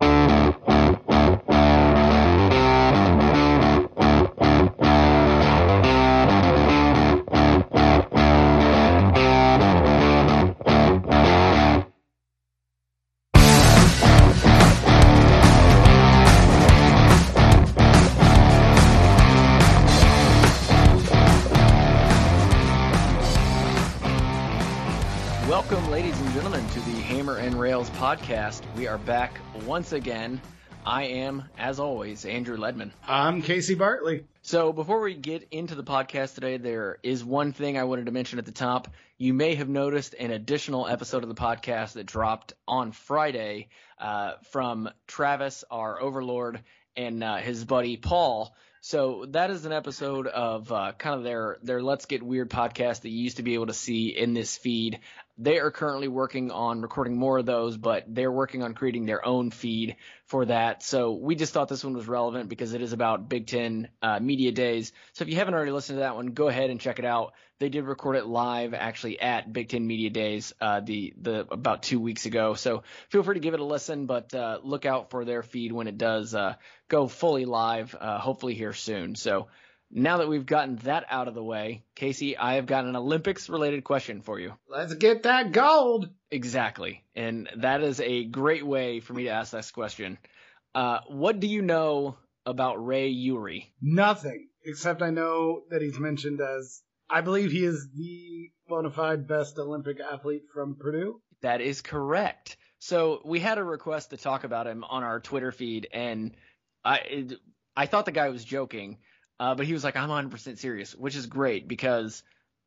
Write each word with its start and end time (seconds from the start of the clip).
Welcome, 0.00 0.57
podcast. 27.98 28.62
We 28.76 28.86
are 28.86 28.96
back 28.96 29.36
once 29.66 29.90
again. 29.90 30.40
I 30.86 31.02
am, 31.02 31.42
as 31.58 31.80
always, 31.80 32.24
Andrew 32.24 32.56
Ledman. 32.56 32.92
I'm 33.08 33.42
Casey 33.42 33.74
Bartley. 33.74 34.24
So, 34.40 34.72
before 34.72 35.00
we 35.00 35.14
get 35.14 35.48
into 35.50 35.74
the 35.74 35.82
podcast 35.82 36.36
today, 36.36 36.58
there 36.58 36.98
is 37.02 37.24
one 37.24 37.52
thing 37.52 37.76
I 37.76 37.82
wanted 37.82 38.06
to 38.06 38.12
mention 38.12 38.38
at 38.38 38.46
the 38.46 38.52
top. 38.52 38.86
You 39.16 39.34
may 39.34 39.56
have 39.56 39.68
noticed 39.68 40.14
an 40.14 40.30
additional 40.30 40.86
episode 40.86 41.24
of 41.24 41.28
the 41.28 41.34
podcast 41.34 41.94
that 41.94 42.06
dropped 42.06 42.52
on 42.68 42.92
Friday 42.92 43.68
uh, 43.98 44.34
from 44.52 44.88
Travis, 45.08 45.64
our 45.68 46.00
overlord, 46.00 46.62
and 46.96 47.24
uh, 47.24 47.38
his 47.38 47.64
buddy 47.64 47.96
Paul. 47.96 48.54
So 48.80 49.26
that 49.30 49.50
is 49.50 49.64
an 49.64 49.72
episode 49.72 50.28
of 50.28 50.70
uh, 50.70 50.92
kind 50.96 51.16
of 51.16 51.24
their 51.24 51.58
their 51.64 51.82
Let's 51.82 52.06
Get 52.06 52.22
Weird 52.22 52.48
podcast 52.48 53.00
that 53.00 53.10
you 53.10 53.18
used 53.24 53.38
to 53.38 53.42
be 53.42 53.54
able 53.54 53.66
to 53.66 53.74
see 53.74 54.16
in 54.16 54.34
this 54.34 54.56
feed. 54.56 55.00
They 55.40 55.60
are 55.60 55.70
currently 55.70 56.08
working 56.08 56.50
on 56.50 56.82
recording 56.82 57.16
more 57.16 57.38
of 57.38 57.46
those, 57.46 57.76
but 57.76 58.04
they're 58.08 58.32
working 58.32 58.64
on 58.64 58.74
creating 58.74 59.06
their 59.06 59.24
own 59.24 59.52
feed 59.52 59.96
for 60.24 60.44
that. 60.46 60.82
So 60.82 61.12
we 61.12 61.36
just 61.36 61.52
thought 61.52 61.68
this 61.68 61.84
one 61.84 61.94
was 61.94 62.08
relevant 62.08 62.48
because 62.48 62.72
it 62.74 62.82
is 62.82 62.92
about 62.92 63.28
Big 63.28 63.46
Ten 63.46 63.88
uh, 64.02 64.18
Media 64.18 64.50
Days. 64.50 64.92
So 65.12 65.22
if 65.22 65.28
you 65.28 65.36
haven't 65.36 65.54
already 65.54 65.70
listened 65.70 65.98
to 65.98 66.00
that 66.00 66.16
one, 66.16 66.28
go 66.28 66.48
ahead 66.48 66.70
and 66.70 66.80
check 66.80 66.98
it 66.98 67.04
out. 67.04 67.34
They 67.60 67.68
did 67.68 67.84
record 67.84 68.16
it 68.16 68.26
live 68.26 68.74
actually 68.74 69.20
at 69.20 69.52
Big 69.52 69.68
Ten 69.68 69.86
Media 69.86 70.10
Days 70.10 70.52
uh, 70.60 70.80
the 70.80 71.14
the 71.20 71.46
about 71.50 71.84
two 71.84 72.00
weeks 72.00 72.26
ago. 72.26 72.54
So 72.54 72.82
feel 73.08 73.22
free 73.22 73.34
to 73.34 73.40
give 73.40 73.54
it 73.54 73.60
a 73.60 73.64
listen, 73.64 74.06
but 74.06 74.34
uh, 74.34 74.58
look 74.62 74.86
out 74.86 75.10
for 75.10 75.24
their 75.24 75.42
feed 75.42 75.72
when 75.72 75.86
it 75.86 75.98
does 75.98 76.34
uh, 76.34 76.54
go 76.88 77.06
fully 77.06 77.44
live, 77.44 77.96
uh, 77.98 78.18
hopefully 78.18 78.54
here 78.54 78.72
soon. 78.72 79.14
So 79.14 79.48
now 79.90 80.18
that 80.18 80.28
we've 80.28 80.46
gotten 80.46 80.76
that 80.76 81.04
out 81.08 81.28
of 81.28 81.34
the 81.34 81.42
way, 81.42 81.84
Casey, 81.94 82.36
I 82.36 82.54
have 82.54 82.66
got 82.66 82.84
an 82.84 82.96
Olympics 82.96 83.48
related 83.48 83.84
question 83.84 84.20
for 84.20 84.38
you. 84.38 84.54
Let's 84.68 84.94
get 84.94 85.22
that 85.22 85.52
gold. 85.52 86.08
Exactly. 86.30 87.04
And 87.14 87.48
that 87.56 87.82
is 87.82 88.00
a 88.00 88.24
great 88.24 88.66
way 88.66 89.00
for 89.00 89.14
me 89.14 89.24
to 89.24 89.30
ask 89.30 89.52
this 89.52 89.70
question. 89.70 90.18
Uh, 90.74 90.98
what 91.08 91.40
do 91.40 91.46
you 91.46 91.62
know 91.62 92.16
about 92.44 92.84
Ray 92.84 93.12
Ewry? 93.14 93.66
Nothing, 93.80 94.48
except 94.64 95.02
I 95.02 95.10
know 95.10 95.62
that 95.70 95.82
he's 95.82 95.98
mentioned 95.98 96.40
as, 96.40 96.82
I 97.08 97.22
believe 97.22 97.50
he 97.50 97.64
is 97.64 97.88
the 97.94 98.50
bona 98.68 98.90
fide 98.90 99.26
best 99.26 99.58
Olympic 99.58 99.98
athlete 100.00 100.42
from 100.52 100.76
Purdue. 100.78 101.20
That 101.40 101.60
is 101.60 101.80
correct. 101.80 102.56
So 102.78 103.22
we 103.24 103.40
had 103.40 103.58
a 103.58 103.64
request 103.64 104.10
to 104.10 104.16
talk 104.16 104.44
about 104.44 104.66
him 104.66 104.84
on 104.84 105.02
our 105.02 105.20
Twitter 105.20 105.50
feed, 105.50 105.88
and 105.92 106.36
I 106.84 107.26
I 107.76 107.86
thought 107.86 108.04
the 108.04 108.12
guy 108.12 108.28
was 108.28 108.44
joking, 108.44 108.98
uh, 109.40 109.54
but 109.54 109.66
he 109.66 109.72
was 109.72 109.84
like, 109.84 109.96
I'm 109.96 110.08
100% 110.08 110.58
serious, 110.58 110.94
which 110.94 111.16
is 111.16 111.26
great 111.26 111.68
because 111.68 112.22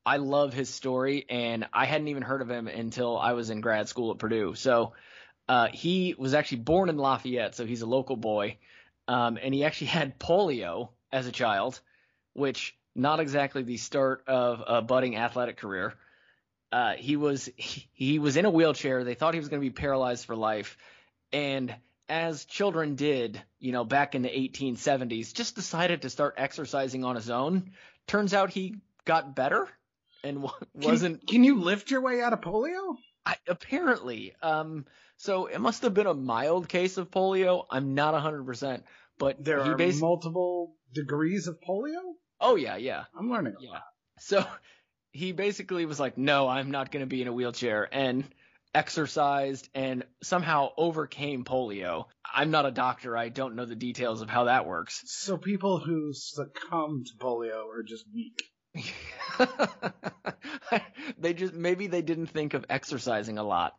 I 0.06 0.18
love 0.18 0.54
his 0.54 0.70
story, 0.70 1.26
and 1.30 1.68
I 1.74 1.86
hadn't 1.86 2.08
even 2.08 2.24
heard 2.24 2.42
of 2.42 2.50
him 2.50 2.68
until 2.68 3.18
I 3.18 3.34
was 3.34 3.50
in 3.50 3.62
grad 3.62 3.88
school 3.88 4.12
at 4.12 4.18
Purdue. 4.18 4.56
So 4.56 4.94
uh, 5.48 5.68
he 5.72 6.16
was 6.18 6.34
actually 6.34 6.60
born 6.60 6.90
in 6.90 6.98
Lafayette, 6.98 7.56
so 7.56 7.66
he's 7.66 7.81
a 7.81 7.88
local 7.88 8.16
boy, 8.16 8.58
um, 9.08 9.38
and 9.42 9.54
he 9.54 9.64
actually 9.64 9.88
had 9.88 10.18
polio 10.18 10.90
as 11.12 11.28
a 11.28 11.31
child, 11.31 11.80
which 12.34 12.76
not 12.96 13.20
exactly 13.20 13.64
the 13.64 13.78
start 13.78 14.24
of 14.28 14.64
a 14.66 14.81
budding 14.81 15.18
athletic 15.18 15.58
career. 15.58 15.94
Uh, 16.72 16.94
he 16.94 17.18
was 17.18 17.50
he, 17.58 17.90
he 17.94 18.20
was 18.20 18.38
in 18.38 18.46
a 18.46 18.50
wheelchair. 18.50 19.04
They 19.04 19.14
thought 19.14 19.34
he 19.34 19.40
was 19.40 19.50
going 19.50 19.62
to 19.62 19.68
be 19.68 19.74
paralyzed 19.74 20.26
for 20.26 20.36
life, 20.36 20.78
and 21.34 21.76
as 22.09 22.45
children 22.45 22.95
did, 22.95 23.41
you 23.59 23.72
know, 23.72 23.84
back 23.85 24.16
in 24.16 24.22
the 24.22 24.29
1870s, 24.29 25.34
just 25.34 25.56
decided 25.56 26.01
to 26.01 26.09
start 26.09 26.35
exercising 26.38 27.03
on 27.03 27.16
his 27.16 27.29
own. 27.29 27.72
Turns 28.07 28.34
out 28.34 28.51
he 28.51 28.75
got 29.06 29.35
better 29.35 29.67
and 30.23 30.47
wasn't. 30.73 31.19
Can, 31.22 31.28
can 31.28 31.44
you 31.44 31.62
lift 31.62 31.91
your 31.91 32.01
way 32.01 32.22
out 32.22 32.34
of 32.34 32.41
polio? 32.41 32.95
I, 33.25 33.35
apparently, 33.47 34.34
um, 34.41 34.85
so 35.17 35.45
it 35.45 35.59
must 35.59 35.84
have 35.84 35.94
been 35.94 36.07
a 36.07 36.13
mild 36.13 36.67
case 36.67 36.97
of 36.97 37.12
polio. 37.12 37.66
I'm 37.69 37.94
not 37.94 38.13
100%, 38.16 38.81
but 39.18 39.44
There 39.44 39.63
he 39.63 39.69
are 39.69 40.00
multiple 40.00 40.75
degrees 40.94 41.47
of 41.47 41.59
polio? 41.62 42.13
Oh 42.39 42.56
yeah, 42.56 42.78
yeah. 42.78 43.06
I'm 43.18 43.29
learning. 43.29 43.56
a 43.59 43.63
Yeah. 43.63 43.69
lot. 43.69 43.83
So 44.19 44.45
he 45.12 45.31
basically 45.31 45.85
was 45.85 46.00
like, 46.00 46.18
"No, 46.18 46.47
I'm 46.47 46.72
not 46.72 46.91
going 46.91 47.01
to 47.01 47.07
be 47.07 47.22
in 47.22 47.28
a 47.28 47.33
wheelchair," 47.33 47.88
and 47.91 48.23
exercised 48.74 49.70
and 49.74 50.04
somehow 50.24 50.70
overcame 50.78 51.44
polio. 51.44 52.06
I'm 52.34 52.52
not 52.52 52.66
a 52.66 52.72
doctor. 52.72 53.18
I 53.18 53.30
don't 53.30 53.56
know 53.56 53.66
the 53.66 53.75
details 53.75 54.22
of 54.22 54.30
how 54.30 54.45
that 54.45 54.66
works. 54.66 55.01
So 55.06 55.38
people 55.38 55.80
who 55.80 56.13
succumb 56.13 57.04
to 57.06 57.13
polio 57.24 57.68
are 57.68 57.84
just 57.84 58.06
weak. 58.13 58.42
they 61.19 61.34
just 61.34 61.54
maybe 61.54 61.88
they 61.88 62.01
didn't 62.01 62.28
think 62.28 62.54
of 62.54 62.66
exercising 62.69 63.38
a 63.38 63.44
lot. 63.44 63.75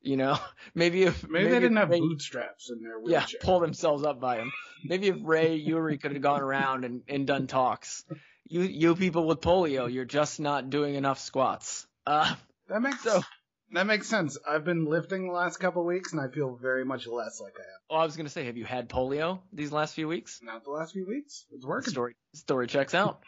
You 0.00 0.16
know, 0.16 0.38
maybe 0.74 1.02
if 1.04 1.28
Maybe, 1.28 1.50
they 1.50 1.60
didn't 1.60 1.76
if 1.76 1.80
have 1.80 1.90
Ray- 1.90 2.00
bootstraps 2.00 2.70
in 2.70 2.82
their 2.82 2.98
Yeah, 3.04 3.20
wheelchair. 3.20 3.40
pull 3.42 3.60
themselves 3.60 4.04
up 4.04 4.20
by 4.20 4.38
them. 4.38 4.52
Maybe 4.84 5.08
if 5.08 5.16
Ray 5.22 5.62
Ewry 5.64 6.00
could 6.00 6.12
have 6.12 6.22
gone 6.22 6.40
around 6.40 6.84
and, 6.84 7.02
and 7.08 7.26
done 7.26 7.46
talks. 7.46 8.04
You 8.44 8.62
you 8.62 8.96
people 8.96 9.26
with 9.26 9.40
polio, 9.40 9.92
you're 9.92 10.04
just 10.04 10.40
not 10.40 10.70
doing 10.70 10.94
enough 10.94 11.18
squats. 11.20 11.86
Uh, 12.06 12.34
That 12.68 12.80
makes 12.82 13.02
So- 13.02 13.22
that 13.72 13.86
makes 13.86 14.06
sense. 14.08 14.38
I've 14.48 14.64
been 14.64 14.84
lifting 14.86 15.26
the 15.26 15.32
last 15.32 15.58
couple 15.58 15.84
weeks, 15.84 16.12
and 16.12 16.20
I 16.20 16.28
feel 16.28 16.56
very 16.60 16.84
much 16.84 17.06
less 17.06 17.40
like 17.40 17.54
I 17.56 17.62
have. 17.62 17.80
well, 17.90 18.00
I 18.00 18.04
was 18.04 18.16
gonna 18.16 18.28
say, 18.28 18.44
have 18.46 18.56
you 18.56 18.64
had 18.64 18.88
polio 18.88 19.40
these 19.52 19.72
last 19.72 19.94
few 19.94 20.08
weeks? 20.08 20.40
Not 20.42 20.64
the 20.64 20.70
last 20.70 20.92
few 20.92 21.06
weeks. 21.06 21.44
It's 21.52 21.64
working. 21.64 21.90
Story 21.90 22.14
story 22.34 22.66
checks 22.66 22.94
out. 22.94 23.20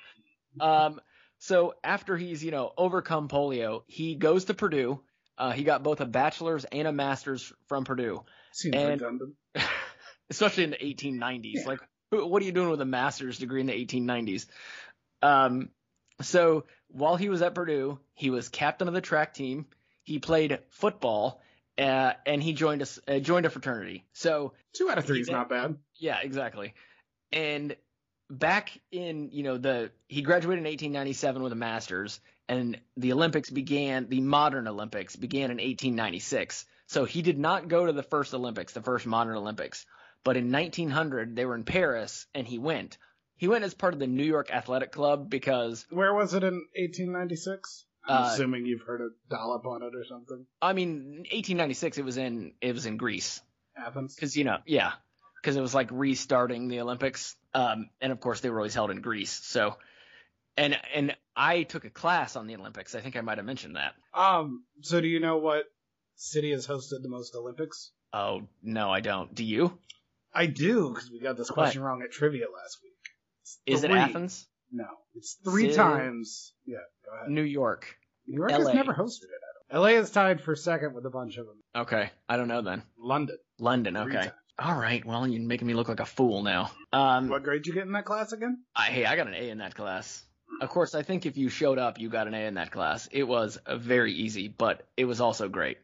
Um, 0.61 1.01
so 1.39 1.75
after 1.83 2.17
he's 2.17 2.45
you 2.45 2.51
know 2.51 2.73
overcome 2.77 3.29
polio, 3.29 3.83
he 3.87 4.15
goes 4.15 4.47
to 4.47 4.55
Purdue. 4.55 5.01
Uh, 5.37 5.51
he 5.51 5.65
got 5.65 5.83
both 5.83 6.01
a 6.01 6.07
bachelor's 6.07 6.65
and 6.65 6.87
a 6.87 6.93
master's 6.93 7.53
from 7.67 7.85
Purdue, 7.85 8.23
Seems 8.53 8.77
And- 8.77 9.01
redundant. 9.01 9.35
especially 10.31 10.65
in 10.65 10.71
the 10.71 10.77
1890s. 10.77 11.51
Yeah. 11.55 11.67
Like, 11.67 11.81
what 12.11 12.41
are 12.41 12.45
you 12.47 12.53
doing 12.53 12.71
with 12.71 12.81
a 12.81 12.85
master's 12.87 13.39
degree 13.39 13.61
in 13.61 13.67
the 13.67 13.73
1890s? 13.73 14.47
Um, 15.23 15.71
so 16.23 16.65
while 16.89 17.17
he 17.17 17.29
was 17.29 17.43
at 17.43 17.55
Purdue, 17.55 17.99
he 18.15 18.31
was 18.31 18.49
captain 18.49 18.87
of 18.87 18.95
the 18.95 19.01
track 19.01 19.35
team. 19.35 19.67
He 20.05 20.19
played 20.19 20.59
football, 20.71 21.41
uh, 21.79 22.13
and 22.25 22.43
he 22.43 22.53
joined 22.53 22.83
us 22.83 23.01
uh, 23.09 23.19
joined 23.19 23.47
a 23.47 23.51
fraternity. 23.51 24.05
So 24.13 24.53
Two 24.73 24.89
out 24.91 24.99
of 24.99 25.05
three 25.05 25.21
is 25.21 25.29
not 25.29 25.49
bad. 25.49 25.77
yeah, 25.99 26.19
exactly. 26.23 26.75
And 27.33 27.77
back 28.31 28.79
in, 28.93 29.31
you 29.33 29.43
know, 29.43 29.59
the 29.59 29.91
he 30.09 30.23
graduated 30.23 30.61
in 30.61 30.71
1897 30.71 31.43
with 31.43 31.53
a 31.53 31.57
master's 31.57 32.21
and 32.49 32.79
the 32.97 33.13
Olympics 33.13 33.49
began, 33.51 34.09
the 34.09 34.21
modern 34.21 34.69
Olympics 34.69 35.17
began 35.17 35.45
in 35.51 35.57
1896. 35.57 36.67
So 36.87 37.07
he 37.07 37.23
did 37.23 37.39
not 37.39 37.69
go 37.69 37.87
to 37.87 37.93
the 37.93 38.03
first 38.03 38.35
Olympics, 38.35 38.75
the 38.75 38.83
first 38.83 39.07
modern 39.07 39.37
Olympics. 39.37 39.87
But 40.25 40.37
in 40.37 40.53
1900, 40.53 41.35
they 41.37 41.47
were 41.47 41.55
in 41.55 41.65
Paris 41.65 42.27
and 42.35 42.47
he 42.47 42.59
went. 42.59 42.99
He 43.37 43.49
went 43.49 43.65
as 43.65 43.75
part 43.75 43.95
of 43.95 44.01
the 44.01 44.07
New 44.07 44.25
York 44.25 44.51
Athletic 44.51 44.93
Club 44.93 45.31
because 45.31 45.87
Where 45.91 46.15
was 46.15 46.35
it 46.35 46.45
in 46.45 46.67
1896? 46.77 47.87
I'm 48.07 48.25
Uh, 48.25 48.27
assuming 48.33 48.67
you've 48.67 48.83
heard 48.83 49.01
a 49.01 49.09
dollop 49.31 49.67
on 49.67 49.83
it 49.83 49.95
or 49.95 50.05
something. 50.05 50.47
I 50.61 50.73
mean, 50.73 51.25
1896 51.33 51.99
it 51.99 52.05
was 52.05 52.17
in 52.17 52.53
it 52.61 52.73
was 52.75 52.87
in 52.87 52.97
Greece. 52.97 53.41
Athens. 53.77 54.15
because 54.15 54.37
you 54.37 54.45
know, 54.45 54.59
yeah, 54.67 54.93
because 55.43 55.57
it 55.57 55.61
was 55.61 55.75
like 55.75 55.89
restarting 55.91 56.69
the 56.69 56.81
Olympics, 56.81 57.35
um, 57.55 57.89
and 58.01 58.13
of 58.13 58.21
course 58.21 58.41
they 58.41 58.51
were 58.51 58.59
always 58.59 58.75
held 58.75 58.91
in 58.91 59.01
Greece. 59.01 59.33
So, 59.33 59.77
and 60.57 60.79
and 60.95 61.17
I 61.35 61.63
took 61.65 61.85
a 61.85 61.91
class 61.91 62.37
on 62.37 62.47
the 62.47 62.55
Olympics. 62.57 62.95
I 62.95 63.01
think 63.01 63.17
I 63.17 63.21
might 63.23 63.39
have 63.39 63.47
mentioned 63.47 63.77
that. 63.77 63.95
Um. 64.13 64.65
So 64.83 65.01
do 65.01 65.09
you 65.09 65.19
know 65.21 65.39
what 65.39 65.65
city 66.17 66.53
has 66.53 66.67
hosted 66.67 67.03
the 67.03 67.09
most 67.09 67.35
Olympics? 67.35 67.91
Oh 68.13 68.43
no, 68.63 68.91
I 68.91 69.01
don't. 69.01 69.35
Do 69.35 69.43
you? 69.45 69.77
I 70.33 70.47
do 70.47 70.91
because 70.91 71.11
we 71.11 71.21
got 71.21 71.37
this 71.37 71.49
What? 71.49 71.55
question 71.55 71.83
wrong 71.83 72.03
at 72.03 72.13
trivia 72.13 72.47
last 72.53 72.79
week. 72.83 72.93
Is 73.67 73.83
it. 73.85 73.91
Athens, 73.91 74.47
No, 74.77 74.87
it's 75.15 75.35
three 75.45 75.69
Sid- 75.69 75.77
times. 75.77 76.53
Yeah, 76.67 76.79
go 77.05 77.15
ahead. 77.17 77.31
New 77.31 77.43
York? 77.43 77.97
New 78.27 78.39
York 78.39 78.51
LA. 78.51 78.59
has 78.59 78.75
never 78.75 78.93
hosted 78.93 79.23
it. 79.25 79.31
I 79.71 79.75
don't- 79.75 79.83
LA 79.83 79.99
is 80.01 80.11
tied 80.11 80.41
for 80.41 80.57
second 80.57 80.95
with 80.95 81.07
a 81.07 81.11
bunch 81.11 81.37
of 81.37 81.47
them. 81.47 81.57
Okay, 81.77 82.11
I 82.29 82.37
don't 82.37 82.49
know 82.49 82.61
then. 82.63 82.83
London. 82.99 83.39
London. 83.59 83.95
three 83.95 84.03
Okay. 84.17 84.29
times. 84.29 84.33
All 84.59 84.77
right. 84.79 85.05
Well, 85.05 85.27
you're 85.27 85.43
making 85.43 85.67
me 85.67 85.75
look 85.75 85.89
like 85.89 86.01
a 86.01 86.05
fool 86.07 86.43
now. 86.43 86.71
Um, 86.93 87.29
What 87.29 87.43
grade 87.43 87.63
did 87.63 87.69
you 87.69 87.75
get 87.75 87.87
in 87.87 87.93
that 87.93 88.05
class 88.05 88.33
again? 88.33 88.63
I, 88.77 88.87
hey, 88.87 89.05
I 89.05 89.17
got 89.17 89.27
an 89.27 89.35
A 89.35 89.51
in 89.51 89.59
that 89.59 89.75
class. 89.75 90.25
Of 90.61 90.69
course, 90.69 90.95
I 90.95 91.03
think 91.03 91.27
if 91.27 91.37
you 91.37 91.49
showed 91.49 91.79
up, 91.79 91.99
you 91.99 92.09
got 92.09 92.29
an 92.29 92.35
A 92.35 92.47
in 92.47 92.55
that 92.55 92.71
class. 92.71 93.09
It 93.11 93.25
was 93.25 93.59
very 93.69 94.13
easy, 94.13 94.47
but 94.49 94.87
it 94.97 95.05
was 95.07 95.21
also 95.21 95.49
great. 95.49 95.79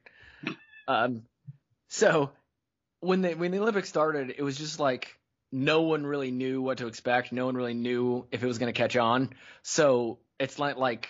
Um, 0.86 1.22
so 1.88 2.30
when 3.00 3.22
the 3.22 3.34
when 3.34 3.50
the 3.50 3.58
Olympics 3.58 3.88
started, 3.88 4.34
it 4.36 4.42
was 4.42 4.56
just 4.56 4.78
like 4.78 5.16
no 5.52 5.82
one 5.82 6.06
really 6.06 6.30
knew 6.30 6.62
what 6.62 6.78
to 6.78 6.86
expect. 6.86 7.32
No 7.32 7.46
one 7.46 7.56
really 7.56 7.74
knew 7.74 8.26
if 8.30 8.42
it 8.42 8.46
was 8.46 8.58
going 8.58 8.72
to 8.72 8.78
catch 8.78 8.96
on. 8.96 9.30
So 9.62 10.18
it's 10.38 10.58
like 10.58 10.76
like 10.76 11.08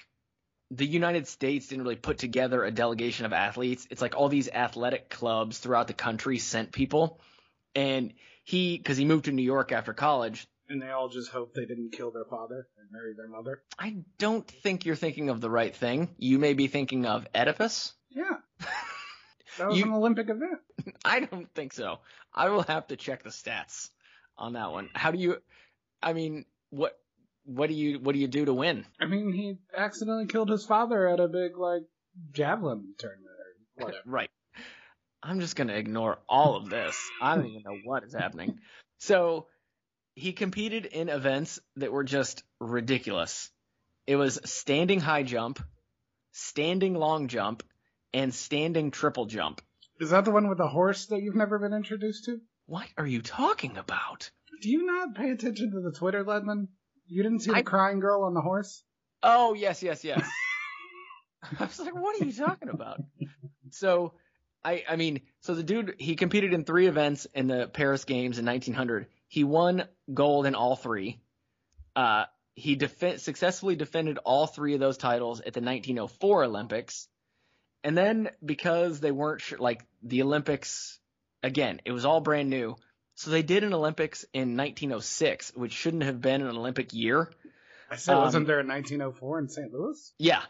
the 0.71 0.87
United 0.87 1.27
States 1.27 1.67
didn't 1.69 1.83
really 1.85 1.97
put 1.97 2.19
together 2.19 2.65
a 2.65 2.71
delegation 2.71 3.27
of 3.27 3.33
athletes. 3.33 3.87
It's 3.91 4.01
like 4.01 4.17
all 4.17 4.29
these 4.29 4.49
athletic 4.49 5.11
clubs 5.11 5.59
throughout 5.59 5.89
the 5.89 5.95
country 5.95 6.39
sent 6.39 6.73
people, 6.73 7.21
and 7.75 8.13
he 8.45 8.79
because 8.79 8.97
he 8.97 9.05
moved 9.05 9.25
to 9.27 9.33
New 9.33 9.43
York 9.43 9.73
after 9.73 9.93
college. 9.93 10.47
And 10.69 10.81
they 10.81 10.91
all 10.91 11.09
just 11.09 11.31
hope 11.33 11.53
they 11.53 11.67
didn't 11.67 11.91
kill 11.91 12.13
their 12.13 12.25
father 12.27 12.69
and 12.79 12.89
marry 12.93 13.13
their 13.17 13.27
mother. 13.29 13.63
I 13.77 14.05
don't 14.19 14.47
think 14.47 14.85
you're 14.85 14.95
thinking 14.95 15.29
of 15.29 15.41
the 15.41 15.51
right 15.51 15.75
thing. 15.75 16.11
You 16.17 16.39
may 16.39 16.55
be 16.55 16.69
thinking 16.69 17.07
of 17.07 17.27
Oedipus. 17.35 17.93
Yeah. 18.11 18.37
That 19.59 19.69
was 19.71 19.79
You- 19.79 19.87
an 19.87 19.93
Olympic 19.93 20.29
event. 20.31 20.61
I 21.05 21.21
don't 21.21 21.53
think 21.55 21.73
so. 21.73 21.99
I 22.33 22.51
will 22.51 22.63
have 22.63 22.87
to 22.87 22.97
check 22.97 23.25
the 23.25 23.31
stats 23.31 23.91
on 24.41 24.55
that 24.55 24.73
one. 24.73 24.89
How 24.95 25.11
do 25.11 25.19
you? 25.19 25.37
I 26.03 26.13
mean, 26.13 26.45
what 26.71 26.99
what 27.45 27.69
do 27.69 27.75
you 27.75 27.99
what 28.01 28.15
do 28.15 28.19
you 28.19 28.29
do 28.29 28.45
to 28.47 28.55
win? 28.55 28.85
I 29.01 29.07
mean, 29.07 29.33
he 29.33 29.59
accidentally 29.77 30.27
killed 30.27 30.51
his 30.51 30.65
father 30.65 31.07
at 31.09 31.21
a 31.21 31.29
big, 31.29 31.57
like, 31.57 31.83
javelin 32.33 32.95
tournament 32.99 33.29
or 33.77 33.85
whatever. 33.85 34.03
Right. 34.07 34.31
I'm 35.23 35.41
just 35.41 35.55
gonna 35.55 35.75
ignore 35.75 36.19
all 36.29 36.57
of 36.57 36.71
this. 36.71 36.97
I 37.21 37.37
don't 37.37 37.47
even 37.47 37.63
know 37.63 37.79
what 37.85 38.05
is 38.05 38.15
happening. 38.15 38.59
So 38.99 39.47
he 40.15 40.33
competed 40.33 40.87
in 40.87 41.09
events 41.09 41.61
that 41.77 41.93
were 41.93 42.05
just 42.05 42.43
ridiculous. 42.59 43.51
It 44.07 44.17
was 44.17 44.41
standing 44.45 45.01
high 45.01 45.23
jump, 45.23 45.63
standing 46.33 46.95
long 46.95 47.29
jump, 47.29 47.63
and 48.13 48.35
standing 48.35 48.91
triple 48.91 49.27
jump. 49.27 49.61
Is 50.01 50.11
that 50.11 50.25
the 50.25 50.31
one 50.31 50.49
with 50.49 50.59
the 50.59 50.69
horse 50.69 51.07
that 51.07 51.23
you've 51.23 51.37
never 51.37 51.59
been 51.59 51.75
introduced 51.75 52.25
to? 52.25 52.41
What 52.71 52.87
are 52.97 53.07
you 53.07 53.21
talking 53.21 53.79
about? 53.79 54.31
Do 54.63 54.71
you 54.71 54.87
not 54.87 55.17
pay 55.17 55.31
attention 55.31 55.73
to 55.73 55.81
the 55.81 55.91
Twitter, 55.91 56.25
Ledman? 56.25 56.69
You 57.09 57.25
didn't 57.25 57.41
see 57.41 57.51
the 57.51 57.57
I- 57.57 57.63
crying 57.63 57.99
girl 57.99 58.23
on 58.23 58.33
the 58.33 58.41
horse? 58.41 58.85
Oh, 59.25 59.55
yes, 59.55 59.83
yes, 59.83 60.05
yes. 60.05 60.25
I 61.59 61.65
was 61.65 61.81
like, 61.81 61.97
what 61.97 62.23
are 62.23 62.25
you 62.25 62.33
talking 62.33 62.69
about? 62.69 63.03
So, 63.71 64.13
I, 64.65 64.85
I 64.89 64.95
mean, 64.95 65.23
so 65.41 65.57
the 65.57 65.65
dude, 65.65 65.97
he 65.99 66.15
competed 66.15 66.55
in 66.55 66.63
three 66.63 66.87
events 66.87 67.27
in 67.35 67.49
the 67.49 67.67
Paris 67.67 68.05
Games 68.05 68.39
in 68.39 68.47
1900. 68.47 69.07
He 69.27 69.43
won 69.43 69.83
gold 70.15 70.47
in 70.47 70.55
all 70.55 70.77
three. 70.77 71.21
Uh, 71.97 72.27
he 72.55 72.77
def- 72.77 73.19
successfully 73.19 73.75
defended 73.75 74.19
all 74.19 74.47
three 74.47 74.75
of 74.75 74.81
those 74.81 74.97
titles 74.97 75.41
at 75.41 75.55
the 75.55 75.61
1904 75.61 76.45
Olympics. 76.45 77.09
And 77.83 77.99
then 77.99 78.31
because 78.45 79.01
they 79.01 79.11
weren't 79.11 79.41
sure, 79.41 79.59
like 79.59 79.85
the 80.05 80.23
Olympics, 80.23 81.00
again, 81.43 81.81
it 81.85 81.93
was 81.93 82.05
all 82.05 82.21
brand 82.21 82.51
new. 82.51 82.77
So 83.15 83.31
they 83.31 83.43
did 83.43 83.65
an 83.65 83.75
Olympics 83.75 84.25
in 84.33 84.57
1906, 84.57 85.53
which 85.55 85.73
shouldn't 85.73 86.05
have 86.05 86.21
been 86.21 86.41
an 86.41 86.57
Olympic 86.57 86.95
year. 86.95 87.31
I 87.91 87.97
said, 87.97 88.15
Um, 88.15 88.23
wasn't 88.23 88.47
there 88.47 88.61
a 88.61 88.67
1904 88.67 89.39
in 89.41 89.49
St. 89.49 89.73
Louis? 89.73 90.13
Yeah. 90.19 90.43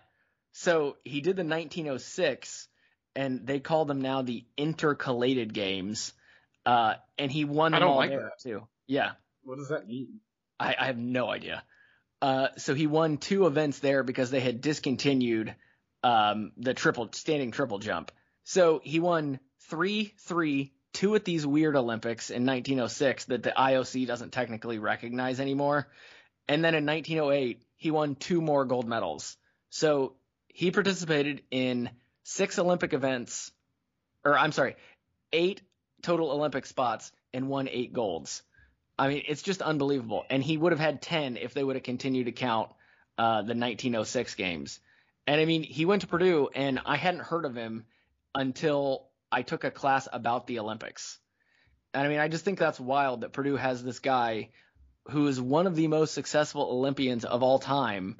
So 0.52 0.96
he 1.04 1.20
did 1.20 1.36
the 1.36 1.44
1906, 1.44 2.68
and 3.16 3.46
they 3.46 3.60
call 3.60 3.84
them 3.84 4.00
now 4.00 4.22
the 4.22 4.44
intercalated 4.56 5.52
games. 5.52 6.12
Uh, 6.66 6.94
and 7.18 7.32
he 7.32 7.44
won 7.44 7.72
them 7.72 7.82
all 7.82 7.96
like 7.96 8.10
there 8.10 8.20
that. 8.20 8.40
too. 8.42 8.66
Yeah, 8.86 9.12
What 9.42 9.58
does 9.58 9.68
that 9.68 9.86
mean? 9.86 10.20
I, 10.58 10.74
I 10.78 10.86
have 10.86 10.98
no 10.98 11.30
idea. 11.30 11.62
Uh, 12.20 12.48
so 12.58 12.74
he 12.74 12.86
won 12.86 13.16
two 13.16 13.46
events 13.46 13.78
there 13.78 14.02
because 14.02 14.30
they 14.30 14.40
had 14.40 14.60
discontinued 14.60 15.54
um, 16.02 16.52
the 16.58 16.74
triple 16.74 17.08
standing 17.12 17.50
triple 17.50 17.78
jump. 17.78 18.12
So 18.44 18.80
he 18.84 19.00
won 19.00 19.40
three, 19.70 20.12
three, 20.26 20.72
two 20.92 21.14
at 21.14 21.24
these 21.24 21.46
weird 21.46 21.76
Olympics 21.76 22.30
in 22.30 22.46
1906 22.46 23.26
that 23.26 23.42
the 23.42 23.52
IOC 23.56 24.06
doesn't 24.06 24.32
technically 24.32 24.78
recognize 24.78 25.40
anymore. 25.40 25.88
And 26.48 26.64
then 26.64 26.74
in 26.74 26.86
1908, 26.86 27.62
he 27.76 27.90
won 27.90 28.14
two 28.14 28.40
more 28.40 28.64
gold 28.64 28.88
medals. 28.88 29.36
So 29.70 30.14
he 30.48 30.70
participated 30.70 31.42
in 31.50 31.90
six 32.24 32.58
Olympic 32.58 32.92
events, 32.92 33.52
or 34.24 34.36
I'm 34.36 34.52
sorry, 34.52 34.76
eight 35.32 35.62
total 36.02 36.30
Olympic 36.30 36.66
spots 36.66 37.12
and 37.32 37.48
won 37.48 37.68
eight 37.68 37.92
golds. 37.92 38.42
I 38.98 39.08
mean, 39.08 39.22
it's 39.28 39.42
just 39.42 39.62
unbelievable. 39.62 40.24
And 40.28 40.42
he 40.42 40.56
would 40.56 40.72
have 40.72 40.80
had 40.80 41.00
10 41.00 41.36
if 41.36 41.54
they 41.54 41.64
would 41.64 41.76
have 41.76 41.82
continued 41.82 42.26
to 42.26 42.32
count 42.32 42.70
uh, 43.16 43.42
the 43.42 43.54
1906 43.54 44.34
games. 44.34 44.80
And 45.26 45.40
I 45.40 45.44
mean, 45.44 45.62
he 45.62 45.84
went 45.84 46.02
to 46.02 46.08
Purdue, 46.08 46.48
and 46.54 46.80
I 46.84 46.96
hadn't 46.96 47.22
heard 47.22 47.44
of 47.44 47.54
him 47.54 47.84
until 48.34 49.09
I 49.32 49.42
took 49.42 49.64
a 49.64 49.70
class 49.70 50.08
about 50.12 50.46
the 50.46 50.58
Olympics. 50.58 51.18
And 51.94 52.06
I 52.06 52.08
mean, 52.08 52.18
I 52.18 52.28
just 52.28 52.44
think 52.44 52.58
that's 52.58 52.78
wild 52.80 53.22
that 53.22 53.32
Purdue 53.32 53.56
has 53.56 53.82
this 53.82 53.98
guy 53.98 54.50
who 55.08 55.26
is 55.26 55.40
one 55.40 55.66
of 55.66 55.74
the 55.74 55.88
most 55.88 56.14
successful 56.14 56.62
Olympians 56.62 57.24
of 57.24 57.42
all 57.42 57.58
time, 57.58 58.18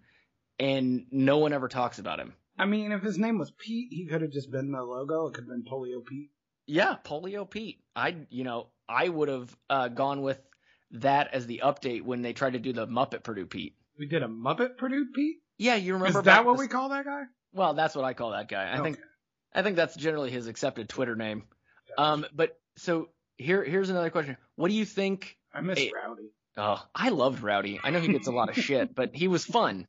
and 0.58 1.06
no 1.10 1.38
one 1.38 1.52
ever 1.52 1.68
talks 1.68 1.98
about 1.98 2.18
him. 2.18 2.34
I 2.58 2.66
mean, 2.66 2.92
if 2.92 3.02
his 3.02 3.18
name 3.18 3.38
was 3.38 3.50
Pete, 3.50 3.88
he 3.90 4.06
could 4.06 4.22
have 4.22 4.32
just 4.32 4.50
been 4.50 4.72
the 4.72 4.82
logo. 4.82 5.28
It 5.28 5.34
could 5.34 5.44
have 5.44 5.48
been 5.48 5.64
Polio 5.64 6.04
Pete. 6.04 6.30
Yeah, 6.66 6.96
Polio 7.04 7.48
Pete. 7.48 7.80
I, 7.94 8.16
you 8.28 8.44
know, 8.44 8.68
I 8.88 9.08
would 9.08 9.28
have 9.28 9.56
uh, 9.68 9.88
gone 9.88 10.22
with 10.22 10.40
that 10.92 11.32
as 11.32 11.46
the 11.46 11.62
update 11.64 12.02
when 12.02 12.22
they 12.22 12.32
tried 12.32 12.54
to 12.54 12.58
do 12.58 12.72
the 12.72 12.86
Muppet 12.86 13.22
Purdue 13.22 13.46
Pete. 13.46 13.76
We 13.98 14.06
did 14.06 14.22
a 14.22 14.28
Muppet 14.28 14.76
Purdue 14.76 15.06
Pete? 15.14 15.36
Yeah, 15.58 15.76
you 15.76 15.94
remember? 15.94 16.18
Is 16.20 16.24
that 16.24 16.44
what 16.44 16.54
this- 16.54 16.60
we 16.60 16.68
call 16.68 16.88
that 16.90 17.04
guy? 17.04 17.22
Well, 17.52 17.74
that's 17.74 17.94
what 17.94 18.04
I 18.04 18.14
call 18.14 18.30
that 18.30 18.48
guy. 18.48 18.72
I 18.72 18.80
think 18.82 18.96
Okay. 18.96 19.04
I 19.54 19.62
think 19.62 19.76
that's 19.76 19.96
generally 19.96 20.30
his 20.30 20.46
accepted 20.46 20.88
Twitter 20.88 21.16
name. 21.16 21.44
Um, 21.98 22.24
but 22.34 22.58
so 22.76 23.08
here 23.36 23.64
here's 23.64 23.90
another 23.90 24.10
question. 24.10 24.36
What 24.56 24.68
do 24.68 24.74
you 24.74 24.84
think? 24.84 25.36
I 25.52 25.60
miss 25.60 25.78
Hey. 25.78 25.90
Rowdy. 25.94 26.30
Oh, 26.56 26.84
I 26.94 27.08
loved 27.10 27.42
Rowdy. 27.42 27.80
I 27.82 27.90
know 27.90 28.00
he 28.00 28.08
gets 28.12 28.26
a 28.26 28.32
lot 28.32 28.48
of 28.48 28.56
shit, 28.64 28.94
but 28.94 29.14
he 29.14 29.28
was 29.28 29.44
fun. 29.44 29.86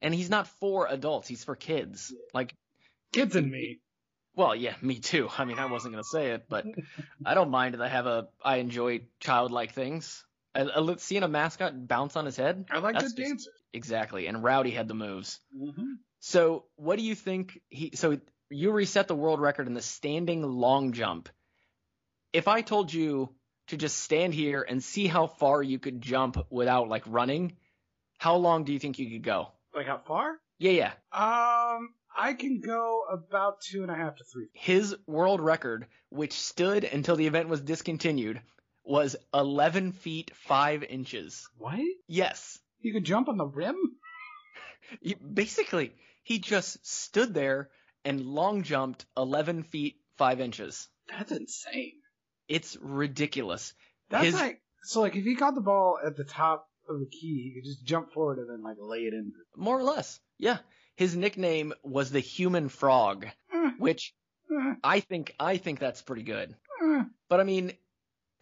And 0.00 0.14
he's 0.14 0.30
not 0.30 0.46
for 0.46 0.86
adults. 0.86 1.26
He's 1.28 1.42
for 1.44 1.56
kids. 1.56 2.12
Like, 2.32 2.54
Kids 3.12 3.34
and 3.36 3.50
me. 3.50 3.80
well, 4.36 4.54
yeah, 4.54 4.74
me 4.80 4.98
too. 5.00 5.28
I 5.36 5.44
mean, 5.44 5.58
I 5.58 5.66
wasn't 5.66 5.94
gonna 5.94 6.04
say 6.04 6.30
it, 6.32 6.44
but 6.48 6.64
I 7.26 7.34
don't 7.34 7.50
mind 7.50 7.74
that 7.74 7.82
I 7.82 7.88
have 7.88 8.06
a. 8.06 8.28
I 8.42 8.56
enjoy 8.56 9.02
childlike 9.20 9.72
things. 9.72 10.24
I, 10.54 10.62
I, 10.62 10.94
seeing 10.98 11.22
a 11.22 11.28
mascot 11.28 11.86
bounce 11.88 12.16
on 12.16 12.24
his 12.26 12.36
head. 12.36 12.66
I 12.70 12.78
like 12.78 12.98
good 12.98 13.14
dancers. 13.16 13.48
Exactly. 13.72 14.26
And 14.26 14.42
Rowdy 14.42 14.70
had 14.70 14.86
the 14.88 14.94
moves. 14.94 15.40
Mm-hmm. 15.56 15.94
So, 16.20 16.64
what 16.76 16.96
do 16.98 17.04
you 17.04 17.14
think 17.14 17.60
he 17.68 17.90
so 17.94 18.18
you 18.52 18.70
reset 18.70 19.08
the 19.08 19.14
world 19.14 19.40
record 19.40 19.66
in 19.66 19.74
the 19.74 19.82
standing 19.82 20.42
long 20.42 20.92
jump. 20.92 21.28
if 22.32 22.48
I 22.48 22.62
told 22.62 22.92
you 22.92 23.34
to 23.68 23.76
just 23.76 23.98
stand 23.98 24.34
here 24.34 24.62
and 24.66 24.82
see 24.82 25.06
how 25.06 25.26
far 25.26 25.62
you 25.62 25.78
could 25.78 26.00
jump 26.00 26.36
without 26.50 26.88
like 26.88 27.02
running, 27.06 27.56
how 28.18 28.36
long 28.36 28.64
do 28.64 28.72
you 28.72 28.78
think 28.78 28.98
you 28.98 29.10
could 29.10 29.22
go? 29.22 29.48
Like 29.74 29.86
how 29.86 29.98
far? 29.98 30.38
Yeah, 30.58 30.72
yeah. 30.72 30.92
Um, 31.12 31.90
I 32.16 32.34
can 32.38 32.60
go 32.60 33.02
about 33.10 33.60
two 33.60 33.82
and 33.82 33.90
a 33.90 33.94
half 33.94 34.16
to 34.16 34.24
three. 34.24 34.46
His 34.54 34.96
world 35.06 35.40
record, 35.40 35.86
which 36.10 36.32
stood 36.32 36.84
until 36.84 37.16
the 37.16 37.26
event 37.26 37.48
was 37.48 37.60
discontinued, 37.60 38.40
was 38.84 39.16
11 39.34 39.92
feet 39.92 40.30
5 40.34 40.82
inches. 40.84 41.48
What? 41.58 41.80
Yes. 42.06 42.58
You 42.80 42.92
could 42.92 43.04
jump 43.04 43.28
on 43.28 43.36
the 43.36 43.46
rim? 43.46 43.76
Basically, 45.34 45.92
he 46.22 46.38
just 46.38 46.86
stood 46.86 47.34
there 47.34 47.70
and 48.04 48.20
long 48.24 48.62
jumped 48.62 49.06
11 49.16 49.62
feet 49.64 49.96
5 50.18 50.40
inches. 50.40 50.88
That's 51.08 51.32
insane. 51.32 51.92
It's 52.48 52.76
ridiculous. 52.80 53.74
That's 54.10 54.24
His- 54.26 54.34
like 54.34 54.60
so. 54.82 55.00
Like 55.00 55.16
if 55.16 55.24
he 55.24 55.36
caught 55.36 55.54
the 55.54 55.60
ball 55.60 55.98
at 56.04 56.16
the 56.16 56.24
top 56.24 56.68
of 56.88 56.98
the 57.00 57.06
key, 57.06 57.42
he 57.44 57.52
could 57.54 57.64
just 57.64 57.84
jump 57.84 58.12
forward 58.12 58.38
and 58.38 58.48
then 58.50 58.62
like 58.62 58.76
lay 58.80 59.00
it 59.00 59.14
in. 59.14 59.32
More 59.56 59.78
or 59.78 59.82
less. 59.84 60.20
Yeah. 60.38 60.58
His 60.96 61.16
nickname 61.16 61.72
was 61.82 62.10
the 62.10 62.20
human 62.20 62.68
frog, 62.68 63.26
Eh, 63.54 63.70
which 63.78 64.12
eh, 64.50 64.74
I 64.84 65.00
think 65.00 65.34
I 65.40 65.56
think 65.56 65.78
that's 65.78 66.02
pretty 66.02 66.22
good. 66.24 66.54
eh. 66.82 67.02
But 67.28 67.40
I 67.40 67.44
mean, 67.44 67.72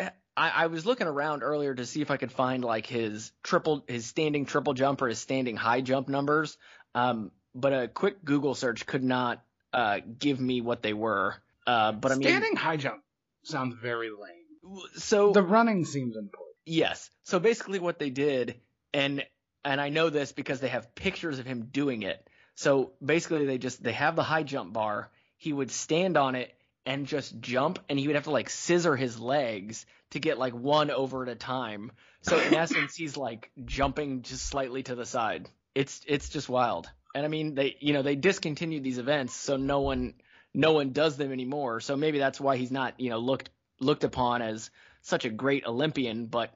I, 0.01 0.11
I 0.37 0.67
was 0.69 0.87
looking 0.87 1.07
around 1.07 1.43
earlier 1.43 1.75
to 1.75 1.87
see 1.87 2.01
if 2.03 2.11
I 2.11 2.17
could 2.17 2.33
find 2.33 2.65
like 2.65 2.87
his 2.87 3.31
triple, 3.43 3.85
his 3.87 4.07
standing 4.07 4.47
triple 4.47 4.73
jump 4.75 5.03
or 5.03 5.09
his 5.09 5.19
standing 5.19 5.57
high 5.57 5.81
jump 5.83 6.09
numbers. 6.09 6.57
Um, 6.95 7.31
but 7.55 7.73
a 7.73 7.89
quick 7.89 8.25
Google 8.25 8.55
search 8.55 8.87
could 8.87 9.05
not 9.05 9.45
uh, 9.73 10.01
give 10.19 10.41
me 10.41 10.61
what 10.61 10.83
they 10.83 10.93
were. 10.93 11.35
Uh, 11.67 11.93
but 11.93 12.13
I 12.13 12.15
mean, 12.17 12.23
standing 12.23 12.57
high 12.57 12.77
jump 12.77 13.03
sounds 13.45 13.75
very 13.81 14.11
lame. 14.11 14.79
so 14.97 15.33
The 15.33 15.43
running 15.43 15.85
seems 15.85 16.17
important. 16.17 16.57
yes. 16.67 17.11
So 17.23 17.39
basically, 17.39 17.79
what 17.79 17.99
they 17.99 18.11
did, 18.11 18.57
and 18.93 19.25
and 19.65 19.81
I 19.81 19.91
know 19.91 20.11
this 20.11 20.33
because 20.33 20.61
they 20.61 20.69
have 20.69 20.95
pictures 20.95 21.39
of 21.39 21.47
him 21.47 21.69
doing 21.71 22.03
it. 22.03 22.27
So 22.55 22.93
basically, 23.05 23.47
they 23.47 23.59
just 23.59 23.83
they 23.83 23.93
have 23.93 24.17
the 24.17 24.23
high 24.23 24.43
jump 24.43 24.73
bar. 24.73 25.11
He 25.37 25.53
would 25.53 25.71
stand 25.71 26.17
on 26.17 26.35
it 26.35 26.53
and 26.85 27.07
just 27.07 27.39
jump, 27.41 27.79
and 27.89 27.99
he 27.99 28.07
would 28.07 28.17
have 28.17 28.25
to 28.25 28.31
like 28.31 28.51
scissor 28.51 28.97
his 28.97 29.21
legs 29.21 29.87
to 30.11 30.19
get 30.19 30.39
like 30.39 30.55
one 30.55 30.91
over 30.91 31.23
at 31.23 31.29
a 31.29 31.35
time. 31.37 31.93
So 32.23 32.39
in 32.39 32.55
essence, 32.55 32.97
he's 32.97 33.17
like 33.17 33.51
jumping 33.65 34.23
just 34.23 34.45
slightly 34.47 34.83
to 34.85 34.95
the 34.95 35.07
side. 35.07 35.49
It's 35.75 36.01
it's 36.07 36.29
just 36.29 36.49
wild. 36.49 36.91
And 37.15 37.25
I 37.25 37.29
mean, 37.29 37.55
they 37.55 37.77
you 37.81 37.93
know 37.93 38.03
they 38.03 38.17
discontinued 38.17 38.85
these 38.85 38.99
events, 38.99 39.35
so 39.35 39.57
no 39.57 39.81
one 39.81 40.15
no 40.55 40.73
one 40.73 40.93
does 40.93 41.17
them 41.17 41.33
anymore. 41.33 41.81
So 41.81 41.97
maybe 41.97 42.19
that's 42.19 42.41
why 42.41 42.57
he's 42.57 42.71
not 42.71 42.99
you 42.99 43.11
know 43.11 43.19
looked 43.19 43.51
looked 43.81 44.05
upon 44.05 44.43
as 44.43 44.71
such 45.03 45.25
a 45.25 45.31
great 45.31 45.67
Olympian. 45.67 46.27
But 46.27 46.53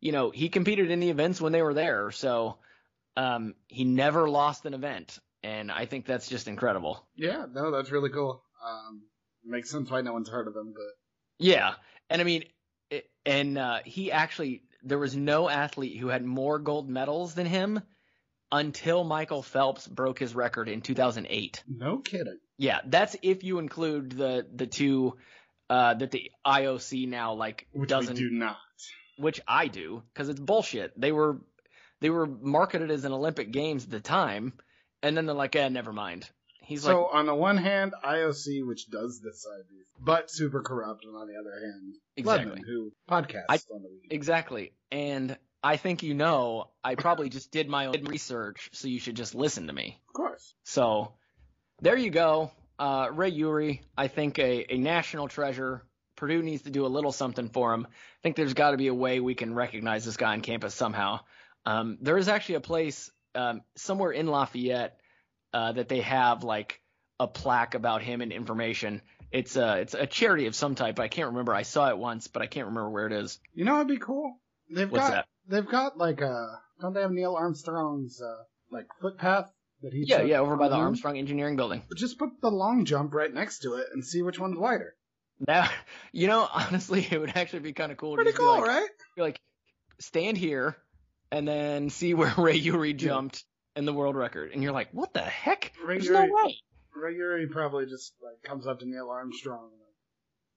you 0.00 0.12
know 0.12 0.30
he 0.30 0.48
competed 0.48 0.90
in 0.90 1.00
the 1.00 1.10
events 1.10 1.40
when 1.40 1.52
they 1.52 1.62
were 1.62 1.74
there, 1.74 2.10
so 2.10 2.58
um, 3.16 3.54
he 3.68 3.84
never 3.84 4.28
lost 4.28 4.66
an 4.66 4.74
event, 4.74 5.18
and 5.42 5.70
I 5.70 5.86
think 5.86 6.06
that's 6.06 6.28
just 6.28 6.48
incredible. 6.48 7.04
Yeah, 7.16 7.46
no, 7.52 7.70
that's 7.70 7.90
really 7.90 8.10
cool. 8.10 8.42
Um, 8.64 9.02
makes 9.44 9.70
sense 9.70 9.90
why 9.90 10.00
no 10.00 10.12
one's 10.12 10.28
heard 10.28 10.48
of 10.48 10.56
him, 10.56 10.72
but 10.74 10.92
Yeah, 11.38 11.74
and 12.08 12.20
I 12.20 12.24
mean, 12.24 12.44
it, 12.90 13.10
and 13.26 13.58
uh, 13.58 13.80
he 13.84 14.12
actually 14.12 14.62
there 14.82 14.98
was 14.98 15.14
no 15.14 15.48
athlete 15.48 15.98
who 15.98 16.08
had 16.08 16.24
more 16.24 16.58
gold 16.58 16.88
medals 16.88 17.34
than 17.34 17.46
him 17.46 17.82
until 18.52 19.04
Michael 19.04 19.42
Phelps 19.42 19.86
broke 19.86 20.18
his 20.18 20.34
record 20.34 20.68
in 20.68 20.80
2008. 20.80 21.62
no 21.68 21.98
kidding. 21.98 22.38
Yeah, 22.58 22.80
that's 22.84 23.16
if 23.22 23.42
you 23.44 23.58
include 23.58 24.12
the 24.12 24.46
the 24.54 24.66
two 24.66 25.16
uh, 25.70 25.94
that 25.94 26.10
the 26.10 26.30
IOC 26.46 27.08
now 27.08 27.34
like 27.34 27.66
Which 27.72 27.88
doesn't, 27.88 28.14
we 28.14 28.20
do 28.20 28.30
not. 28.30 28.56
which 29.18 29.40
I 29.46 29.68
do 29.68 30.02
because 30.12 30.28
it's 30.28 30.40
bullshit. 30.40 30.98
They 31.00 31.12
were 31.12 31.38
they 32.00 32.10
were 32.10 32.26
marketed 32.26 32.90
as 32.90 33.04
an 33.04 33.12
Olympic 33.12 33.50
Games 33.52 33.84
at 33.84 33.90
the 33.90 34.00
time, 34.00 34.54
and 35.02 35.16
then 35.16 35.26
they're 35.26 35.34
like, 35.34 35.54
eh, 35.56 35.68
never 35.68 35.92
mind. 35.92 36.28
He's 36.62 36.82
so 36.82 37.02
like, 37.04 37.14
on 37.14 37.26
the 37.26 37.34
one 37.34 37.56
hand, 37.56 37.94
IOC, 38.04 38.66
which 38.66 38.88
does 38.90 39.18
decide 39.20 39.64
these, 39.70 39.86
but 39.98 40.30
super 40.30 40.62
corrupt, 40.62 41.04
and 41.04 41.16
on 41.16 41.26
the 41.28 41.34
other 41.38 41.58
hand, 41.64 41.94
Exactly. 42.16 42.60
Who 42.66 42.92
podcasts 43.08 43.44
I- 43.48 43.56
on 43.74 43.82
the 43.82 43.88
weekend. 43.90 44.12
Exactly. 44.12 44.72
And 44.92 45.36
I 45.62 45.76
think 45.76 46.02
you 46.02 46.14
know, 46.14 46.70
I 46.82 46.94
probably 46.94 47.28
just 47.28 47.50
did 47.50 47.68
my 47.68 47.86
own 47.86 48.04
research, 48.04 48.70
so 48.72 48.88
you 48.88 48.98
should 48.98 49.16
just 49.16 49.34
listen 49.34 49.66
to 49.66 49.72
me. 49.72 50.00
Of 50.08 50.14
course. 50.14 50.54
So 50.64 51.12
there 51.82 51.96
you 51.96 52.10
go. 52.10 52.50
Uh, 52.78 53.08
Ray 53.12 53.32
Ewry, 53.32 53.80
I 53.96 54.08
think 54.08 54.38
a, 54.38 54.72
a 54.72 54.78
national 54.78 55.28
treasure. 55.28 55.82
Purdue 56.16 56.42
needs 56.42 56.62
to 56.62 56.70
do 56.70 56.86
a 56.86 56.88
little 56.88 57.12
something 57.12 57.48
for 57.48 57.72
him. 57.74 57.86
I 57.86 58.20
think 58.22 58.36
there's 58.36 58.54
got 58.54 58.70
to 58.72 58.76
be 58.76 58.88
a 58.88 58.94
way 58.94 59.20
we 59.20 59.34
can 59.34 59.54
recognize 59.54 60.04
this 60.04 60.16
guy 60.16 60.32
on 60.32 60.40
campus 60.40 60.74
somehow. 60.74 61.20
Um, 61.66 61.98
there 62.00 62.16
is 62.16 62.28
actually 62.28 62.56
a 62.56 62.60
place 62.60 63.10
um, 63.34 63.62
somewhere 63.76 64.12
in 64.12 64.26
Lafayette 64.26 64.98
uh, 65.52 65.72
that 65.72 65.88
they 65.88 66.00
have 66.00 66.42
like 66.42 66.80
a 67.18 67.26
plaque 67.26 67.74
about 67.74 68.02
him 68.02 68.22
and 68.22 68.32
information. 68.32 69.02
It's 69.30 69.56
a 69.56 69.80
it's 69.80 69.94
a 69.94 70.06
charity 70.06 70.46
of 70.46 70.54
some 70.54 70.74
type. 70.74 70.98
I 70.98 71.08
can't 71.08 71.28
remember. 71.28 71.54
I 71.54 71.62
saw 71.62 71.88
it 71.88 71.98
once, 71.98 72.28
but 72.28 72.42
I 72.42 72.46
can't 72.46 72.66
remember 72.66 72.90
where 72.90 73.06
it 73.06 73.12
is. 73.12 73.38
You 73.54 73.64
know, 73.64 73.76
it'd 73.76 73.88
be 73.88 73.98
cool. 73.98 74.38
They've 74.72 74.90
What's 74.90 75.04
got 75.08 75.12
that? 75.12 75.26
they've 75.48 75.68
got 75.68 75.98
like 75.98 76.22
uh 76.22 76.46
don't 76.80 76.94
they 76.94 77.00
have 77.00 77.10
Neil 77.12 77.34
Armstrong's 77.34 78.20
uh 78.22 78.42
like 78.70 78.86
footpath 79.00 79.50
that 79.82 79.92
he 79.92 80.04
Yeah, 80.06 80.18
took 80.18 80.28
yeah, 80.28 80.38
over 80.40 80.56
by 80.56 80.68
the 80.68 80.74
on? 80.76 80.80
Armstrong 80.82 81.16
Engineering 81.18 81.56
Building. 81.56 81.82
Just 81.96 82.18
put 82.18 82.30
the 82.40 82.50
long 82.50 82.84
jump 82.84 83.14
right 83.14 83.32
next 83.32 83.60
to 83.60 83.74
it 83.74 83.86
and 83.92 84.04
see 84.04 84.22
which 84.22 84.38
one's 84.38 84.58
wider. 84.58 84.94
That 85.46 85.72
you 86.12 86.26
know, 86.28 86.46
honestly, 86.52 87.06
it 87.10 87.18
would 87.18 87.32
actually 87.36 87.60
be 87.60 87.72
kind 87.72 87.90
of 87.90 87.98
cool. 87.98 88.16
to 88.16 88.22
Pretty 88.22 88.36
cool, 88.36 88.46
like, 88.60 88.66
right? 88.66 88.88
be 89.16 89.22
like, 89.22 89.40
stand 89.98 90.36
here, 90.36 90.76
and 91.32 91.48
then 91.48 91.90
see 91.90 92.14
where 92.14 92.32
Ray 92.38 92.60
Ewry 92.60 92.94
jumped 92.96 93.42
in 93.76 93.84
the 93.86 93.92
world 93.94 94.16
record, 94.16 94.52
and 94.52 94.62
you're 94.62 94.72
like, 94.72 94.88
what 94.92 95.14
the 95.14 95.22
heck? 95.22 95.72
Ray 95.84 95.98
There's 95.98 96.08
Ewry- 96.10 96.28
no 96.28 96.34
way. 96.44 96.56
Ray 96.94 97.14
Ewry 97.14 97.50
probably 97.50 97.86
just 97.86 98.12
like 98.22 98.42
comes 98.42 98.66
up 98.66 98.80
to 98.80 98.86
Neil 98.86 99.08
Armstrong. 99.10 99.70
And 99.72 99.80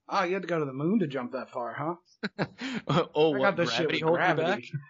oh, 0.10 0.24
you 0.24 0.34
had 0.34 0.44
to 0.44 0.48
go 0.48 0.60
to 0.60 0.66
the 0.66 0.74
moon 0.74 1.00
to 1.00 1.08
jump 1.08 1.34
that 1.34 1.50
far, 1.52 1.74
huh? 1.74 1.96
oh, 3.16 3.34
I 3.34 3.38
what 3.38 3.42
got 3.42 3.58
this 3.58 3.72
shit 3.72 3.88
gravity 3.88 4.00
gravity. 4.00 4.72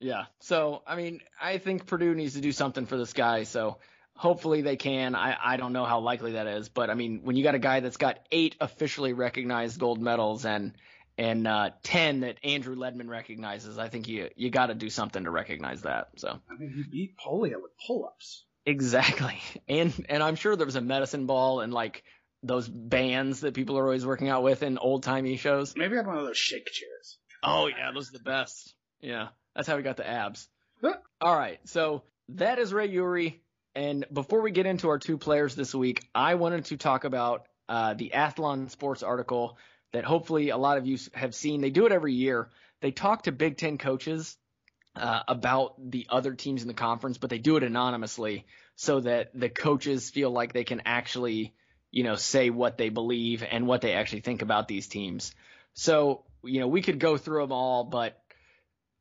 Yeah. 0.00 0.26
So 0.40 0.82
I 0.86 0.96
mean, 0.96 1.20
I 1.40 1.56
think 1.56 1.86
Purdue 1.86 2.14
needs 2.14 2.34
to 2.34 2.42
do 2.42 2.52
something 2.52 2.84
for 2.84 2.98
this 2.98 3.14
guy. 3.14 3.44
So 3.44 3.78
hopefully 4.14 4.60
they 4.60 4.76
can. 4.76 5.14
I 5.14 5.36
I 5.42 5.56
don't 5.56 5.72
know 5.72 5.86
how 5.86 6.00
likely 6.00 6.32
that 6.32 6.46
is, 6.46 6.68
but 6.68 6.90
I 6.90 6.94
mean, 6.94 7.20
when 7.24 7.36
you 7.36 7.42
got 7.42 7.54
a 7.54 7.60
guy 7.60 7.80
that's 7.80 7.96
got 7.96 8.18
eight 8.30 8.56
officially 8.60 9.14
recognized 9.14 9.78
gold 9.78 10.00
medals 10.00 10.44
and 10.44 10.74
and 11.16 11.46
uh, 11.46 11.70
ten 11.82 12.20
that 12.20 12.36
Andrew 12.44 12.76
Ledman 12.76 13.08
recognizes, 13.08 13.78
I 13.78 13.88
think 13.88 14.06
you 14.08 14.28
you 14.36 14.50
got 14.50 14.66
to 14.66 14.74
do 14.74 14.90
something 14.90 15.24
to 15.24 15.30
recognize 15.30 15.82
that. 15.82 16.08
So 16.16 16.28
I 16.28 16.54
mean, 16.58 16.72
he 16.74 16.82
beat 16.82 17.16
Polia 17.16 17.62
with 17.62 17.72
pull-ups. 17.86 18.44
exactly, 18.66 19.40
and 19.68 19.92
and 20.08 20.22
I'm 20.22 20.36
sure 20.36 20.54
there 20.54 20.66
was 20.66 20.76
a 20.76 20.82
medicine 20.82 21.26
ball 21.26 21.60
and 21.60 21.72
like 21.72 22.04
those 22.44 22.68
bands 22.68 23.40
that 23.40 23.54
people 23.54 23.78
are 23.78 23.84
always 23.84 24.06
working 24.06 24.28
out 24.28 24.42
with 24.42 24.62
in 24.62 24.78
old 24.78 25.02
timey 25.02 25.36
shows. 25.36 25.74
Maybe 25.76 25.94
I 25.94 25.98
had 25.98 26.06
one 26.06 26.18
of 26.18 26.26
those 26.26 26.38
shake 26.38 26.66
chairs. 26.66 27.18
Oh 27.42 27.66
yeah, 27.66 27.90
those 27.92 28.10
are 28.10 28.18
the 28.18 28.24
best. 28.24 28.74
Yeah, 29.00 29.28
that's 29.54 29.66
how 29.68 29.76
we 29.76 29.82
got 29.82 29.96
the 29.96 30.08
abs. 30.08 30.48
Huh. 30.80 30.94
All 31.20 31.36
right, 31.36 31.58
so 31.64 32.02
that 32.30 32.58
is 32.58 32.72
Ray 32.72 32.88
Ewry. 32.88 33.40
And 33.74 34.06
before 34.12 34.40
we 34.40 34.52
get 34.52 34.66
into 34.66 34.88
our 34.88 34.98
two 34.98 35.18
players 35.18 35.56
this 35.56 35.74
week, 35.74 36.08
I 36.14 36.36
wanted 36.36 36.66
to 36.66 36.76
talk 36.76 37.04
about 37.04 37.46
uh, 37.68 37.94
the 37.94 38.12
Athlon 38.14 38.70
Sports 38.70 39.02
article 39.02 39.58
that 39.92 40.04
hopefully 40.04 40.50
a 40.50 40.56
lot 40.56 40.78
of 40.78 40.86
you 40.86 40.98
have 41.14 41.34
seen. 41.34 41.60
They 41.60 41.70
do 41.70 41.86
it 41.86 41.92
every 41.92 42.12
year. 42.12 42.50
They 42.80 42.90
talk 42.90 43.24
to 43.24 43.32
Big 43.32 43.56
Ten 43.56 43.78
coaches 43.78 44.36
uh, 44.96 45.22
about 45.26 45.74
the 45.90 46.06
other 46.10 46.34
teams 46.34 46.62
in 46.62 46.68
the 46.68 46.74
conference, 46.74 47.18
but 47.18 47.30
they 47.30 47.38
do 47.38 47.56
it 47.56 47.62
anonymously 47.62 48.46
so 48.76 49.00
that 49.00 49.30
the 49.34 49.48
coaches 49.48 50.10
feel 50.10 50.30
like 50.30 50.52
they 50.52 50.64
can 50.64 50.82
actually, 50.84 51.54
you 51.94 52.02
know, 52.02 52.16
say 52.16 52.50
what 52.50 52.76
they 52.76 52.88
believe 52.88 53.44
and 53.48 53.68
what 53.68 53.80
they 53.80 53.92
actually 53.92 54.20
think 54.20 54.42
about 54.42 54.66
these 54.66 54.88
teams. 54.88 55.32
So, 55.74 56.24
you 56.42 56.58
know, 56.58 56.66
we 56.66 56.82
could 56.82 56.98
go 56.98 57.16
through 57.16 57.42
them 57.42 57.52
all, 57.52 57.84
but 57.84 58.20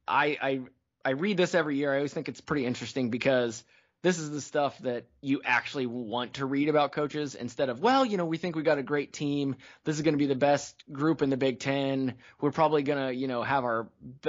I 0.08 0.38
I 0.40 0.62
I 1.04 1.10
read 1.14 1.38
this 1.38 1.56
every 1.56 1.76
year. 1.76 1.92
I 1.92 1.98
always 1.98 2.14
think 2.14 2.30
it's 2.30 2.40
pretty 2.40 2.68
interesting 2.68 3.10
because 3.10 3.64
this 4.04 4.20
is 4.20 4.30
the 4.30 4.42
stuff 4.42 4.78
that 4.80 5.06
you 5.22 5.42
actually 5.44 5.88
want 5.88 6.36
to 6.36 6.46
read 6.46 6.70
about 6.70 6.92
coaches 6.92 7.34
instead 7.34 7.70
of, 7.70 7.80
well, 7.80 8.06
you 8.06 8.18
know, 8.18 8.26
we 8.26 8.38
think 8.38 8.56
we 8.56 8.62
got 8.62 8.78
a 8.78 8.84
great 8.84 9.12
team. 9.12 9.56
This 9.86 9.96
is 9.96 10.04
going 10.04 10.14
to 10.14 10.20
be 10.20 10.28
the 10.28 10.36
best 10.36 10.84
group 10.92 11.24
in 11.24 11.32
the 11.32 11.38
Big 11.38 11.60
Ten. 11.60 12.14
We're 12.40 12.52
probably 12.52 12.84
going 12.84 13.08
to, 13.08 13.16
you 13.16 13.28
know, 13.28 13.42
have 13.42 13.64
our, 13.64 13.88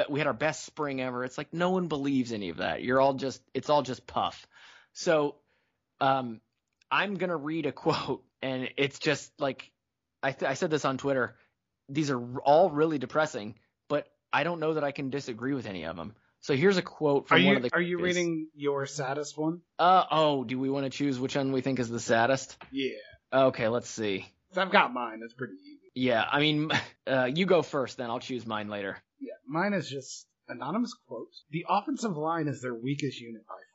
we 0.09 0.21
had 0.21 0.26
our 0.26 0.33
best 0.33 0.64
spring 0.64 1.02
ever. 1.02 1.23
It's 1.23 1.37
like 1.37 1.52
no 1.52 1.71
one 1.71 1.88
believes 1.88 2.33
any 2.33 2.49
of 2.49 2.59
that. 2.59 2.83
You're 2.83 3.00
all 3.00 3.12
just, 3.12 3.42
it's 3.52 3.68
all 3.68 3.83
just 3.83 4.06
puff. 4.06 4.47
So, 4.94 5.35
um, 6.00 6.40
I'm 6.90 7.14
going 7.14 7.30
to 7.30 7.36
read 7.36 7.66
a 7.66 7.72
quote 7.72 8.22
and 8.42 8.68
it's 8.76 8.98
just 8.98 9.32
like, 9.40 9.70
I, 10.22 10.32
th- 10.32 10.48
I 10.50 10.54
said 10.54 10.70
this 10.70 10.84
on 10.84 10.98
Twitter. 10.98 11.36
These 11.88 12.10
are 12.10 12.38
all 12.40 12.70
really 12.70 12.98
depressing, 12.98 13.56
but 13.88 14.06
I 14.32 14.44
don't 14.44 14.60
know 14.60 14.74
that 14.74 14.84
I 14.84 14.90
can 14.92 15.10
disagree 15.10 15.54
with 15.54 15.66
any 15.66 15.84
of 15.84 15.96
them. 15.96 16.14
So 16.40 16.54
here's 16.54 16.76
a 16.76 16.82
quote 16.82 17.28
from 17.28 17.40
Are 17.42 17.44
one 17.44 17.50
you 17.52 17.56
of 17.56 17.62
the 17.62 17.74
are 17.74 17.80
you 17.80 17.96
coaches. 17.98 18.16
reading 18.16 18.48
your 18.54 18.84
saddest 18.86 19.36
one? 19.38 19.60
Uh 19.78 20.04
oh, 20.10 20.44
do 20.44 20.58
we 20.58 20.68
want 20.70 20.84
to 20.84 20.90
choose 20.90 21.18
which 21.18 21.36
one 21.36 21.52
we 21.52 21.62
think 21.62 21.78
is 21.78 21.88
the 21.88 22.00
saddest? 22.00 22.56
Yeah. 22.70 22.90
Okay, 23.32 23.68
let's 23.68 23.88
see. 23.88 24.26
I've 24.56 24.70
got 24.70 24.92
mine. 24.92 25.20
It's 25.24 25.34
pretty 25.34 25.54
easy. 25.54 25.90
Yeah, 25.94 26.22
I 26.30 26.40
mean, 26.40 26.70
uh, 27.06 27.30
you 27.34 27.46
go 27.46 27.62
first, 27.62 27.96
then 27.96 28.10
I'll 28.10 28.20
choose 28.20 28.46
mine 28.46 28.68
later. 28.68 28.98
Yeah, 29.20 29.32
mine 29.48 29.72
is 29.72 29.88
just 29.88 30.26
anonymous 30.48 30.94
quote. 31.08 31.28
The 31.50 31.64
offensive 31.68 32.16
line 32.16 32.46
is 32.48 32.60
their 32.60 32.74
weakest 32.74 33.20
unit 33.20 33.46
by 33.46 33.54
far. 33.54 33.73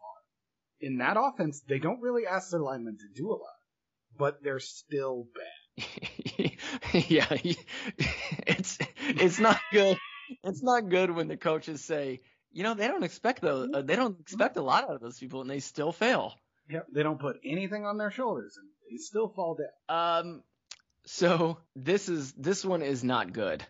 In 0.82 0.98
that 1.00 1.18
offense, 1.18 1.62
they 1.68 1.80
don't 1.80 2.02
really 2.02 2.26
ask 2.26 2.52
their 2.52 2.60
linemen 2.60 2.98
to 2.98 3.22
do 3.22 3.30
a 3.30 3.34
lot, 3.34 3.60
but 4.18 4.44
they're 4.44 4.60
still 4.60 5.28
bad. 5.36 6.52
yeah, 6.94 7.28
it's 8.48 8.78
it's 9.00 9.40
not 9.40 9.60
good. 9.72 9.98
It's 10.44 10.64
not 10.64 10.90
good 10.90 11.12
when 11.12 11.28
the 11.28 11.38
coaches 11.38 11.84
say, 11.84 12.22
you 12.52 12.64
know, 12.64 12.74
they 12.74 12.88
don't 12.88 13.04
expect 13.04 13.42
those. 13.42 13.70
Uh, 13.74 13.82
they 13.82 13.96
don't 13.96 14.20
expect 14.20 14.58
a 14.58 14.62
lot 14.62 14.84
out 14.84 14.96
of 14.96 15.02
those 15.02 15.20
people, 15.20 15.42
and 15.42 15.50
they 15.50 15.60
still 15.60 15.92
fail. 15.92 16.36
Yep, 16.70 16.88
they 16.94 17.04
don't 17.04 17.20
put 17.20 17.38
anything 17.44 17.86
on 17.86 17.98
their 17.98 18.12
shoulders, 18.12 18.58
and 18.58 18.70
they 18.90 18.98
still 18.98 19.28
fall 19.30 19.58
down. 19.58 20.26
Um, 20.26 20.44
so 21.06 21.58
this 21.76 22.10
is 22.10 22.34
this 22.34 22.64
one 22.64 22.82
is 22.82 23.04
not 23.04 23.34
good. 23.34 23.64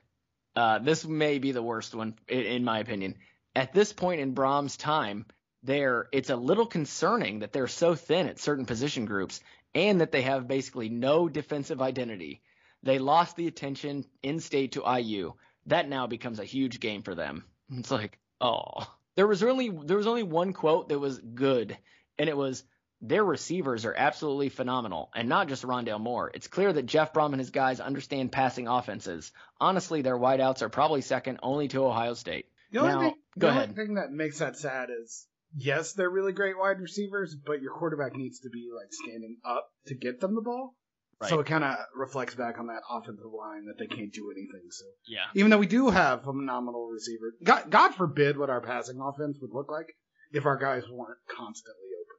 Uh, 0.55 0.79
this 0.79 1.05
may 1.05 1.39
be 1.39 1.51
the 1.51 1.63
worst 1.63 1.95
one 1.95 2.15
in, 2.27 2.41
in 2.41 2.63
my 2.63 2.79
opinion. 2.79 3.15
At 3.55 3.73
this 3.73 3.93
point 3.93 4.21
in 4.21 4.35
Brohm's 4.35 4.77
time, 4.77 5.25
there 5.63 6.07
it's 6.11 6.29
a 6.29 6.35
little 6.35 6.65
concerning 6.65 7.39
that 7.39 7.51
they're 7.51 7.67
so 7.67 7.95
thin 7.95 8.27
at 8.27 8.39
certain 8.39 8.65
position 8.65 9.05
groups 9.05 9.41
and 9.75 10.01
that 10.01 10.11
they 10.11 10.21
have 10.21 10.47
basically 10.47 10.89
no 10.89 11.29
defensive 11.29 11.81
identity. 11.81 12.41
They 12.83 12.97
lost 12.97 13.35
the 13.35 13.47
attention 13.47 14.05
in 14.23 14.39
state 14.39 14.73
to 14.73 14.83
IU. 14.89 15.33
That 15.65 15.89
now 15.89 16.07
becomes 16.07 16.39
a 16.39 16.45
huge 16.45 16.79
game 16.79 17.01
for 17.01 17.15
them. 17.15 17.45
It's 17.71 17.91
like, 17.91 18.17
oh, 18.41 18.87
there 19.15 19.27
was 19.27 19.43
only 19.43 19.69
there 19.69 19.97
was 19.97 20.07
only 20.07 20.23
one 20.23 20.53
quote 20.53 20.89
that 20.89 20.97
was 20.97 21.19
good, 21.19 21.77
and 22.17 22.27
it 22.27 22.35
was 22.35 22.63
their 23.01 23.23
receivers 23.23 23.85
are 23.85 23.93
absolutely 23.95 24.49
phenomenal, 24.49 25.11
and 25.13 25.29
not 25.29 25.49
just 25.49 25.63
Rondale 25.63 25.99
Moore. 25.99 26.31
It's 26.33 26.47
clear 26.47 26.73
that 26.73 26.87
Jeff 26.87 27.13
Brohm 27.13 27.27
and 27.27 27.39
his 27.39 27.51
guys 27.51 27.79
understand 27.79 28.31
passing 28.31 28.67
offenses. 28.67 29.31
Honestly, 29.61 30.01
their 30.01 30.17
wideouts 30.17 30.63
are 30.63 30.69
probably 30.69 31.01
second 31.01 31.39
only 31.43 31.67
to 31.67 31.85
Ohio 31.85 32.15
State. 32.15 32.47
The 32.71 32.79
only, 32.79 32.93
now, 32.93 32.99
thing, 33.01 33.15
the 33.37 33.49
only 33.49 33.67
thing 33.67 33.93
that 33.95 34.11
makes 34.11 34.39
that 34.39 34.57
sad 34.57 34.89
is 34.89 35.27
yes, 35.55 35.93
they're 35.93 36.09
really 36.09 36.33
great 36.33 36.57
wide 36.57 36.79
receivers, 36.79 37.35
but 37.35 37.61
your 37.61 37.73
quarterback 37.73 38.15
needs 38.15 38.39
to 38.41 38.49
be 38.49 38.69
like 38.75 38.91
standing 38.91 39.37
up 39.45 39.69
to 39.87 39.95
get 39.95 40.19
them 40.19 40.35
the 40.35 40.41
ball. 40.41 40.75
Right. 41.21 41.29
So 41.29 41.39
it 41.41 41.47
kind 41.47 41.65
of 41.65 41.75
reflects 41.95 42.35
back 42.35 42.59
on 42.59 42.67
that 42.67 42.81
offensive 42.89 43.33
line 43.37 43.65
that 43.65 43.77
they 43.77 43.87
can't 43.87 44.13
do 44.13 44.31
anything. 44.31 44.69
So 44.69 44.85
yeah, 45.05 45.25
even 45.35 45.51
though 45.51 45.57
we 45.57 45.67
do 45.67 45.89
have 45.89 46.25
a 46.25 46.33
nominal 46.33 46.87
receiver, 46.87 47.33
God, 47.43 47.69
God 47.69 47.93
forbid 47.95 48.37
what 48.37 48.49
our 48.49 48.61
passing 48.61 49.01
offense 49.01 49.37
would 49.41 49.51
look 49.53 49.69
like 49.69 49.93
if 50.31 50.45
our 50.45 50.55
guys 50.55 50.83
weren't 50.89 51.19
constantly 51.27 51.89
open. 51.99 52.15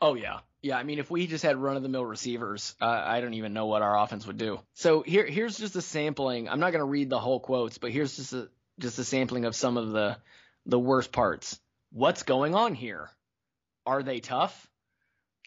Oh 0.00 0.14
yeah, 0.14 0.38
yeah. 0.62 0.78
I 0.78 0.84
mean, 0.84 0.98
if 0.98 1.10
we 1.10 1.26
just 1.26 1.44
had 1.44 1.58
run 1.58 1.76
of 1.76 1.82
the 1.82 1.90
mill 1.90 2.06
receivers, 2.06 2.74
uh, 2.80 2.86
I 2.86 3.20
don't 3.20 3.34
even 3.34 3.52
know 3.52 3.66
what 3.66 3.82
our 3.82 3.98
offense 3.98 4.26
would 4.26 4.38
do. 4.38 4.60
So 4.72 5.02
here, 5.02 5.26
here's 5.26 5.58
just 5.58 5.76
a 5.76 5.82
sampling. 5.82 6.48
I'm 6.48 6.60
not 6.60 6.72
going 6.72 6.80
to 6.80 6.90
read 6.90 7.10
the 7.10 7.20
whole 7.20 7.40
quotes, 7.40 7.76
but 7.76 7.90
here's 7.90 8.16
just 8.16 8.32
a 8.32 8.48
just 8.78 8.98
a 8.98 9.04
sampling 9.04 9.44
of 9.44 9.54
some 9.54 9.76
of 9.76 9.90
the 9.90 10.16
the 10.64 10.78
worst 10.78 11.12
parts. 11.12 11.60
What's 11.92 12.22
going 12.22 12.54
on 12.54 12.74
here? 12.76 13.10
Are 13.84 14.04
they 14.04 14.20
tough? 14.20 14.70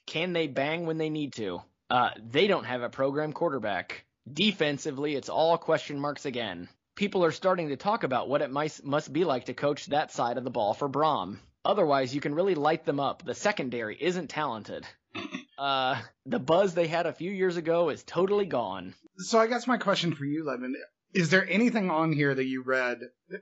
Can 0.05 0.33
they 0.33 0.47
bang 0.47 0.85
when 0.85 0.97
they 0.97 1.09
need 1.09 1.31
to? 1.33 1.61
Uh, 1.89 2.09
they 2.17 2.47
don't 2.47 2.65
have 2.65 2.81
a 2.81 2.89
program 2.89 3.31
quarterback. 3.31 4.03
Defensively, 4.31 5.15
it's 5.15 5.29
all 5.29 5.57
question 5.57 5.97
marks 5.99 6.25
again. 6.25 6.67
People 6.95 7.23
are 7.23 7.31
starting 7.31 7.69
to 7.69 7.77
talk 7.77 8.03
about 8.03 8.27
what 8.27 8.41
it 8.41 8.51
might, 8.51 8.83
must 8.83 9.13
be 9.13 9.23
like 9.23 9.45
to 9.45 9.53
coach 9.53 9.85
that 9.85 10.11
side 10.11 10.37
of 10.37 10.43
the 10.43 10.49
ball 10.49 10.73
for 10.73 10.89
Brohm. 10.89 11.37
Otherwise, 11.63 12.13
you 12.13 12.19
can 12.19 12.35
really 12.35 12.55
light 12.55 12.83
them 12.83 12.99
up. 12.99 13.23
The 13.23 13.35
secondary 13.35 13.97
isn't 13.99 14.29
talented. 14.29 14.85
Uh, 15.55 16.01
the 16.25 16.39
buzz 16.39 16.73
they 16.73 16.87
had 16.87 17.05
a 17.05 17.13
few 17.13 17.31
years 17.31 17.55
ago 17.55 17.89
is 17.89 18.03
totally 18.03 18.45
gone. 18.45 18.95
So 19.17 19.39
I 19.39 19.45
guess 19.45 19.67
my 19.67 19.77
question 19.77 20.13
for 20.13 20.25
you, 20.25 20.43
Levin, 20.43 20.75
is 21.13 21.29
there 21.29 21.47
anything 21.47 21.91
on 21.91 22.11
here 22.11 22.33
that 22.33 22.43
you 22.43 22.63
read? 22.63 22.99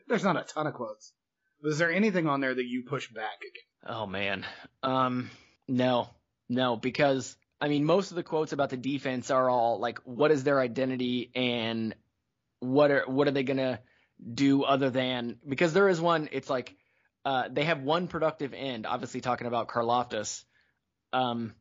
There's 0.08 0.24
not 0.24 0.36
a 0.36 0.44
ton 0.44 0.68
of 0.68 0.74
quotes. 0.74 1.14
Was 1.64 1.78
there 1.78 1.92
anything 1.92 2.28
on 2.28 2.42
there 2.42 2.54
that 2.54 2.66
you 2.66 2.84
push 2.84 3.10
back 3.10 3.42
again? 3.42 3.96
Oh 3.98 4.06
man, 4.06 4.46
um, 4.84 5.30
no, 5.68 6.10
no, 6.50 6.76
because 6.76 7.36
I 7.60 7.68
mean 7.68 7.86
most 7.86 8.12
of 8.12 8.16
the 8.16 8.24
quotes 8.24 8.54
about 8.54 8.70
the 8.70 8.78
defense 8.78 9.32
are 9.32 9.50
all 9.50 9.80
like, 9.80 10.00
what 10.06 10.32
is 10.32 10.44
their 10.44 10.60
identity 10.60 11.32
and 11.36 11.96
what 12.60 12.92
are 12.92 13.04
what 13.08 13.28
are 13.28 13.32
they 13.32 13.44
gonna 13.44 13.80
do 14.34 14.64
other 14.64 14.90
than 14.90 15.38
because 15.48 15.74
there 15.74 15.90
is 15.90 16.00
one. 16.00 16.30
It's 16.32 16.50
like 16.50 16.76
uh, 17.26 17.50
they 17.52 17.66
have 17.66 17.82
one 17.82 18.08
productive 18.08 18.54
end, 18.54 18.86
obviously 18.86 19.22
talking 19.22 19.48
about 19.48 19.68
Karlaftis. 19.68 20.44
Um, 21.14 21.54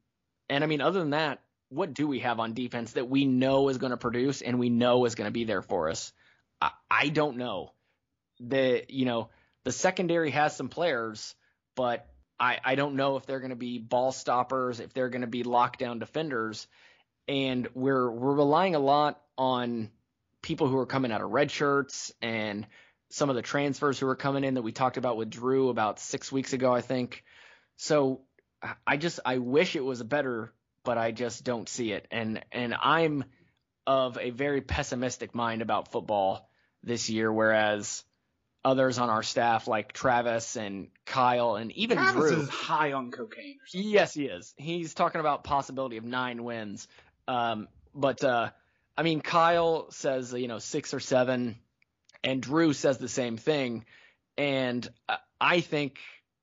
and 0.48 0.62
I 0.62 0.66
mean 0.66 0.80
other 0.80 1.00
than 1.00 1.10
that, 1.10 1.40
what 1.68 1.94
do 1.94 2.06
we 2.06 2.20
have 2.20 2.40
on 2.40 2.54
defense 2.54 2.92
that 2.92 3.08
we 3.08 3.24
know 3.24 3.68
is 3.68 3.78
going 3.78 3.90
to 3.90 3.96
produce 3.96 4.42
and 4.42 4.58
we 4.58 4.70
know 4.70 5.04
is 5.04 5.14
going 5.14 5.28
to 5.28 5.32
be 5.32 5.44
there 5.44 5.62
for 5.62 5.88
us? 5.88 6.12
I, 6.60 6.70
I 6.90 7.08
don't 7.08 7.36
know. 7.36 7.72
The 8.40 8.84
you 8.88 9.04
know 9.04 9.30
the 9.70 9.74
secondary 9.74 10.32
has 10.32 10.56
some 10.56 10.68
players, 10.68 11.36
but 11.76 12.04
I, 12.40 12.58
I 12.64 12.74
don't 12.74 12.96
know 12.96 13.14
if 13.14 13.24
they're 13.24 13.38
going 13.38 13.50
to 13.50 13.56
be 13.56 13.78
ball 13.78 14.10
stoppers, 14.10 14.80
if 14.80 14.92
they're 14.92 15.10
going 15.10 15.20
to 15.20 15.28
be 15.28 15.44
lockdown 15.44 16.00
defenders. 16.00 16.66
And 17.28 17.68
we're 17.72 18.10
we're 18.10 18.34
relying 18.34 18.74
a 18.74 18.80
lot 18.80 19.22
on 19.38 19.92
people 20.42 20.66
who 20.66 20.76
are 20.76 20.86
coming 20.86 21.12
out 21.12 21.20
of 21.20 21.30
red 21.30 21.52
shirts 21.52 22.12
and 22.20 22.66
some 23.10 23.30
of 23.30 23.36
the 23.36 23.42
transfers 23.42 23.96
who 23.96 24.08
are 24.08 24.16
coming 24.16 24.42
in 24.42 24.54
that 24.54 24.62
we 24.62 24.72
talked 24.72 24.96
about 24.96 25.16
with 25.16 25.30
Drew 25.30 25.68
about 25.68 26.00
six 26.00 26.32
weeks 26.32 26.52
ago, 26.52 26.74
I 26.74 26.80
think. 26.80 27.22
So 27.76 28.22
I 28.84 28.96
just 28.96 29.20
I 29.24 29.38
wish 29.38 29.76
it 29.76 29.84
was 29.84 30.02
better, 30.02 30.52
but 30.82 30.98
I 30.98 31.12
just 31.12 31.44
don't 31.44 31.68
see 31.68 31.92
it. 31.92 32.08
And 32.10 32.44
and 32.50 32.74
I'm 32.74 33.22
of 33.86 34.18
a 34.18 34.30
very 34.30 34.62
pessimistic 34.62 35.32
mind 35.32 35.62
about 35.62 35.92
football 35.92 36.50
this 36.82 37.08
year, 37.08 37.32
whereas 37.32 38.02
others 38.64 38.98
on 38.98 39.08
our 39.08 39.22
staff 39.22 39.66
like 39.66 39.92
Travis 39.92 40.56
and 40.56 40.88
Kyle 41.06 41.56
and 41.56 41.72
even 41.72 41.96
Travis 41.96 42.30
Drew. 42.30 42.42
is 42.42 42.48
high 42.48 42.92
on 42.92 43.10
cocaine. 43.10 43.58
Yes, 43.72 44.14
he 44.14 44.26
is. 44.26 44.54
He's 44.56 44.94
talking 44.94 45.20
about 45.20 45.44
possibility 45.44 45.96
of 45.96 46.04
nine 46.04 46.44
wins. 46.44 46.86
Um, 47.26 47.68
but 47.94 48.22
uh, 48.22 48.50
I 48.96 49.02
mean, 49.02 49.20
Kyle 49.20 49.90
says 49.90 50.32
you 50.32 50.48
know 50.48 50.58
six 50.58 50.94
or 50.94 51.00
seven, 51.00 51.58
and 52.22 52.42
Drew 52.42 52.72
says 52.72 52.98
the 52.98 53.08
same 53.08 53.36
thing. 53.36 53.84
And 54.36 54.88
I 55.40 55.60
think 55.60 55.98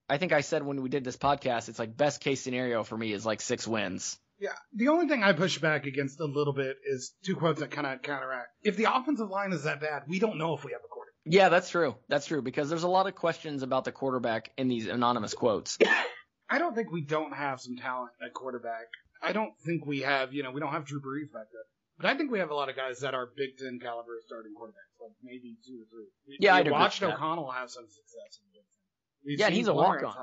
I 0.09 0.17
think 0.17 0.33
I 0.33 0.41
said 0.41 0.63
when 0.63 0.81
we 0.81 0.89
did 0.89 1.03
this 1.03 1.17
podcast, 1.17 1.69
it's 1.69 1.79
like 1.79 1.95
best 1.95 2.21
case 2.21 2.41
scenario 2.41 2.83
for 2.83 2.97
me 2.97 3.13
is 3.13 3.25
like 3.25 3.41
six 3.41 3.67
wins. 3.67 4.17
Yeah. 4.39 4.49
The 4.73 4.89
only 4.89 5.07
thing 5.07 5.23
I 5.23 5.33
push 5.33 5.57
back 5.57 5.87
against 5.87 6.19
a 6.19 6.25
little 6.25 6.53
bit 6.53 6.77
is 6.85 7.13
two 7.23 7.35
quotes 7.35 7.59
that 7.59 7.71
kind 7.71 7.87
of 7.87 8.03
counteract. 8.03 8.49
If 8.63 8.77
the 8.77 8.85
offensive 8.93 9.29
line 9.29 9.51
is 9.51 9.63
that 9.63 9.81
bad, 9.81 10.03
we 10.07 10.19
don't 10.19 10.37
know 10.37 10.55
if 10.55 10.63
we 10.63 10.73
have 10.73 10.81
a. 10.81 10.96
Yeah, 11.29 11.49
that's 11.49 11.69
true. 11.69 11.95
That's 12.07 12.25
true 12.25 12.41
because 12.41 12.69
there's 12.69 12.83
a 12.83 12.87
lot 12.87 13.07
of 13.07 13.15
questions 13.15 13.63
about 13.63 13.85
the 13.85 13.91
quarterback 13.91 14.51
in 14.57 14.67
these 14.67 14.87
anonymous 14.87 15.33
quotes. 15.33 15.77
I 16.49 16.59
don't 16.59 16.75
think 16.75 16.91
we 16.91 17.01
don't 17.01 17.33
have 17.33 17.59
some 17.59 17.75
talent 17.75 18.11
at 18.25 18.33
quarterback. 18.33 18.87
I 19.21 19.33
don't 19.33 19.53
think 19.65 19.85
we 19.85 20.01
have, 20.01 20.33
you 20.33 20.43
know, 20.43 20.51
we 20.51 20.61
don't 20.61 20.71
have 20.71 20.85
Drew 20.85 21.01
Brees 21.01 21.31
back 21.33 21.47
there. 21.51 21.65
But 21.97 22.05
I 22.05 22.15
think 22.15 22.31
we 22.31 22.39
have 22.39 22.51
a 22.51 22.55
lot 22.55 22.69
of 22.69 22.75
guys 22.75 22.99
that 22.99 23.15
are 23.15 23.29
Big 23.35 23.57
Ten 23.57 23.79
caliber 23.81 24.21
starting 24.25 24.53
quarterbacks, 24.53 25.01
like 25.01 25.11
maybe 25.23 25.57
two 25.65 25.81
or 25.81 25.85
three. 25.89 26.05
We, 26.27 26.37
yeah, 26.39 26.55
I 26.55 26.61
watched 26.61 27.01
O'Connell 27.01 27.51
have 27.51 27.71
some 27.71 27.85
success 27.85 28.39
in 28.39 28.45
Big 28.53 28.61
Ten. 28.61 28.83
We've 29.25 29.39
yeah, 29.39 29.49
he's 29.49 29.67
a 29.67 29.73
walk 29.73 30.03
on. 30.03 30.13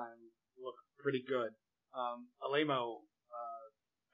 Look 0.62 0.76
pretty 1.00 1.24
good. 1.26 1.50
Um, 1.98 2.28
Alaimo 2.42 2.98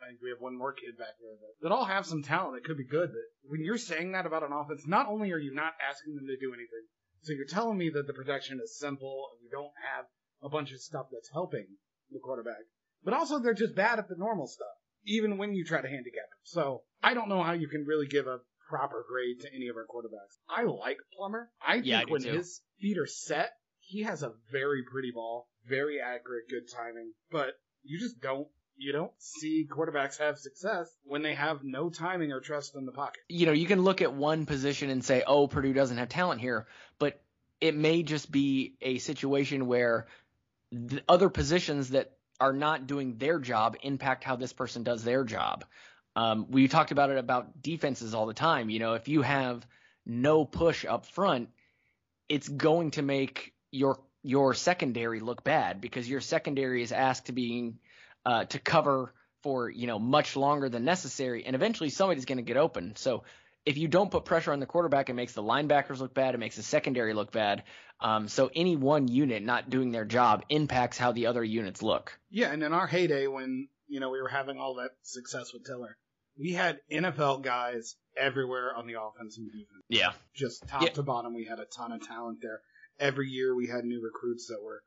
I 0.02 0.08
think 0.08 0.20
we 0.22 0.30
have 0.30 0.40
one 0.40 0.56
more 0.56 0.72
kid 0.72 0.96
back 0.98 1.14
there 1.20 1.36
that, 1.36 1.68
that 1.68 1.74
all 1.74 1.84
have 1.84 2.06
some 2.06 2.22
talent 2.22 2.54
that 2.54 2.64
could 2.64 2.78
be 2.78 2.86
good. 2.86 3.10
But 3.12 3.50
when 3.50 3.62
you're 3.62 3.78
saying 3.78 4.12
that 4.12 4.26
about 4.26 4.42
an 4.42 4.52
offense, 4.52 4.86
not 4.86 5.08
only 5.08 5.32
are 5.32 5.38
you 5.38 5.54
not 5.54 5.74
asking 5.80 6.14
them 6.14 6.26
to 6.26 6.36
do 6.40 6.54
anything, 6.54 6.86
so 7.22 7.32
you're 7.32 7.46
telling 7.46 7.76
me 7.76 7.90
that 7.90 8.06
the 8.06 8.14
protection 8.14 8.60
is 8.62 8.78
simple 8.78 9.28
and 9.32 9.44
we 9.44 9.50
don't 9.50 9.72
have 9.94 10.06
a 10.42 10.48
bunch 10.48 10.72
of 10.72 10.80
stuff 10.80 11.06
that's 11.12 11.30
helping 11.32 11.66
the 12.10 12.18
quarterback, 12.18 12.64
but 13.04 13.14
also 13.14 13.38
they're 13.38 13.54
just 13.54 13.76
bad 13.76 13.98
at 13.98 14.08
the 14.08 14.16
normal 14.16 14.46
stuff, 14.46 14.74
even 15.04 15.36
when 15.36 15.54
you 15.54 15.64
try 15.64 15.82
to 15.82 15.88
handicap 15.88 16.28
them. 16.30 16.40
So 16.44 16.82
I 17.02 17.14
don't 17.14 17.28
know 17.28 17.42
how 17.42 17.52
you 17.52 17.68
can 17.68 17.84
really 17.84 18.06
give 18.06 18.26
a 18.26 18.40
proper 18.68 19.04
grade 19.06 19.40
to 19.40 19.54
any 19.54 19.68
of 19.68 19.76
our 19.76 19.84
quarterbacks. 19.84 20.38
I 20.48 20.62
like 20.64 20.96
Plummer. 21.16 21.50
I 21.60 21.74
think 21.74 21.86
yeah, 21.86 22.00
I 22.00 22.04
when 22.04 22.22
too. 22.22 22.32
his 22.32 22.62
feet 22.80 22.96
are 22.98 23.06
set, 23.06 23.50
he 23.80 24.02
has 24.04 24.22
a 24.22 24.32
very 24.50 24.82
pretty 24.90 25.10
ball, 25.12 25.48
very 25.68 26.00
accurate, 26.00 26.44
good 26.48 26.70
timing, 26.74 27.12
but 27.30 27.54
you 27.82 27.98
just 27.98 28.20
don't 28.20 28.48
you 28.80 28.92
don't 28.92 29.12
see 29.18 29.68
quarterbacks 29.70 30.18
have 30.18 30.38
success 30.38 30.90
when 31.04 31.22
they 31.22 31.34
have 31.34 31.62
no 31.62 31.90
timing 31.90 32.32
or 32.32 32.40
trust 32.40 32.74
in 32.74 32.86
the 32.86 32.92
pocket. 32.92 33.22
You 33.28 33.44
know, 33.44 33.52
you 33.52 33.66
can 33.66 33.82
look 33.82 34.00
at 34.00 34.14
one 34.14 34.46
position 34.46 34.88
and 34.88 35.04
say, 35.04 35.22
"Oh, 35.26 35.46
Purdue 35.46 35.74
doesn't 35.74 35.98
have 35.98 36.08
talent 36.08 36.40
here," 36.40 36.66
but 36.98 37.22
it 37.60 37.76
may 37.76 38.02
just 38.02 38.32
be 38.32 38.76
a 38.80 38.96
situation 38.98 39.66
where 39.66 40.06
the 40.72 41.02
other 41.08 41.28
positions 41.28 41.90
that 41.90 42.16
are 42.40 42.54
not 42.54 42.86
doing 42.86 43.18
their 43.18 43.38
job 43.38 43.76
impact 43.82 44.24
how 44.24 44.36
this 44.36 44.54
person 44.54 44.82
does 44.82 45.04
their 45.04 45.24
job. 45.24 45.66
Um, 46.16 46.46
we 46.48 46.66
talked 46.66 46.90
about 46.90 47.10
it 47.10 47.18
about 47.18 47.60
defenses 47.60 48.14
all 48.14 48.26
the 48.26 48.34
time. 48.34 48.70
You 48.70 48.78
know, 48.78 48.94
if 48.94 49.08
you 49.08 49.20
have 49.20 49.66
no 50.06 50.46
push 50.46 50.86
up 50.86 51.04
front, 51.04 51.50
it's 52.30 52.48
going 52.48 52.92
to 52.92 53.02
make 53.02 53.52
your 53.70 54.00
your 54.22 54.54
secondary 54.54 55.20
look 55.20 55.44
bad 55.44 55.82
because 55.82 56.08
your 56.08 56.20
secondary 56.20 56.82
is 56.82 56.92
asked 56.92 57.26
to 57.26 57.32
being 57.32 57.78
uh, 58.26 58.44
to 58.46 58.58
cover 58.58 59.14
for 59.42 59.70
you 59.70 59.86
know 59.86 59.98
much 59.98 60.36
longer 60.36 60.68
than 60.68 60.84
necessary, 60.84 61.44
and 61.44 61.54
eventually 61.56 61.90
somebody's 61.90 62.24
going 62.24 62.38
to 62.38 62.42
get 62.44 62.56
open. 62.56 62.94
So 62.96 63.24
if 63.66 63.76
you 63.76 63.88
don't 63.88 64.10
put 64.10 64.24
pressure 64.24 64.52
on 64.52 64.60
the 64.60 64.66
quarterback, 64.66 65.10
it 65.10 65.14
makes 65.14 65.32
the 65.34 65.42
linebackers 65.42 65.98
look 65.98 66.14
bad. 66.14 66.34
It 66.34 66.38
makes 66.38 66.56
the 66.56 66.62
secondary 66.62 67.12
look 67.14 67.30
bad. 67.32 67.64
Um, 68.00 68.28
so 68.28 68.50
any 68.54 68.76
one 68.76 69.08
unit 69.08 69.42
not 69.42 69.68
doing 69.68 69.90
their 69.92 70.06
job 70.06 70.44
impacts 70.48 70.96
how 70.96 71.12
the 71.12 71.26
other 71.26 71.44
units 71.44 71.82
look. 71.82 72.18
Yeah, 72.30 72.50
and 72.52 72.62
in 72.62 72.72
our 72.72 72.86
heyday 72.86 73.26
when 73.26 73.68
you 73.88 74.00
know 74.00 74.10
we 74.10 74.20
were 74.20 74.28
having 74.28 74.58
all 74.58 74.74
that 74.76 74.90
success 75.02 75.52
with 75.52 75.64
Tiller, 75.66 75.96
we 76.38 76.52
had 76.52 76.78
NFL 76.90 77.42
guys 77.42 77.96
everywhere 78.16 78.74
on 78.74 78.86
the 78.86 78.94
offense 79.00 79.36
and 79.38 79.46
defense. 79.50 79.84
Yeah. 79.88 80.12
Just 80.34 80.66
top 80.68 80.82
Yeah. 80.82 80.88
to 80.90 81.02
bottom, 81.02 81.34
we 81.34 81.44
had 81.44 81.58
a 81.58 81.66
ton 81.66 81.92
of 81.92 82.06
talent 82.06 82.38
there. 82.42 82.60
Every 82.98 83.28
year 83.28 83.54
we 83.54 83.66
had 83.66 83.84
new 83.84 84.02
recruits 84.02 84.46
that 84.48 84.62
were 84.62 84.82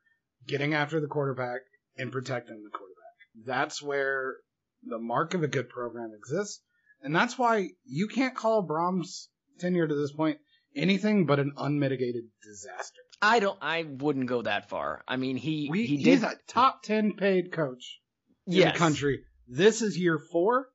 getting 0.47 0.73
after 0.73 0.99
the 0.99 1.07
quarterback 1.07 1.61
and 1.97 2.11
protecting 2.11 2.63
the 2.63 2.69
quarterback. 2.69 3.02
That's 3.45 3.81
where 3.81 4.35
the 4.83 4.99
mark 4.99 5.33
of 5.33 5.43
a 5.43 5.47
good 5.47 5.69
program 5.69 6.11
exists. 6.15 6.61
And 7.01 7.15
that's 7.15 7.37
why 7.37 7.69
you 7.85 8.07
can't 8.07 8.35
call 8.35 8.65
Brohm's 8.67 9.29
tenure 9.59 9.87
to 9.87 9.95
this 9.95 10.11
point 10.11 10.37
anything 10.75 11.25
but 11.25 11.39
an 11.39 11.51
unmitigated 11.57 12.23
disaster. 12.43 13.01
I 13.21 13.39
don't. 13.39 13.57
I 13.61 13.83
wouldn't 13.83 14.25
go 14.27 14.41
that 14.41 14.69
far. 14.69 15.03
I 15.07 15.15
mean, 15.17 15.37
he 15.37 15.67
We, 15.71 15.85
he 15.85 15.97
he's 15.97 16.21
did. 16.21 16.23
a 16.23 16.33
top 16.47 16.83
10 16.83 17.13
paid 17.13 17.51
coach 17.51 17.99
in 18.47 18.53
yes. 18.53 18.73
the 18.73 18.79
country. 18.79 19.21
This 19.47 19.81
is 19.81 19.97
year 19.97 20.19
four, 20.31 20.67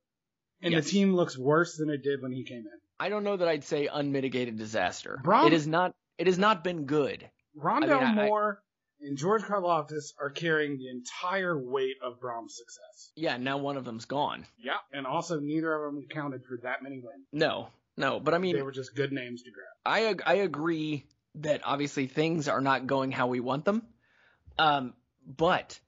and 0.61 0.73
Yes. 0.73 0.85
the 0.85 0.91
team 0.91 1.15
looks 1.15 1.37
worse 1.37 1.77
than 1.77 1.89
it 1.89 2.03
did 2.03 2.21
when 2.21 2.31
he 2.31 2.43
came 2.43 2.59
in. 2.59 2.79
I 2.99 3.09
don't 3.09 3.23
know 3.23 3.37
that 3.37 3.47
I'd 3.47 3.63
say 3.63 3.87
unmitigated 3.91 4.57
disaster. 4.57 5.19
Brohm- 5.23 5.47
it 5.47 5.53
is 5.53 5.67
not. 5.67 5.93
It 6.17 6.27
has 6.27 6.37
not 6.37 6.63
been 6.63 6.85
good. 6.85 7.29
Rondale 7.57 8.01
I 8.01 8.13
mean, 8.13 8.25
Moore 8.27 8.59
and 9.01 9.17
George 9.17 9.43
Karlaftis 9.43 10.13
are 10.19 10.29
carrying 10.29 10.77
the 10.77 10.89
entire 10.89 11.57
weight 11.57 11.95
of 12.03 12.19
Brohm's 12.19 12.57
success. 12.57 13.11
Yeah. 13.15 13.37
Now 13.37 13.57
one 13.57 13.77
of 13.77 13.85
them's 13.85 14.05
gone. 14.05 14.45
Yeah, 14.57 14.77
and 14.93 15.07
also 15.07 15.39
neither 15.39 15.73
of 15.73 15.93
them 15.93 16.05
counted 16.09 16.43
for 16.45 16.57
that 16.63 16.83
many 16.83 16.95
wins. 16.99 17.25
No. 17.31 17.69
No. 17.97 18.19
But 18.19 18.33
I 18.33 18.37
mean, 18.37 18.55
They 18.55 18.61
were 18.61 18.71
just 18.71 18.95
good 18.95 19.11
names 19.11 19.43
to 19.43 19.51
grab. 19.51 19.67
I 19.85 20.07
ag- 20.07 20.23
I 20.25 20.33
agree 20.35 21.05
that 21.35 21.61
obviously 21.63 22.07
things 22.07 22.47
are 22.47 22.61
not 22.61 22.87
going 22.87 23.11
how 23.11 23.27
we 23.27 23.39
want 23.39 23.65
them. 23.65 23.83
Um, 24.57 24.93
but 25.25 25.79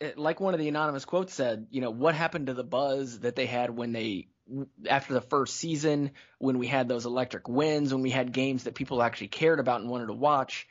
eh, 0.00 0.12
like 0.16 0.40
one 0.40 0.54
of 0.54 0.60
the 0.60 0.68
anonymous 0.68 1.04
quotes 1.04 1.34
said, 1.34 1.66
you 1.70 1.80
know, 1.80 1.90
what 1.90 2.14
happened 2.14 2.46
to 2.46 2.54
the 2.54 2.64
buzz 2.64 3.20
that 3.20 3.36
they 3.36 3.46
had 3.46 3.70
when 3.70 3.92
they 3.92 4.28
after 4.88 5.14
the 5.14 5.20
first 5.20 5.56
season, 5.56 6.10
when 6.38 6.58
we 6.58 6.66
had 6.66 6.88
those 6.88 7.06
electric 7.06 7.48
wins, 7.48 7.92
when 7.92 8.02
we 8.02 8.10
had 8.10 8.32
games 8.32 8.64
that 8.64 8.74
people 8.74 9.02
actually 9.02 9.28
cared 9.28 9.60
about 9.60 9.80
and 9.80 9.88
wanted 9.90 10.06
to 10.06 10.12
watch, 10.14 10.66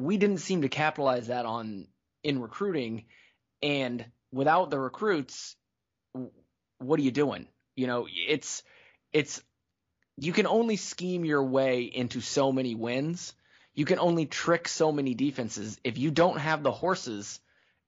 we 0.00 0.16
didn't 0.16 0.38
seem 0.38 0.62
to 0.62 0.68
capitalize 0.68 1.28
that 1.28 1.46
on 1.46 1.86
in 2.22 2.40
recruiting. 2.40 3.04
And 3.62 4.04
without 4.32 4.70
the 4.70 4.78
recruits, 4.78 5.56
what 6.78 7.00
are 7.00 7.02
you 7.02 7.10
doing? 7.10 7.48
You 7.76 7.86
know, 7.86 8.06
it's 8.10 8.62
it's 9.12 9.42
you 10.16 10.32
can 10.32 10.46
only 10.46 10.76
scheme 10.76 11.24
your 11.24 11.42
way 11.42 11.82
into 11.82 12.20
so 12.20 12.52
many 12.52 12.74
wins. 12.74 13.34
You 13.74 13.84
can 13.84 13.98
only 13.98 14.26
trick 14.26 14.66
so 14.66 14.90
many 14.90 15.14
defenses. 15.14 15.78
If 15.84 15.98
you 15.98 16.10
don't 16.10 16.38
have 16.38 16.62
the 16.62 16.72
horses, 16.72 17.38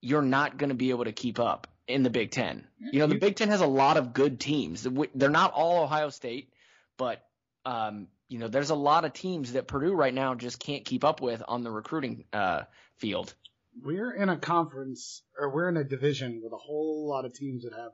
you're 0.01 0.23
not 0.23 0.57
going 0.57 0.69
to 0.69 0.77
be 0.77 0.91
able 0.91 1.05
to 1.05 1.13
keep 1.13 1.41
up 1.41 1.67
in 1.89 2.05
the 2.05 2.11
Big 2.11 2.31
Ten. 2.31 2.67
You 2.93 3.01
know, 3.01 3.07
the 3.09 3.19
Big 3.19 3.35
Ten 3.37 3.49
has 3.49 3.61
a 3.61 3.67
lot 3.67 3.97
of 3.97 4.13
good 4.13 4.39
teams. 4.39 4.87
They're 5.15 5.29
not 5.29 5.53
all 5.53 5.83
Ohio 5.83 6.11
State, 6.11 6.53
but 6.97 7.25
um, 7.65 8.07
you 8.31 8.39
know, 8.39 8.47
there's 8.47 8.71
a 8.71 8.77
lot 8.77 9.05
of 9.05 9.13
teams 9.13 9.53
that 9.55 9.67
Purdue 9.67 9.93
right 9.93 10.15
now 10.15 10.37
just 10.37 10.61
can't 10.61 10.85
keep 10.85 11.05
up 11.05 11.21
with 11.21 11.43
on 11.47 11.65
the 11.65 11.71
recruiting 11.71 12.25
uh, 12.33 12.63
field. 12.97 13.35
We're 13.83 14.13
in 14.13 14.29
a 14.29 14.37
conference, 14.39 15.23
or 15.39 15.51
we're 15.51 15.69
in 15.69 15.77
a 15.77 15.85
division 15.85 16.41
with 16.43 16.53
a 16.53 16.57
whole 16.57 17.09
lot 17.09 17.25
of 17.25 17.35
teams 17.35 17.65
that 17.65 17.73
have 17.73 17.91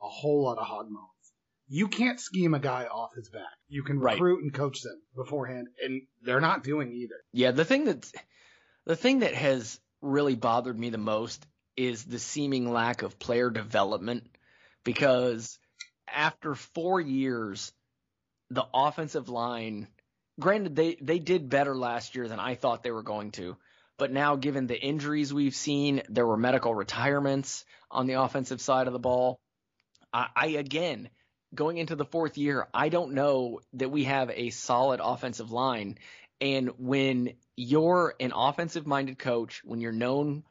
a 0.00 0.08
whole 0.08 0.44
lot 0.44 0.58
of 0.58 0.66
hog 0.66 0.86
mouths. 0.88 1.32
You 1.68 1.88
can't 1.88 2.20
scheme 2.20 2.54
a 2.54 2.60
guy 2.60 2.84
off 2.86 3.14
his 3.14 3.28
back. 3.30 3.42
You 3.68 3.82
can 3.82 3.98
Right. 3.98 4.14
recruit 4.14 4.44
and 4.44 4.54
coach 4.54 4.82
them 4.82 5.00
beforehand, 5.16 5.68
and 5.84 6.02
they're 6.22 6.40
not 6.40 6.62
doing 6.62 6.92
either. 6.92 7.16
Yeah, 7.32 7.50
the 7.50 7.64
thing 7.64 7.86
that 7.86 8.10
the 8.84 8.96
thing 8.96 9.20
that 9.20 9.34
has 9.34 9.80
really 10.00 10.36
bothered 10.36 10.78
me 10.78 10.90
the 10.90 10.98
most 10.98 11.44
is 11.76 12.04
the 12.04 12.18
seeming 12.20 12.72
lack 12.72 13.02
of 13.02 13.18
player 13.18 13.50
development 13.50 14.24
because 14.84 15.58
after 16.08 16.54
4 16.54 17.00
years 17.00 17.72
the 18.50 18.66
offensive 18.74 19.28
line 19.28 19.88
granted 20.38 20.74
they 20.74 20.96
they 21.00 21.18
did 21.18 21.48
better 21.48 21.76
last 21.76 22.14
year 22.14 22.28
than 22.28 22.40
I 22.40 22.54
thought 22.54 22.82
they 22.82 22.90
were 22.90 23.02
going 23.02 23.30
to 23.32 23.56
but 24.00 24.10
now 24.10 24.34
given 24.34 24.66
the 24.66 24.80
injuries 24.80 25.32
we've 25.32 25.54
seen 25.54 26.02
there 26.08 26.26
were 26.26 26.38
medical 26.38 26.74
retirements 26.74 27.66
on 27.90 28.06
the 28.06 28.14
offensive 28.14 28.58
side 28.58 28.86
of 28.86 28.94
the 28.94 28.98
ball. 28.98 29.38
I, 30.10 30.28
I 30.34 30.46
again 30.46 31.10
going 31.54 31.76
into 31.76 31.96
the 31.96 32.06
fourth 32.06 32.38
year 32.38 32.66
I 32.72 32.88
don't 32.88 33.12
know 33.12 33.60
that 33.74 33.90
we 33.90 34.04
have 34.04 34.30
a 34.30 34.50
solid 34.50 35.00
offensive 35.02 35.50
line. 35.52 35.98
And 36.40 36.70
when 36.78 37.34
you're 37.56 38.14
an 38.18 38.32
offensive 38.34 38.86
minded 38.86 39.18
coach, 39.18 39.60
when 39.64 39.82
you're 39.82 39.92
known, 39.92 40.44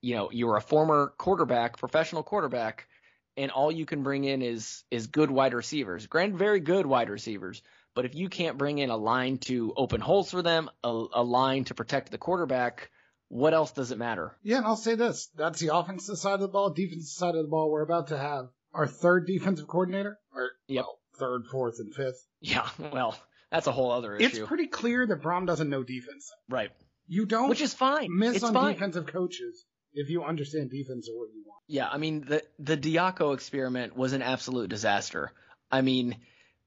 you 0.00 0.14
know, 0.16 0.30
you're 0.32 0.56
a 0.56 0.62
former 0.62 1.12
quarterback, 1.18 1.76
professional 1.76 2.22
quarterback, 2.22 2.88
and 3.36 3.50
all 3.50 3.70
you 3.72 3.86
can 3.86 4.02
bring 4.02 4.24
in 4.24 4.42
is 4.42 4.84
is 4.90 5.06
good 5.08 5.30
wide 5.30 5.54
receivers. 5.54 6.06
Granted, 6.06 6.38
very 6.38 6.60
good 6.60 6.86
wide 6.86 7.10
receivers, 7.10 7.62
but 7.94 8.04
if 8.04 8.14
you 8.14 8.28
can't 8.28 8.58
bring 8.58 8.78
in 8.78 8.90
a 8.90 8.96
line 8.96 9.38
to 9.38 9.72
open 9.76 10.00
holes 10.00 10.30
for 10.30 10.42
them, 10.42 10.70
a, 10.82 11.04
a 11.14 11.22
line 11.22 11.64
to 11.64 11.74
protect 11.74 12.10
the 12.10 12.18
quarterback, 12.18 12.90
what 13.28 13.54
else 13.54 13.72
does 13.72 13.90
it 13.90 13.98
matter? 13.98 14.36
Yeah, 14.42 14.58
and 14.58 14.66
I'll 14.66 14.76
say 14.76 14.94
this: 14.94 15.28
that's 15.36 15.60
the 15.60 15.74
offensive 15.74 16.18
side 16.18 16.34
of 16.34 16.40
the 16.40 16.48
ball. 16.48 16.70
Defensive 16.70 17.08
side 17.08 17.34
of 17.34 17.42
the 17.42 17.48
ball, 17.50 17.70
we're 17.70 17.82
about 17.82 18.08
to 18.08 18.18
have 18.18 18.48
our 18.72 18.86
third 18.86 19.26
defensive 19.26 19.66
coordinator, 19.68 20.18
or 20.34 20.50
Yep. 20.68 20.84
well, 20.84 20.98
third, 21.18 21.46
fourth, 21.46 21.78
and 21.78 21.94
fifth. 21.94 22.26
Yeah, 22.40 22.68
well, 22.92 23.16
that's 23.50 23.66
a 23.66 23.72
whole 23.72 23.90
other 23.92 24.16
issue. 24.16 24.40
It's 24.40 24.48
pretty 24.48 24.66
clear 24.66 25.06
that 25.06 25.22
Brohm 25.22 25.46
doesn't 25.46 25.68
know 25.70 25.82
defense. 25.82 26.30
right. 26.48 26.70
You 27.06 27.26
don't 27.26 27.50
Which 27.50 27.60
is 27.60 27.74
fine. 27.74 28.16
miss 28.16 28.36
it's 28.36 28.44
on 28.44 28.54
fine. 28.54 28.72
defensive 28.72 29.06
coaches 29.06 29.66
if 29.94 30.10
you 30.10 30.24
understand 30.24 30.70
defense 30.70 31.08
or 31.08 31.18
what 31.18 31.28
you 31.32 31.42
want. 31.46 31.62
Yeah, 31.68 31.88
I 31.88 31.98
mean 31.98 32.24
the 32.26 32.42
the 32.58 32.76
Diaco 32.76 33.34
experiment 33.34 33.96
was 33.96 34.12
an 34.12 34.22
absolute 34.22 34.68
disaster. 34.68 35.32
I 35.70 35.80
mean, 35.80 36.16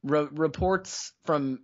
re- 0.04 0.28
reports 0.32 1.13
from 1.26 1.60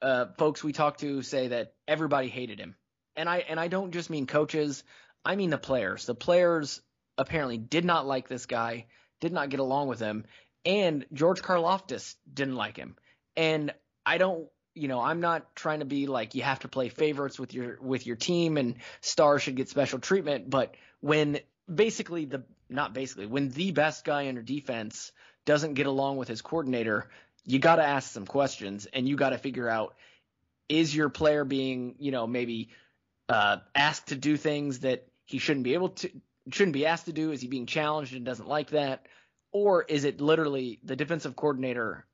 uh, 0.00 0.26
folks 0.38 0.64
we 0.64 0.72
talked 0.72 1.00
to 1.00 1.22
say 1.22 1.48
that 1.48 1.74
everybody 1.86 2.28
hated 2.28 2.58
him, 2.58 2.76
and 3.16 3.28
I 3.28 3.38
and 3.38 3.60
I 3.60 3.68
don't 3.68 3.92
just 3.92 4.10
mean 4.10 4.26
coaches. 4.26 4.82
I 5.24 5.36
mean 5.36 5.50
the 5.50 5.58
players. 5.58 6.06
The 6.06 6.14
players 6.14 6.80
apparently 7.18 7.58
did 7.58 7.84
not 7.84 8.06
like 8.06 8.28
this 8.28 8.46
guy, 8.46 8.86
did 9.20 9.32
not 9.32 9.50
get 9.50 9.60
along 9.60 9.88
with 9.88 10.00
him, 10.00 10.24
and 10.64 11.06
George 11.12 11.42
Karlaftis 11.42 12.16
didn't 12.32 12.56
like 12.56 12.76
him. 12.76 12.96
And 13.36 13.74
I 14.04 14.18
don't, 14.18 14.48
you 14.74 14.88
know, 14.88 15.00
I'm 15.00 15.20
not 15.20 15.54
trying 15.54 15.80
to 15.80 15.84
be 15.84 16.06
like 16.06 16.34
you 16.34 16.42
have 16.42 16.60
to 16.60 16.68
play 16.68 16.88
favorites 16.88 17.38
with 17.38 17.54
your 17.54 17.78
with 17.80 18.06
your 18.06 18.16
team 18.16 18.56
and 18.56 18.76
stars 19.00 19.42
should 19.42 19.56
get 19.56 19.68
special 19.68 19.98
treatment, 19.98 20.48
but 20.48 20.74
when 21.00 21.40
basically 21.72 22.24
the 22.24 22.44
not 22.68 22.94
basically 22.94 23.26
when 23.26 23.50
the 23.50 23.72
best 23.72 24.04
guy 24.04 24.28
under 24.28 24.42
defense 24.42 25.12
doesn't 25.44 25.74
get 25.74 25.86
along 25.86 26.16
with 26.16 26.28
his 26.28 26.42
coordinator, 26.42 27.08
you 27.44 27.58
got 27.58 27.76
to 27.76 27.84
ask 27.84 28.12
some 28.12 28.26
questions 28.26 28.86
and 28.92 29.08
you 29.08 29.16
got 29.16 29.30
to 29.30 29.38
figure 29.38 29.68
out 29.68 29.96
is 30.68 30.94
your 30.94 31.08
player 31.08 31.44
being, 31.44 31.96
you 31.98 32.12
know, 32.12 32.26
maybe 32.26 32.70
uh, 33.28 33.58
asked 33.74 34.08
to 34.08 34.16
do 34.16 34.36
things 34.36 34.80
that 34.80 35.06
he 35.24 35.38
shouldn't 35.38 35.64
be 35.64 35.74
able 35.74 35.90
to 35.90 36.10
shouldn't 36.52 36.74
be 36.74 36.86
asked 36.86 37.06
to 37.06 37.12
do? 37.12 37.32
Is 37.32 37.40
he 37.40 37.48
being 37.48 37.66
challenged 37.66 38.14
and 38.14 38.24
doesn't 38.24 38.48
like 38.48 38.70
that? 38.70 39.06
Or 39.52 39.82
is 39.82 40.04
it 40.04 40.20
literally 40.20 40.78
the 40.84 40.96
defensive 40.96 41.34
coordinator 41.36 42.06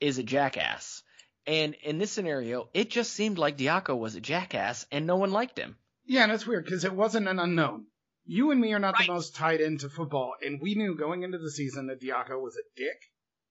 is 0.00 0.18
a 0.18 0.22
jackass? 0.22 1.02
And 1.46 1.74
in 1.82 1.98
this 1.98 2.10
scenario, 2.10 2.68
it 2.72 2.90
just 2.90 3.12
seemed 3.12 3.36
like 3.38 3.58
Diaco 3.58 3.98
was 3.98 4.14
a 4.14 4.20
jackass 4.20 4.86
and 4.90 5.06
no 5.06 5.16
one 5.16 5.30
liked 5.32 5.58
him. 5.58 5.76
Yeah, 6.06 6.22
and 6.24 6.32
it's 6.32 6.46
weird 6.46 6.64
because 6.64 6.84
it 6.84 6.94
wasn't 6.94 7.28
an 7.28 7.38
unknown. 7.38 7.86
You 8.26 8.50
and 8.50 8.60
me 8.60 8.72
are 8.72 8.78
not 8.78 8.94
Right. 8.94 9.06
the 9.06 9.12
most 9.12 9.34
tied 9.36 9.60
into 9.60 9.88
football, 9.90 10.34
and 10.40 10.60
we 10.60 10.74
knew 10.74 10.96
going 10.96 11.22
into 11.22 11.38
the 11.38 11.50
season 11.50 11.88
that 11.88 12.00
Diaco 12.00 12.40
was 12.42 12.56
a 12.56 12.64
dick. 12.78 12.98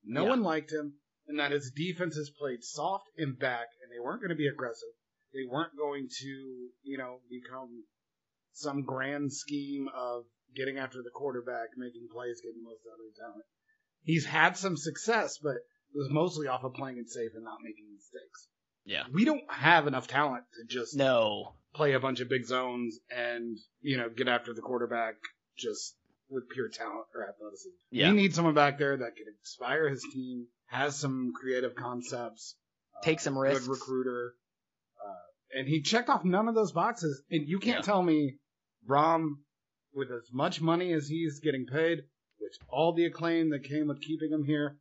No 0.04 0.24
Yeah. 0.24 0.30
one 0.30 0.42
liked 0.42 0.72
him, 0.72 0.96
and 1.28 1.40
that 1.40 1.52
his 1.52 1.72
defenses 1.76 2.32
played 2.32 2.64
soft 2.64 3.06
and 3.18 3.38
back, 3.38 3.68
and 3.84 3.92
they 3.92 4.00
weren't 4.00 4.22
going 4.22 4.30
to 4.30 4.36
be 4.36 4.48
aggressive. 4.48 4.90
They 5.32 5.46
weren't 5.48 5.78
going 5.78 6.10
to, 6.22 6.28
you 6.84 6.98
know, 6.98 7.22
become 7.30 7.86
some 8.54 8.82
grand 8.84 9.32
scheme 9.34 9.88
of 9.94 10.26
getting 10.56 10.78
after 10.80 11.02
the 11.04 11.10
quarterback, 11.12 11.70
making 11.78 12.08
plays, 12.12 12.42
getting 12.42 12.64
most 12.64 12.82
out 12.92 13.00
of 13.00 13.06
his 13.06 13.18
talent. 13.18 13.46
He's 14.04 14.26
had 14.26 14.58
some 14.58 14.78
success, 14.78 15.38
but 15.42 15.58
it 15.94 15.98
was 15.98 16.10
mostly 16.10 16.48
off 16.48 16.64
of 16.64 16.74
playing 16.74 16.98
it 16.98 17.10
safe 17.10 17.32
and 17.36 17.44
not 17.44 17.58
making 17.64 17.86
mistakes. 17.94 18.48
Yeah. 18.86 19.04
We 19.14 19.26
don't 19.26 19.44
have 19.50 19.88
enough 19.88 20.08
talent 20.08 20.44
to 20.56 20.66
just 20.66 20.96
No. 20.96 21.56
play 21.74 21.94
a 21.94 22.00
bunch 22.00 22.20
of 22.20 22.30
big 22.30 22.46
zones 22.46 23.00
and 23.10 23.58
you 23.82 23.98
know 23.98 24.10
get 24.10 24.28
after 24.28 24.54
the 24.54 24.62
quarterback 24.62 25.16
just 25.58 25.96
with 26.30 26.50
pure 26.50 26.70
talent 26.70 27.06
or 27.14 27.28
athleticism. 27.30 27.70
Yeah. 27.92 28.10
We 28.12 28.18
need 28.18 28.34
someone 28.36 28.54
back 28.56 28.78
there 28.80 28.98
that 28.98 29.16
can 29.16 29.26
inspire 29.40 29.88
his 29.90 30.04
team, 30.14 30.48
has 30.68 30.96
some 30.96 31.32
creative 31.40 31.76
concepts, 31.76 32.56
Take 33.04 33.20
some 33.20 33.38
risks. 33.38 33.68
Good 33.68 33.74
recruiter, 33.74 34.34
uh, 35.06 35.58
and 35.60 35.68
he 35.68 35.82
checked 35.82 36.10
off 36.10 36.24
none 36.24 36.48
of 36.48 36.56
those 36.56 36.72
boxes. 36.72 37.22
And 37.30 37.48
you 37.48 37.60
can't 37.60 37.78
Yeah. 37.80 37.82
tell 37.84 38.02
me 38.04 38.40
Brohm, 38.88 39.36
with 39.94 40.12
as 40.12 40.30
much 40.34 40.60
money 40.62 40.92
as 40.94 41.08
he's 41.08 41.40
getting 41.40 41.66
paid, 41.68 42.00
with 42.40 42.58
all 42.68 42.94
the 42.94 43.06
acclaim 43.06 43.50
that 43.52 43.64
came 43.64 43.88
with 43.88 44.02
keeping 44.02 44.32
him 44.32 44.44
here, 44.44 44.78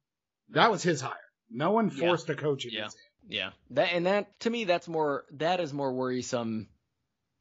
that 0.52 0.70
was 0.70 0.82
his 0.82 1.00
hire. 1.00 1.12
No 1.50 1.72
one 1.72 1.90
Yeah. 1.90 2.06
forced 2.08 2.30
a 2.30 2.34
coach 2.34 2.64
in 2.64 2.72
Yeah. 2.72 2.88
Yeah. 3.28 3.50
That 3.70 3.92
and 3.92 4.06
that 4.06 4.38
to 4.40 4.50
me 4.50 4.64
that's 4.64 4.88
more 4.88 5.24
that 5.32 5.60
is 5.60 5.72
more 5.72 5.92
worrisome 5.92 6.68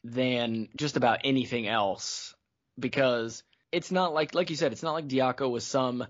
than 0.04 0.69
just 0.76 0.97
about 0.97 1.19
anything 1.24 1.67
else 1.67 2.34
because 2.80 3.43
it's 3.71 3.91
not 3.91 4.13
like 4.13 4.34
like 4.36 4.50
you 4.50 4.56
said 4.56 4.71
it's 4.71 4.84
not 4.84 4.93
like 4.93 5.08
Diaco 5.08 5.50
was 5.50 5.65
some 5.65 6.06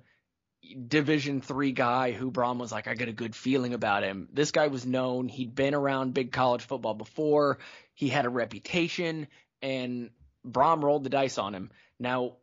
division 0.88 1.42
3 1.42 1.72
guy 1.72 2.12
who 2.12 2.32
Brohm 2.32 2.58
was 2.58 2.72
like 2.72 2.88
I 2.88 2.94
got 2.94 3.08
a 3.08 3.14
good 3.14 3.36
feeling 3.36 3.74
about 3.74 4.04
him. 4.04 4.30
This 4.32 4.52
guy 4.52 4.68
was 4.68 4.86
known, 4.86 5.28
he'd 5.28 5.56
been 5.56 5.74
around 5.74 6.14
big 6.14 6.32
college 6.32 6.62
football 6.62 6.94
before, 6.94 7.60
he 7.94 8.10
had 8.10 8.26
a 8.26 8.30
reputation 8.30 9.28
and 9.62 10.12
Brohm 10.48 10.84
rolled 10.84 11.04
the 11.04 11.10
dice 11.10 11.38
on 11.38 11.54
him. 11.54 11.72
Now 12.00 12.38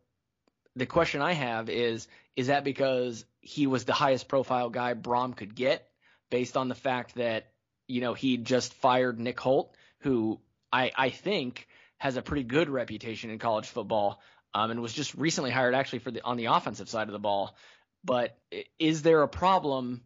the 0.75 0.85
question 0.85 1.21
I 1.21 1.33
have 1.33 1.69
is 1.69 2.07
is 2.35 2.47
that 2.47 2.63
because 2.63 3.25
he 3.41 3.67
was 3.67 3.85
the 3.85 3.93
highest 3.93 4.27
profile 4.27 4.69
guy 4.69 4.93
Brohm 4.93 5.35
could 5.35 5.55
get 5.55 5.89
based 6.29 6.55
on 6.55 6.69
the 6.69 6.75
fact 6.75 7.15
that 7.15 7.51
you 7.87 8.01
know 8.01 8.13
he 8.13 8.37
just 8.37 8.73
fired 8.73 9.19
Nick 9.19 9.39
Holt, 9.39 9.75
who 9.99 10.39
I 10.71 10.91
I 10.95 11.09
think 11.09 11.67
has 11.97 12.15
a 12.15 12.21
pretty 12.21 12.43
good 12.43 12.69
reputation 12.69 13.29
in 13.29 13.39
college 13.39 13.67
football, 13.67 14.21
um, 14.53 14.71
and 14.71 14.81
was 14.81 14.93
just 14.93 15.13
recently 15.15 15.51
hired 15.51 15.75
actually 15.75 15.99
for 15.99 16.11
the 16.11 16.23
on 16.23 16.37
the 16.37 16.45
offensive 16.45 16.89
side 16.89 17.07
of 17.07 17.13
the 17.13 17.19
ball. 17.19 17.55
But 18.03 18.37
is 18.79 19.01
there 19.01 19.21
a 19.21 19.27
problem 19.27 20.01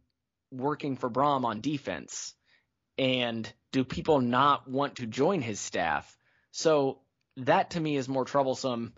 working 0.52 0.96
for 0.96 1.10
Brohm 1.10 1.46
on 1.46 1.62
defense? 1.62 2.34
And 2.98 3.52
do 3.72 3.84
people 3.84 4.22
not 4.22 4.68
want 4.68 4.98
to 4.98 5.08
join 5.08 5.42
his 5.42 5.60
staff? 5.60 6.18
So 6.52 7.00
that 7.38 7.72
to 7.72 7.80
me 7.80 7.96
is 7.96 8.08
more 8.08 8.26
troublesome 8.26 8.94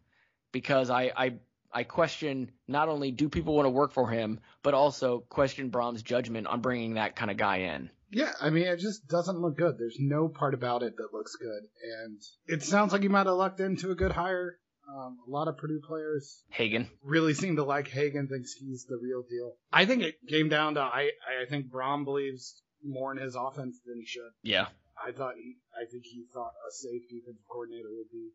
because 0.52 0.90
I 0.90 1.12
I 1.16 1.34
I 1.76 1.84
question 1.84 2.52
not 2.70 2.88
only 2.88 3.12
do 3.12 3.28
people 3.28 3.54
want 3.54 3.66
to 3.66 3.70
work 3.70 3.92
for 3.92 4.10
him, 4.10 4.40
but 4.64 4.74
also 4.74 5.26
question 5.28 5.70
Brohm's 5.70 6.02
judgment 6.02 6.48
on 6.48 6.62
bringing 6.62 6.94
that 6.94 7.18
kind 7.18 7.30
of 7.30 7.36
guy 7.36 7.58
in. 7.58 7.90
Yeah, 8.10 8.32
I 8.40 8.50
mean, 8.50 8.64
it 8.64 8.80
just 8.80 9.10
doesn't 9.10 9.42
look 9.42 9.58
good. 9.58 9.76
There's 9.78 9.98
no 10.00 10.30
part 10.30 10.54
about 10.54 10.84
it 10.84 10.96
that 10.96 11.14
looks 11.14 11.36
good. 11.36 11.64
And 12.00 12.22
it 12.48 12.64
sounds 12.64 12.94
like 12.94 13.04
you 13.04 13.10
might 13.10 13.26
have 13.26 13.36
lucked 13.36 13.60
into 13.60 13.92
a 13.92 13.96
good 13.96 14.14
hire. 14.14 14.58
Um, 14.88 15.18
a 15.28 15.30
lot 15.30 15.50
of 15.50 15.58
Purdue 15.58 15.82
players 15.86 16.44
Hagen. 16.50 16.88
really 17.04 17.34
seem 17.34 17.58
to 17.58 17.64
like 17.64 17.90
Hagen, 17.90 18.30
thinks 18.30 18.54
he's 18.54 18.86
the 18.88 18.98
real 19.02 19.24
deal. 19.30 19.56
I 19.74 19.86
think 19.86 20.04
it 20.04 20.16
came 20.30 20.48
down 20.48 20.76
to 20.76 20.82
I, 20.82 21.10
I 21.28 21.50
think 21.50 21.72
Brohm 21.72 22.06
believes 22.06 22.62
more 22.84 23.12
in 23.12 23.18
his 23.18 23.36
offense 23.36 23.80
than 23.86 23.98
he 24.00 24.06
should. 24.06 24.32
Yeah. 24.44 24.68
I 24.96 25.12
thought 25.12 25.34
he, 25.36 25.58
I 25.76 25.90
think 25.92 26.06
he 26.06 26.24
thought 26.32 26.54
a 26.70 26.72
safe 26.72 27.02
defensive 27.10 27.44
coordinator 27.50 27.90
would 27.98 28.12
be 28.12 28.30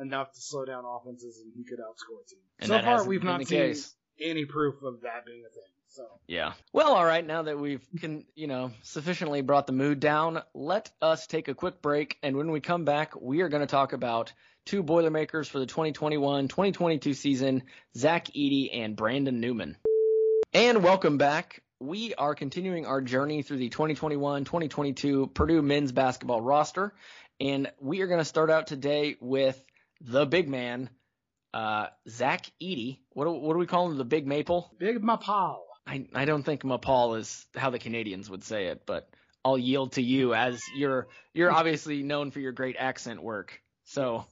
enough 0.00 0.32
to 0.32 0.40
slow 0.40 0.64
down 0.64 0.84
offenses 0.84 1.40
and 1.42 1.52
he 1.54 1.64
could 1.64 1.78
outscore 1.78 2.26
teams. 2.28 2.42
And 2.58 2.68
so 2.68 2.80
far, 2.80 3.06
we've 3.06 3.22
not 3.22 3.46
seen 3.46 3.58
case. 3.58 3.94
any 4.20 4.44
proof 4.44 4.82
of 4.82 5.02
that 5.02 5.26
being 5.26 5.42
a 5.46 5.52
thing. 5.52 5.62
So 5.88 6.04
Yeah. 6.26 6.52
Well, 6.72 6.92
all 6.92 7.04
right. 7.04 7.26
Now 7.26 7.42
that 7.42 7.58
we've 7.58 7.86
can 7.98 8.24
you 8.34 8.46
know 8.46 8.72
sufficiently 8.82 9.40
brought 9.40 9.66
the 9.66 9.72
mood 9.72 10.00
down, 10.00 10.42
let 10.54 10.90
us 11.00 11.26
take 11.26 11.48
a 11.48 11.54
quick 11.54 11.80
break. 11.80 12.18
And 12.22 12.36
when 12.36 12.50
we 12.50 12.60
come 12.60 12.84
back, 12.84 13.18
we 13.20 13.40
are 13.40 13.48
going 13.48 13.62
to 13.62 13.66
talk 13.66 13.92
about 13.92 14.32
two 14.66 14.82
Boilermakers 14.82 15.48
for 15.48 15.58
the 15.58 15.66
2021-2022 15.66 17.14
season: 17.14 17.62
Zach 17.96 18.26
Edey 18.26 18.68
and 18.72 18.96
Brandon 18.96 19.40
Newman. 19.40 19.76
And 20.52 20.82
welcome 20.82 21.18
back. 21.18 21.62
We 21.78 22.14
are 22.14 22.34
continuing 22.34 22.86
our 22.86 23.02
journey 23.02 23.42
through 23.42 23.58
the 23.58 23.68
2021-2022 23.68 25.34
Purdue 25.34 25.62
men's 25.62 25.92
basketball 25.92 26.40
roster, 26.40 26.94
and 27.40 27.70
we 27.80 28.00
are 28.00 28.06
going 28.06 28.20
to 28.20 28.24
start 28.24 28.50
out 28.50 28.66
today 28.66 29.16
with 29.20 29.62
the 30.00 30.26
big 30.26 30.48
man, 30.48 30.90
uh, 31.54 31.86
Zach 32.08 32.46
Edey. 32.62 32.98
What 33.10 33.24
do, 33.24 33.32
what 33.32 33.54
do 33.54 33.58
we 33.58 33.66
call 33.66 33.90
him? 33.90 33.96
The 33.96 34.04
Big 34.04 34.26
Maple. 34.26 34.70
Big 34.78 35.00
Mapal. 35.00 35.58
I, 35.86 36.06
I 36.14 36.24
don't 36.24 36.42
think 36.42 36.62
Mapal 36.62 37.18
is 37.18 37.46
how 37.54 37.70
the 37.70 37.78
Canadians 37.78 38.28
would 38.28 38.44
say 38.44 38.66
it, 38.66 38.82
but 38.86 39.08
I'll 39.44 39.56
yield 39.56 39.92
to 39.92 40.02
you 40.02 40.34
as 40.34 40.60
you're 40.76 41.06
you're 41.32 41.52
obviously 41.60 42.02
known 42.02 42.30
for 42.30 42.40
your 42.40 42.52
great 42.52 42.76
accent 42.78 43.22
work. 43.22 43.60
So, 43.84 44.26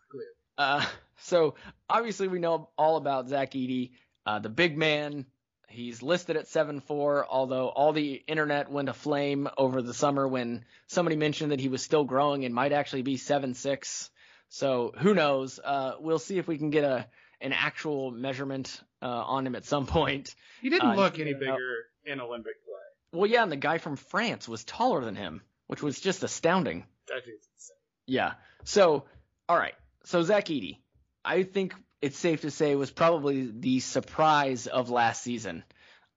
uh, 0.58 0.84
so 1.18 1.54
obviously 1.88 2.26
we 2.26 2.40
know 2.40 2.70
all 2.76 2.96
about 2.96 3.28
Zach 3.28 3.52
Edey, 3.52 3.92
uh, 4.26 4.40
the 4.40 4.48
big 4.48 4.76
man. 4.76 5.26
He's 5.68 6.02
listed 6.02 6.36
at 6.36 6.48
seven 6.48 6.80
four, 6.80 7.26
although 7.28 7.68
all 7.68 7.92
the 7.92 8.22
internet 8.28 8.70
went 8.70 8.88
aflame 8.88 9.48
over 9.56 9.82
the 9.82 9.94
summer 9.94 10.26
when 10.26 10.64
somebody 10.88 11.16
mentioned 11.16 11.52
that 11.52 11.60
he 11.60 11.68
was 11.68 11.82
still 11.82 12.04
growing 12.04 12.44
and 12.44 12.54
might 12.54 12.72
actually 12.72 13.02
be 13.02 13.16
seven 13.16 13.54
six. 13.54 14.10
So 14.54 14.94
who 14.98 15.14
knows? 15.14 15.58
Uh, 15.58 15.94
we'll 15.98 16.20
see 16.20 16.38
if 16.38 16.46
we 16.46 16.58
can 16.58 16.70
get 16.70 16.84
a 16.84 17.08
an 17.40 17.52
actual 17.52 18.12
measurement 18.12 18.80
uh, 19.02 19.06
on 19.06 19.44
him 19.44 19.56
at 19.56 19.64
some 19.64 19.84
point. 19.86 20.32
He 20.62 20.70
didn't 20.70 20.90
Uh, 20.90 20.94
look 20.94 21.18
any 21.18 21.34
bigger 21.34 21.86
in 22.04 22.20
Olympic 22.20 22.64
play. 22.64 23.18
Well, 23.20 23.28
yeah, 23.28 23.42
and 23.42 23.50
the 23.50 23.56
guy 23.56 23.78
from 23.78 23.96
France 23.96 24.48
was 24.48 24.62
taller 24.62 25.04
than 25.04 25.16
him, 25.16 25.42
which 25.66 25.82
was 25.82 25.98
just 25.98 26.22
astounding. 26.22 26.86
That 27.08 27.24
dude's 27.24 27.48
insane. 27.56 27.76
Yeah. 28.06 28.34
So, 28.62 29.04
all 29.48 29.56
right. 29.56 29.74
So 30.04 30.22
Zach 30.22 30.46
Edey, 30.46 30.78
I 31.24 31.42
think 31.42 31.74
it's 32.00 32.16
safe 32.16 32.42
to 32.42 32.50
say 32.52 32.76
was 32.76 32.92
probably 32.92 33.50
the 33.52 33.80
surprise 33.80 34.68
of 34.68 34.88
last 34.88 35.22
season. 35.22 35.64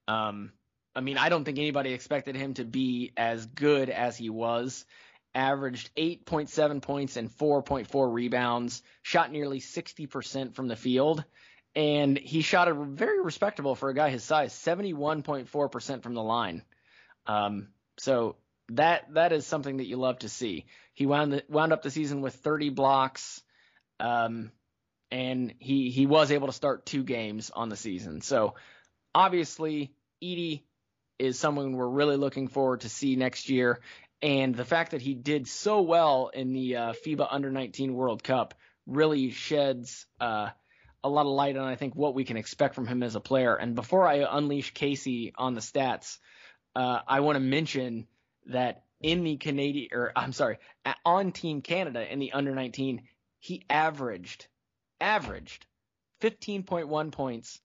Um, 0.08 0.52
I 0.96 1.02
mean, 1.02 1.18
I 1.18 1.30
don't 1.30 1.44
think 1.44 1.58
anybody 1.58 1.92
expected 1.94 2.36
him 2.36 2.54
to 2.56 2.66
be 2.66 3.14
as 3.18 3.48
good 3.48 3.90
as 3.90 4.16
he 4.16 4.30
was. 4.30 4.86
Averaged 5.36 5.92
8.7 5.96 6.82
points 6.82 7.16
and 7.16 7.30
4.4 7.30 8.14
rebounds, 8.14 8.82
shot 9.04 9.32
nearly 9.32 9.60
60% 9.60 10.56
from 10.56 10.68
the 10.68 10.76
field, 10.76 11.24
and 11.76 12.18
he 12.18 12.42
shot 12.42 12.68
a 12.68 12.74
very 12.74 13.22
respectable 13.22 13.76
for 13.76 13.90
a 13.90 13.94
guy 13.94 14.10
his 14.10 14.24
size, 14.24 14.52
71.4% 14.54 16.02
from 16.02 16.14
the 16.16 16.24
line. 16.24 16.64
Um, 17.28 17.68
so 18.00 18.38
that 18.70 19.14
that 19.14 19.32
is 19.32 19.46
something 19.46 19.78
that 19.78 19.86
you 19.86 19.98
love 19.98 20.20
to 20.20 20.30
see. 20.30 20.66
He 20.94 21.06
wound 21.06 21.34
the, 21.34 21.44
wound 21.50 21.74
up 21.74 21.84
the 21.84 21.92
season 21.92 22.22
with 22.22 22.36
30 22.36 22.70
blocks, 22.70 23.42
um, 24.00 24.52
and 25.12 25.54
he 25.60 25.90
he 25.90 26.06
was 26.06 26.32
able 26.32 26.48
to 26.48 26.54
start 26.54 26.86
two 26.86 27.04
games 27.04 27.52
on 27.52 27.70
the 27.70 27.78
season. 27.78 28.22
So 28.22 28.56
obviously, 29.14 29.94
Edey 30.24 30.64
is 31.20 31.40
someone 31.40 31.74
we're 31.74 31.88
really 31.88 32.18
looking 32.18 32.48
forward 32.48 32.82
to 32.82 32.90
see 32.90 33.16
next 33.16 33.50
year. 33.50 33.80
And 34.22 34.56
the 34.56 34.66
fact 34.66 34.92
that 34.92 35.02
he 35.02 35.14
did 35.14 35.48
so 35.48 35.82
well 35.82 36.30
in 36.34 36.52
the 36.52 36.76
uh, 36.76 36.94
FIBA 36.94 37.28
Under 37.30 37.52
19 37.52 37.94
World 37.94 38.24
Cup 38.24 38.56
really 38.88 39.30
sheds 39.30 40.06
uh, 40.20 40.50
a 41.04 41.10
lot 41.10 41.26
of 41.26 41.32
light 41.32 41.56
on 41.56 41.68
I 41.68 41.76
think 41.76 41.96
what 41.96 42.16
we 42.16 42.24
can 42.24 42.38
expect 42.38 42.76
from 42.76 42.88
him 42.88 43.04
as 43.04 43.16
a 43.16 43.20
player. 43.20 43.56
And 43.56 43.76
before 43.76 44.08
I 44.08 44.26
unleash 44.30 44.74
Casey 44.74 45.34
on 45.36 45.54
the 45.54 45.62
stats, 45.62 46.18
uh, 46.76 47.00
I 47.08 47.20
want 47.20 47.36
to 47.36 47.42
mention 47.42 48.08
that 48.48 48.84
in 49.02 49.24
the 49.24 49.38
Canadian, 49.38 49.90
or 49.92 50.12
I'm 50.16 50.34
sorry, 50.34 50.58
on 51.06 51.32
Team 51.32 51.62
Canada 51.62 52.12
in 52.12 52.20
the 52.20 52.34
under 52.34 52.56
19, 52.56 53.04
he 53.40 53.64
averaged 53.70 54.48
averaged 55.00 55.66
15.1 56.22 57.12
points, 57.12 57.60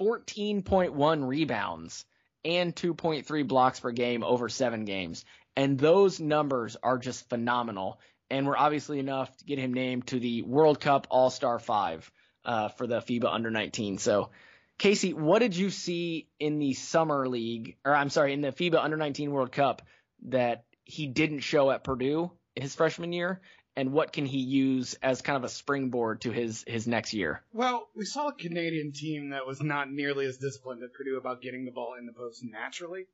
14.1 0.00 1.26
rebounds, 1.26 2.04
and 2.44 2.74
2.3 2.74 3.46
blocks 3.46 3.80
per 3.80 3.90
game 3.90 4.22
over 4.22 4.48
seven 4.48 4.84
games. 4.84 5.24
And 5.56 5.78
those 5.78 6.20
numbers 6.20 6.76
are 6.82 6.98
just 6.98 7.28
phenomenal, 7.28 8.00
and 8.30 8.46
were 8.46 8.58
obviously 8.58 8.98
enough 8.98 9.36
to 9.38 9.44
get 9.44 9.58
him 9.58 9.74
named 9.74 10.06
to 10.08 10.20
the 10.20 10.42
World 10.42 10.80
Cup 10.80 11.06
All 11.10 11.30
Star 11.30 11.58
Five 11.58 12.10
uh, 12.44 12.68
for 12.68 12.86
the 12.86 13.00
FIBA 13.00 13.32
Under 13.32 13.50
19. 13.50 13.98
So. 13.98 14.30
Casey, 14.78 15.12
what 15.12 15.40
did 15.40 15.56
you 15.56 15.70
see 15.70 16.28
in 16.38 16.60
the 16.60 16.72
summer 16.72 17.26
league, 17.26 17.76
or 17.84 17.92
I'm 17.92 18.10
sorry, 18.10 18.32
in 18.32 18.42
the 18.42 18.52
FIBA 18.52 18.78
Under 18.80 18.96
19 18.96 19.32
World 19.32 19.50
Cup 19.50 19.82
that 20.28 20.62
he 20.84 21.08
didn't 21.08 21.40
show 21.40 21.68
at 21.72 21.82
Purdue 21.82 22.30
his 22.54 22.74
freshman 22.74 23.12
year, 23.12 23.40
and 23.78 23.92
what 23.92 24.12
can 24.12 24.26
he 24.26 24.38
use 24.38 24.94
as 25.04 25.22
kind 25.22 25.36
of 25.36 25.44
a 25.44 25.48
springboard 25.48 26.22
to 26.22 26.32
his 26.32 26.64
his 26.66 26.88
next 26.88 27.14
year? 27.14 27.44
Well, 27.52 27.86
we 27.94 28.04
saw 28.04 28.26
a 28.26 28.34
Canadian 28.34 28.92
team 28.92 29.30
that 29.30 29.46
was 29.46 29.62
not 29.62 29.88
nearly 29.88 30.26
as 30.26 30.36
disciplined 30.36 30.82
as 30.82 30.90
Purdue 30.96 31.16
about 31.16 31.42
getting 31.42 31.64
the 31.64 31.70
ball 31.70 31.94
in 31.96 32.04
the 32.04 32.12
post 32.12 32.42
naturally. 32.42 33.06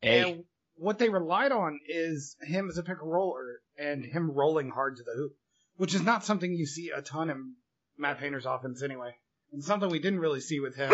And 0.00 0.44
what 0.76 1.00
they 1.00 1.08
relied 1.08 1.50
on 1.50 1.80
is 1.88 2.36
him 2.40 2.68
as 2.68 2.78
a 2.78 2.84
pick 2.84 3.02
and 3.02 3.10
roller 3.10 3.60
and 3.76 4.04
him 4.04 4.30
rolling 4.30 4.70
hard 4.70 4.98
to 4.98 5.02
the 5.02 5.14
hoop, 5.16 5.32
which 5.78 5.96
is 5.96 6.02
not 6.02 6.24
something 6.24 6.52
you 6.52 6.66
see 6.66 6.92
a 6.96 7.02
ton 7.02 7.28
in 7.28 7.54
Matt 7.98 8.20
Painter's 8.20 8.46
offense 8.46 8.84
anyway. 8.84 9.16
And 9.52 9.64
something 9.64 9.88
we 9.88 9.98
didn't 9.98 10.20
really 10.20 10.40
see 10.40 10.60
with 10.60 10.76
him, 10.76 10.92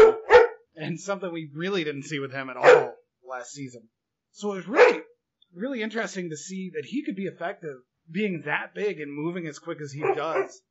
and 0.77 0.99
something 0.99 1.31
we 1.31 1.51
really 1.55 1.85
didn't 1.85 2.05
see 2.05 2.21
with 2.21 2.33
him 2.33 2.49
at 2.49 2.57
all 2.57 2.95
last 3.29 3.51
season. 3.51 3.83
So 4.33 4.53
it 4.53 4.57
was 4.57 4.69
really, 4.69 5.03
really 5.55 5.83
interesting 5.83 6.31
to 6.31 6.38
see 6.38 6.71
that 6.75 6.87
he 6.87 7.05
could 7.05 7.17
be 7.17 7.27
effective 7.27 7.81
being 8.11 8.43
that 8.47 8.75
big 8.75 9.01
and 9.01 9.12
moving 9.12 9.47
as 9.47 9.59
quick 9.59 9.81
as 9.81 9.93
he 9.93 10.03
does 10.14 10.62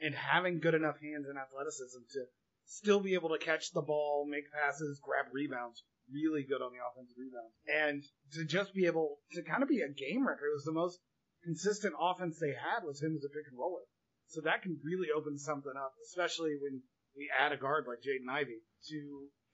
and 0.00 0.14
having 0.14 0.60
good 0.60 0.74
enough 0.74 1.00
hands 1.00 1.26
and 1.28 1.38
athleticism 1.38 2.02
to 2.12 2.20
still 2.66 3.00
be 3.00 3.14
able 3.14 3.30
to 3.30 3.38
catch 3.38 3.70
the 3.72 3.82
ball, 3.82 4.26
make 4.28 4.50
passes, 4.52 5.00
grab 5.02 5.26
rebounds. 5.32 5.82
Really 6.12 6.42
good 6.42 6.60
on 6.60 6.74
the 6.74 6.82
offensive 6.82 7.16
rebounds. 7.16 7.54
And 7.70 8.02
to 8.34 8.44
just 8.44 8.74
be 8.74 8.86
able 8.86 9.22
to 9.32 9.42
kind 9.42 9.62
of 9.62 9.70
be 9.70 9.80
a 9.80 9.88
game 9.88 10.26
wrecker. 10.26 10.50
Was 10.52 10.66
the 10.66 10.74
most 10.74 10.98
consistent 11.44 11.94
offense 11.94 12.38
they 12.38 12.52
had 12.52 12.84
was 12.84 13.00
him 13.00 13.14
as 13.16 13.24
a 13.24 13.32
pick 13.32 13.46
and 13.48 13.56
roller. 13.56 13.86
So 14.28 14.42
that 14.42 14.62
can 14.62 14.80
really 14.82 15.08
open 15.14 15.38
something 15.38 15.72
up, 15.78 15.94
especially 16.02 16.58
when 16.58 16.82
we 17.16 17.30
add 17.30 17.52
a 17.52 17.60
guard 17.60 17.86
like 17.86 18.02
Jaden 18.02 18.28
Ivey 18.28 18.64
to 18.90 18.98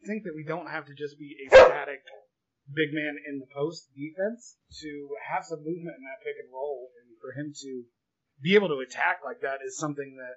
think 0.07 0.25
that 0.25 0.35
we 0.35 0.47
don't 0.47 0.71
have 0.71 0.87
to 0.87 0.95
just 0.95 1.19
be 1.19 1.35
a 1.35 1.51
static 1.51 2.03
big 2.71 2.93
man 2.93 3.17
in 3.29 3.41
the 3.41 3.51
post 3.51 3.91
defense 3.97 4.57
to 4.81 4.91
have 5.19 5.45
some 5.45 5.65
movement 5.65 5.97
in 5.99 6.05
that 6.05 6.23
pick 6.23 6.37
and 6.39 6.53
roll, 6.53 6.93
and 7.01 7.08
for 7.21 7.33
him 7.33 7.53
to 7.63 7.83
be 8.43 8.55
able 8.55 8.69
to 8.69 8.81
attack 8.81 9.21
like 9.25 9.41
that 9.43 9.59
is 9.67 9.77
something 9.77 10.17
that 10.19 10.37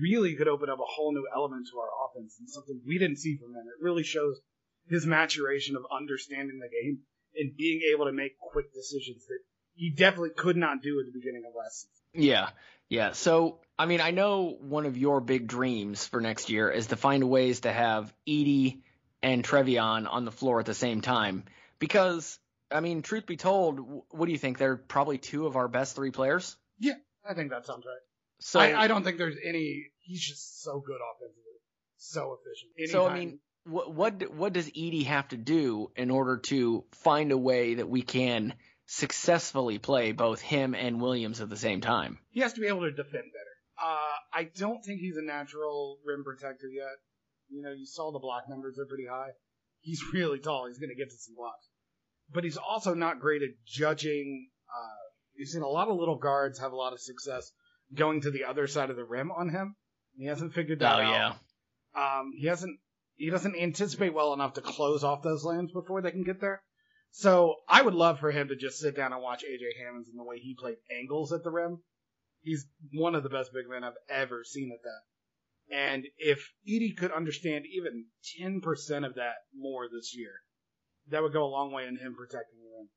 really 0.00 0.34
could 0.34 0.48
open 0.48 0.68
up 0.68 0.78
a 0.78 0.86
whole 0.86 1.12
new 1.12 1.26
element 1.34 1.66
to 1.70 1.78
our 1.78 1.88
offense 2.06 2.36
and 2.38 2.48
something 2.48 2.80
we 2.86 2.98
didn't 2.98 3.18
see 3.18 3.36
from 3.36 3.50
him. 3.50 3.64
It 3.66 3.82
really 3.82 4.02
shows 4.02 4.40
his 4.88 5.06
maturation 5.06 5.76
of 5.76 5.82
understanding 5.92 6.60
the 6.60 6.68
game 6.68 7.00
and 7.34 7.56
being 7.56 7.82
able 7.92 8.06
to 8.06 8.12
make 8.12 8.38
quick 8.38 8.72
decisions 8.72 9.26
that 9.26 9.38
he 9.74 9.90
definitely 9.90 10.30
could 10.36 10.56
not 10.56 10.82
do 10.82 11.00
at 11.00 11.06
the 11.06 11.18
beginning 11.18 11.44
of 11.46 11.54
last 11.56 11.82
season. 11.82 12.30
Yeah. 12.30 12.48
Yeah. 12.88 13.12
So, 13.12 13.60
I 13.78 13.86
mean, 13.86 14.00
I 14.00 14.10
know 14.10 14.56
one 14.60 14.86
of 14.86 14.96
your 14.96 15.20
big 15.20 15.46
dreams 15.46 16.06
for 16.06 16.20
next 16.20 16.50
year 16.50 16.70
is 16.70 16.88
to 16.88 16.96
find 16.96 17.28
ways 17.28 17.60
to 17.60 17.72
have 17.72 18.12
Edey 18.26 18.80
and 19.22 19.44
Trevion 19.44 20.06
on 20.10 20.24
the 20.24 20.32
floor 20.32 20.60
at 20.60 20.66
the 20.66 20.74
same 20.74 21.00
time 21.00 21.44
because, 21.78 22.38
I 22.70 22.80
mean, 22.80 23.02
truth 23.02 23.26
be 23.26 23.36
told, 23.36 23.80
what 24.10 24.26
do 24.26 24.32
you 24.32 24.38
think? 24.38 24.58
They're 24.58 24.76
probably 24.76 25.18
two 25.18 25.46
of 25.46 25.56
our 25.56 25.68
best 25.68 25.96
three 25.96 26.10
players. 26.10 26.56
Yeah, 26.78 26.94
I 27.28 27.34
think 27.34 27.50
that 27.50 27.66
sounds 27.66 27.84
right. 27.86 28.00
So 28.40 28.60
I, 28.60 28.82
I 28.82 28.88
don't 28.88 29.04
think 29.04 29.18
there's 29.18 29.36
any. 29.44 29.86
He's 30.00 30.20
just 30.20 30.62
so 30.62 30.80
good 30.80 30.98
offensively, 31.14 31.58
so 31.96 32.38
efficient. 32.40 32.90
So 32.90 33.06
I 33.06 33.14
mean, 33.14 33.40
what 33.64 33.92
what 33.92 34.34
what 34.34 34.52
does 34.52 34.70
Edey 34.70 35.06
have 35.06 35.28
to 35.28 35.36
do 35.36 35.90
in 35.96 36.10
order 36.10 36.38
to 36.48 36.84
find 36.92 37.32
a 37.32 37.38
way 37.38 37.74
that 37.74 37.88
we 37.88 38.02
can 38.02 38.54
successfully 38.86 39.78
play 39.78 40.12
both 40.12 40.40
him 40.40 40.74
and 40.74 41.00
Williams 41.00 41.40
at 41.40 41.50
the 41.50 41.56
same 41.56 41.80
time? 41.80 42.18
he 42.30 42.40
has 42.40 42.52
to 42.54 42.60
be 42.60 42.68
able 42.68 42.82
to 42.82 42.90
defend 42.90 43.12
better. 43.12 43.48
Uh, 43.80 44.14
I 44.32 44.50
don't 44.56 44.84
think 44.84 45.00
he's 45.00 45.16
a 45.16 45.22
natural 45.22 45.98
rim 46.04 46.24
protector 46.24 46.68
yet. 46.68 46.96
You 47.48 47.62
know, 47.62 47.72
you 47.72 47.86
saw 47.86 48.12
the 48.12 48.18
block 48.18 48.44
numbers 48.48 48.78
are 48.78 48.86
pretty 48.86 49.06
high. 49.06 49.30
He's 49.80 50.02
really 50.12 50.38
tall. 50.38 50.66
He's 50.68 50.78
going 50.78 50.90
to 50.90 50.96
get 50.96 51.10
to 51.10 51.16
some 51.16 51.34
blocks, 51.36 51.67
but 52.32 52.44
he's 52.44 52.56
also 52.56 52.94
not 52.94 53.20
great 53.20 53.42
at 53.42 53.50
judging. 53.66 54.48
Uh, 54.68 54.96
you've 55.36 55.48
seen 55.48 55.62
a 55.62 55.68
lot 55.68 55.88
of 55.88 55.96
little 55.96 56.18
guards 56.18 56.58
have 56.58 56.72
a 56.72 56.76
lot 56.76 56.92
of 56.92 57.00
success 57.00 57.50
going 57.94 58.20
to 58.22 58.30
the 58.30 58.44
other 58.44 58.66
side 58.66 58.90
of 58.90 58.96
the 58.96 59.04
rim 59.04 59.30
on 59.30 59.48
him. 59.48 59.76
He 60.16 60.26
hasn't 60.26 60.52
figured 60.54 60.80
that 60.80 60.98
Oh, 60.98 61.02
out. 61.02 61.36
Um, 62.20 62.32
he 62.36 62.46
hasn't. 62.46 62.78
He 63.16 63.30
doesn't 63.30 63.56
anticipate 63.56 64.14
well 64.14 64.32
enough 64.32 64.52
to 64.54 64.60
close 64.60 65.02
off 65.02 65.22
those 65.22 65.44
lanes 65.44 65.72
before 65.72 66.02
they 66.02 66.12
can 66.12 66.22
get 66.22 66.40
there. 66.40 66.62
So 67.10 67.56
I 67.68 67.82
would 67.82 67.94
love 67.94 68.20
for 68.20 68.30
him 68.30 68.48
to 68.48 68.56
just 68.56 68.78
sit 68.78 68.94
down 68.94 69.12
and 69.12 69.22
watch 69.22 69.42
AJ 69.42 69.82
Hammons 69.84 70.08
and 70.08 70.18
the 70.18 70.24
way 70.24 70.38
he 70.38 70.54
played 70.56 70.76
angles 70.96 71.32
at 71.32 71.42
the 71.42 71.50
rim. 71.50 71.82
He's 72.42 72.66
one 72.92 73.16
of 73.16 73.24
the 73.24 73.28
best 73.28 73.50
big 73.52 73.68
men 73.68 73.82
I've 73.82 73.98
ever 74.08 74.44
seen 74.44 74.70
at 74.72 74.82
that. 74.84 75.74
And 75.76 76.06
if 76.16 76.52
Edey 76.68 76.96
could 76.96 77.10
understand 77.10 77.64
even 77.66 78.06
10% 78.40 79.04
of 79.06 79.16
that 79.16 79.34
more 79.56 79.88
this 79.88 80.14
year, 80.16 80.32
that 81.10 81.22
would 81.22 81.32
go 81.32 81.44
a 81.44 81.48
long 81.50 81.72
way 81.72 81.86
in 81.86 81.96
him 81.96 82.14
protecting 82.16 82.58
the 82.58 82.68
rim. 82.76 82.88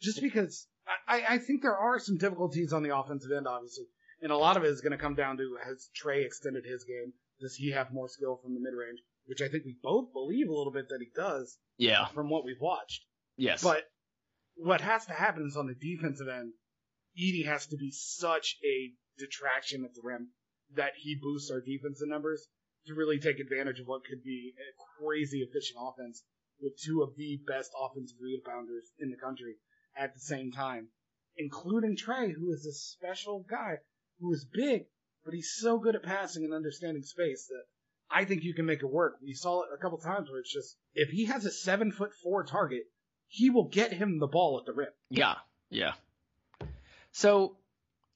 Just 0.00 0.20
because 0.20 0.66
I, 1.06 1.22
I 1.28 1.38
think 1.38 1.62
there 1.62 1.76
are 1.76 1.98
some 1.98 2.16
difficulties 2.16 2.72
on 2.72 2.82
the 2.82 2.96
offensive 2.96 3.30
end, 3.36 3.46
obviously. 3.46 3.84
And 4.22 4.32
a 4.32 4.36
lot 4.36 4.56
of 4.56 4.64
it 4.64 4.68
is 4.68 4.80
going 4.80 4.92
to 4.92 4.98
come 4.98 5.14
down 5.14 5.36
to 5.38 5.56
has 5.64 5.88
Trey 5.94 6.24
extended 6.24 6.64
his 6.64 6.84
game? 6.84 7.12
Does 7.40 7.54
he 7.54 7.70
have 7.72 7.92
more 7.92 8.08
skill 8.08 8.38
from 8.42 8.54
the 8.54 8.60
mid 8.60 8.74
range? 8.74 8.98
Which 9.26 9.40
I 9.40 9.48
think 9.48 9.64
we 9.64 9.76
both 9.82 10.12
believe 10.12 10.48
a 10.48 10.52
little 10.54 10.72
bit 10.72 10.88
that 10.88 10.98
he 11.00 11.08
does 11.14 11.56
Yeah. 11.78 12.06
from 12.08 12.28
what 12.28 12.44
we've 12.44 12.60
watched. 12.60 13.04
Yes. 13.36 13.62
But 13.62 13.84
what 14.56 14.80
has 14.82 15.06
to 15.06 15.12
happen 15.12 15.46
is 15.46 15.56
on 15.56 15.66
the 15.66 15.74
defensive 15.74 16.28
end, 16.28 16.52
Edey 17.18 17.46
has 17.46 17.66
to 17.68 17.76
be 17.76 17.90
such 17.92 18.56
a 18.64 18.92
detraction 19.18 19.84
at 19.84 19.94
the 19.94 20.02
rim 20.04 20.28
that 20.74 20.92
he 20.98 21.16
boosts 21.20 21.50
our 21.50 21.60
defensive 21.60 22.08
numbers 22.08 22.46
to 22.86 22.94
really 22.94 23.18
take 23.18 23.38
advantage 23.38 23.80
of 23.80 23.86
what 23.86 24.02
could 24.08 24.22
be 24.24 24.52
a 24.58 24.68
crazy 25.02 25.38
efficient 25.40 25.78
offense 25.80 26.22
with 26.60 26.78
two 26.78 27.02
of 27.02 27.16
the 27.16 27.40
best 27.46 27.70
offensive 27.78 28.18
rebounders 28.18 28.86
in 28.98 29.10
the 29.10 29.16
country 29.16 29.56
at 29.96 30.14
the 30.14 30.20
same 30.20 30.52
time, 30.52 30.88
including 31.36 31.96
Trey, 31.96 32.32
who 32.32 32.52
is 32.52 32.66
a 32.66 32.72
special 32.72 33.44
guy 33.48 33.76
who 34.20 34.32
is 34.32 34.44
big, 34.44 34.86
but 35.24 35.34
he's 35.34 35.54
so 35.58 35.78
good 35.78 35.96
at 35.96 36.02
passing 36.02 36.44
and 36.44 36.54
understanding 36.54 37.02
space 37.02 37.46
that 37.48 37.64
I 38.10 38.24
think 38.24 38.42
you 38.42 38.54
can 38.54 38.66
make 38.66 38.82
it 38.82 38.90
work. 38.90 39.16
We 39.22 39.34
saw 39.34 39.62
it 39.62 39.68
a 39.74 39.78
couple 39.78 39.98
times 39.98 40.30
where 40.30 40.40
it's 40.40 40.52
just 40.52 40.76
if 40.94 41.10
he 41.10 41.26
has 41.26 41.44
a 41.44 41.50
seven 41.50 41.92
foot 41.92 42.12
four 42.22 42.44
target, 42.44 42.82
he 43.28 43.50
will 43.50 43.68
get 43.68 43.92
him 43.92 44.18
the 44.18 44.26
ball 44.26 44.58
at 44.58 44.66
the 44.66 44.72
rim. 44.72 44.88
Yeah, 45.10 45.36
yeah. 45.70 45.92
So, 47.12 47.56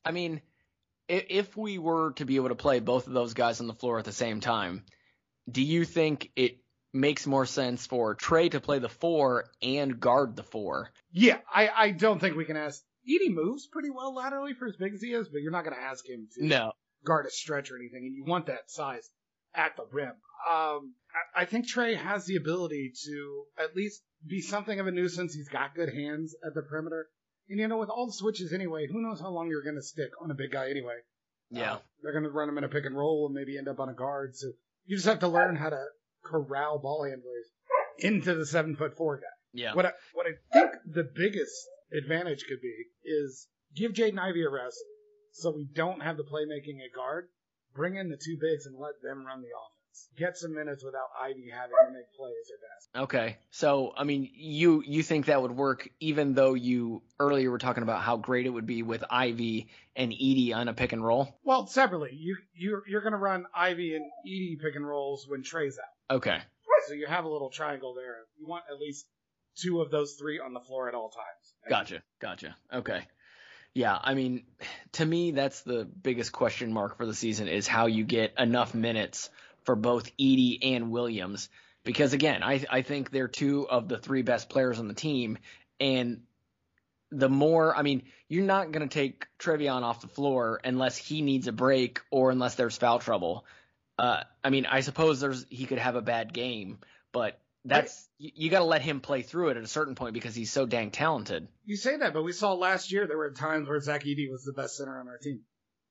I 0.05 0.11
mean, 0.11 0.41
if, 1.09 1.27
if 1.29 1.57
we 1.57 1.79
were 1.79 2.13
to 2.13 2.25
be 2.25 2.37
able 2.37 2.49
to 2.49 2.55
play 2.55 2.81
both 2.81 3.07
of 3.07 3.13
those 3.13 3.35
guys 3.35 3.61
on 3.61 3.67
the 3.67 3.75
floor 3.75 3.99
at 3.99 4.05
the 4.05 4.13
same 4.13 4.41
time, 4.41 4.85
do 5.51 5.63
you 5.63 5.85
think 5.85 6.31
it 6.37 6.59
makes 6.95 7.27
more 7.27 7.45
sense 7.47 7.87
for 7.87 8.15
Trey 8.15 8.49
to 8.51 8.61
play 8.61 8.79
the 8.79 8.89
four 8.89 9.47
and 9.61 9.99
guard 10.01 10.37
the 10.37 10.43
four? 10.43 10.91
Yeah, 11.13 11.39
I, 11.53 11.69
I 11.77 11.91
don't 11.91 12.21
think 12.21 12.37
we 12.37 12.45
can 12.45 12.57
ask. 12.57 12.83
Edey 13.07 13.33
moves 13.35 13.67
pretty 13.67 13.91
well 13.91 14.15
laterally 14.15 14.55
for 14.55 14.67
as 14.67 14.77
big 14.77 14.95
as 14.95 15.03
he 15.03 15.09
is, 15.13 15.29
but 15.29 15.43
you're 15.43 15.53
not 15.53 15.65
going 15.65 15.77
to 15.77 15.83
ask 15.83 16.09
him 16.09 16.29
to 16.39 16.47
No. 16.47 16.73
guard 17.05 17.27
a 17.27 17.31
stretch 17.31 17.71
or 17.71 17.77
anything, 17.77 18.05
and 18.07 18.15
you 18.15 18.25
want 18.25 18.47
that 18.47 18.71
size 18.71 19.09
at 19.55 19.77
the 19.77 19.85
rim. 19.93 20.13
Um, 20.51 20.95
I, 21.37 21.43
I 21.43 21.45
think 21.45 21.67
Trey 21.69 21.95
has 21.95 22.25
the 22.27 22.37
ability 22.37 22.93
to 23.05 23.45
at 23.59 23.77
least 23.77 24.03
be 24.27 24.41
something 24.41 24.81
of 24.81 24.87
a 24.87 24.91
nuisance. 24.91 25.35
He's 25.35 25.49
got 25.49 25.75
good 25.75 25.93
hands 25.93 26.35
at 26.47 26.55
the 26.55 26.63
perimeter. 26.63 27.09
And 27.51 27.61
you 27.61 27.69
know, 27.69 27.77
with 27.77 27.91
all 27.91 28.07
the 28.07 28.13
switches 28.15 28.53
anyway, 28.55 28.87
who 28.91 29.03
knows 29.03 29.21
how 29.21 29.29
long 29.29 29.49
you're 29.49 29.63
going 29.63 29.77
to 29.77 29.83
stick 29.83 30.11
on 30.23 30.31
a 30.31 30.35
big 30.35 30.51
guy 30.53 30.71
anyway. 30.71 30.97
Yeah. 31.51 31.75
Uh, 31.75 31.79
they're 32.03 32.13
going 32.13 32.25
to 32.25 32.31
run 32.31 32.49
him 32.49 32.57
in 32.57 32.65
a 32.65 32.69
pick 32.69 32.87
and 32.87 32.97
roll 32.97 33.27
and 33.27 33.35
maybe 33.35 33.59
end 33.59 33.69
up 33.69 33.81
on 33.81 33.91
a 33.91 33.95
guard. 33.95 34.35
So 34.35 34.47
you 34.87 34.97
just 34.97 35.07
have 35.07 35.19
to 35.21 35.29
learn 35.29 35.57
how 35.57 35.69
to 35.69 35.85
corral 36.25 36.79
ball 36.79 37.05
handlers 37.05 37.47
into 37.99 38.35
the 38.35 38.47
seven 38.47 38.77
foot 38.77 38.97
four 38.97 39.17
guy. 39.17 39.23
Yeah. 39.53 39.75
What 39.75 39.87
I, 39.87 39.93
what 40.15 40.27
I 40.27 40.33
think 40.53 40.73
the 40.87 41.09
biggest 41.15 41.55
advantage 41.97 42.45
could 42.49 42.61
be 42.61 42.75
is 43.05 43.47
give 43.77 43.93
Jaden 43.93 44.19
Ivey 44.19 44.43
a 44.43 44.51
rest 44.51 44.79
so 45.33 45.53
we 45.55 45.67
don't 45.73 46.03
have 46.03 46.17
the 46.17 46.25
playmaking 46.25 46.85
at 46.85 46.95
guard. 46.95 47.29
Bring 47.75 47.97
in 47.97 48.09
the 48.09 48.17
two 48.17 48.37
bigs 48.41 48.67
and 48.67 48.79
let 48.79 49.03
them 49.03 49.27
run 49.27 49.41
the 49.41 49.49
offense. 49.49 50.09
Get 50.17 50.37
some 50.37 50.55
minutes 50.55 50.85
without 50.85 51.09
Ivey 51.21 51.51
having 51.53 51.75
to 51.87 51.93
make 51.93 52.13
plays 52.17 52.51
or 52.51 52.59
basket. 52.69 53.03
Okay. 53.03 53.37
So, 53.51 53.93
I 53.97 54.05
mean, 54.05 54.29
you 54.35 54.83
you 54.85 55.03
think 55.03 55.27
that 55.27 55.41
would 55.41 55.53
work 55.53 55.89
even 56.01 56.35
though 56.35 56.55
you 56.55 57.03
earlier 57.19 57.51
were 57.51 57.59
talking 57.59 57.83
about 57.83 58.03
how 58.03 58.17
great 58.17 58.47
it 58.47 58.51
would 58.51 58.67
be 58.67 58.83
with 58.83 59.05
Ivey 59.09 59.69
and 59.97 60.13
Edey 60.13 60.55
on 60.55 60.69
a 60.69 60.75
pick 60.75 60.93
and 60.93 61.05
roll? 61.05 61.37
Well, 61.45 61.67
separately, 61.67 62.11
you 62.13 62.37
you're 62.55 62.83
you're 62.89 63.03
gonna 63.03 63.17
run 63.19 63.47
Ivey 63.55 63.95
and 63.95 64.05
Edey 64.27 64.61
pick 64.61 64.75
and 64.75 64.87
rolls 64.87 65.27
when 65.29 65.43
Trey's 65.43 65.79
out. 65.79 65.94
Okay. 66.11 66.39
So 66.87 66.95
you 66.95 67.07
have 67.07 67.25
a 67.25 67.29
little 67.29 67.51
triangle 67.51 67.95
there. 67.95 68.17
You 68.39 68.47
want 68.47 68.65
at 68.71 68.79
least 68.79 69.07
two 69.57 69.81
of 69.81 69.91
those 69.91 70.15
three 70.15 70.39
on 70.39 70.53
the 70.53 70.61
floor 70.61 70.89
at 70.89 70.95
all 70.95 71.11
times. 71.11 71.55
Gotcha. 71.69 72.03
Gotcha. 72.21 72.57
Okay. 72.73 73.07
Yeah, 73.75 73.99
I 74.01 74.15
mean, 74.15 74.45
to 74.93 75.05
me, 75.05 75.33
that's 75.33 75.63
the 75.63 75.85
biggest 75.85 76.31
question 76.31 76.73
mark 76.73 76.97
for 76.97 77.07
the 77.07 77.15
season 77.15 77.49
is 77.49 77.67
how 77.67 77.87
you 77.87 78.05
get 78.05 78.35
enough 78.39 78.73
minutes 78.73 79.31
for 79.65 79.75
both 79.75 80.17
Edey 80.17 80.59
and 80.63 80.93
Williams. 80.93 81.49
Because 81.83 82.13
again, 82.13 82.43
I 82.43 82.65
I 82.71 82.83
think 82.83 83.11
they're 83.11 83.29
two 83.29 83.69
of 83.69 83.89
the 83.89 83.99
three 83.99 84.23
best 84.23 84.49
players 84.49 84.79
on 84.79 84.89
the 84.89 84.95
team, 84.95 85.39
and 85.81 86.23
the 87.11 87.29
more, 87.29 87.77
I 87.77 87.83
mean, 87.83 88.05
you're 88.29 88.45
not 88.45 88.73
going 88.73 88.89
to 88.89 88.93
take 88.93 89.27
Trevion 89.39 89.83
off 89.83 90.01
the 90.01 90.09
floor 90.09 90.61
unless 90.65 90.97
he 90.97 91.21
needs 91.21 91.47
a 91.47 91.53
break 91.53 92.01
or 92.11 92.31
unless 92.31 92.55
there's 92.55 92.77
foul 92.77 93.01
trouble. 93.01 93.45
Uh, 93.99 94.23
I 94.43 94.51
mean, 94.51 94.67
I 94.67 94.81
suppose 94.81 95.21
there's 95.21 95.47
he 95.51 95.67
could 95.67 95.79
have 95.79 95.95
a 95.95 96.03
bad 96.03 96.33
game, 96.33 96.79
but 97.13 97.39
that's 97.65 98.09
you, 98.19 98.31
you 98.35 98.51
got 98.51 98.59
to 98.59 98.65
let 98.65 98.83
him 98.83 99.01
play 99.01 99.23
through 99.23 99.51
it 99.51 99.57
at 99.57 99.63
a 99.63 99.69
certain 99.69 99.95
point 99.95 100.15
because 100.15 100.35
he's 100.35 100.51
so 100.51 100.67
dang 100.67 100.91
talented. 100.91 101.49
You 101.65 101.77
say 101.77 101.97
that, 101.97 102.13
but 102.13 102.23
we 102.25 102.33
saw 102.33 102.55
last 102.55 102.93
year 102.93 103.07
there 103.07 103.17
were 103.17 103.31
times 103.31 103.69
where 103.69 103.81
Zach 103.81 104.05
Edey 104.05 104.31
was 104.31 104.45
the 104.45 104.53
best 104.53 104.77
center 104.77 104.99
on 104.99 105.09
our 105.09 105.19
team. 105.19 105.41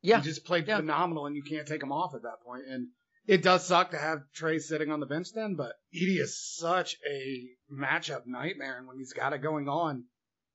Yeah, 0.01 0.17
He 0.17 0.23
just 0.25 0.43
played 0.45 0.67
Yeah. 0.67 0.77
phenomenal, 0.77 1.25
and 1.27 1.35
you 1.35 1.43
can't 1.43 1.67
take 1.67 1.81
him 1.81 1.93
off 1.93 2.13
at 2.13 2.23
that 2.23 2.41
point. 2.45 2.63
And 2.67 2.89
it 3.25 3.41
does 3.41 3.65
suck 3.65 3.91
to 3.91 3.97
have 3.97 4.19
Trey 4.33 4.59
sitting 4.59 4.91
on 4.91 4.99
the 4.99 5.05
bench 5.05 5.31
then, 5.33 5.55
but 5.55 5.71
Edey 5.95 6.19
is 6.19 6.37
such 6.37 6.97
a 7.09 7.47
matchup 7.73 8.27
nightmare, 8.27 8.77
and 8.77 8.85
when 8.87 8.97
he's 8.97 9.13
got 9.13 9.31
it 9.31 9.41
going 9.41 9.69
on, 9.69 10.03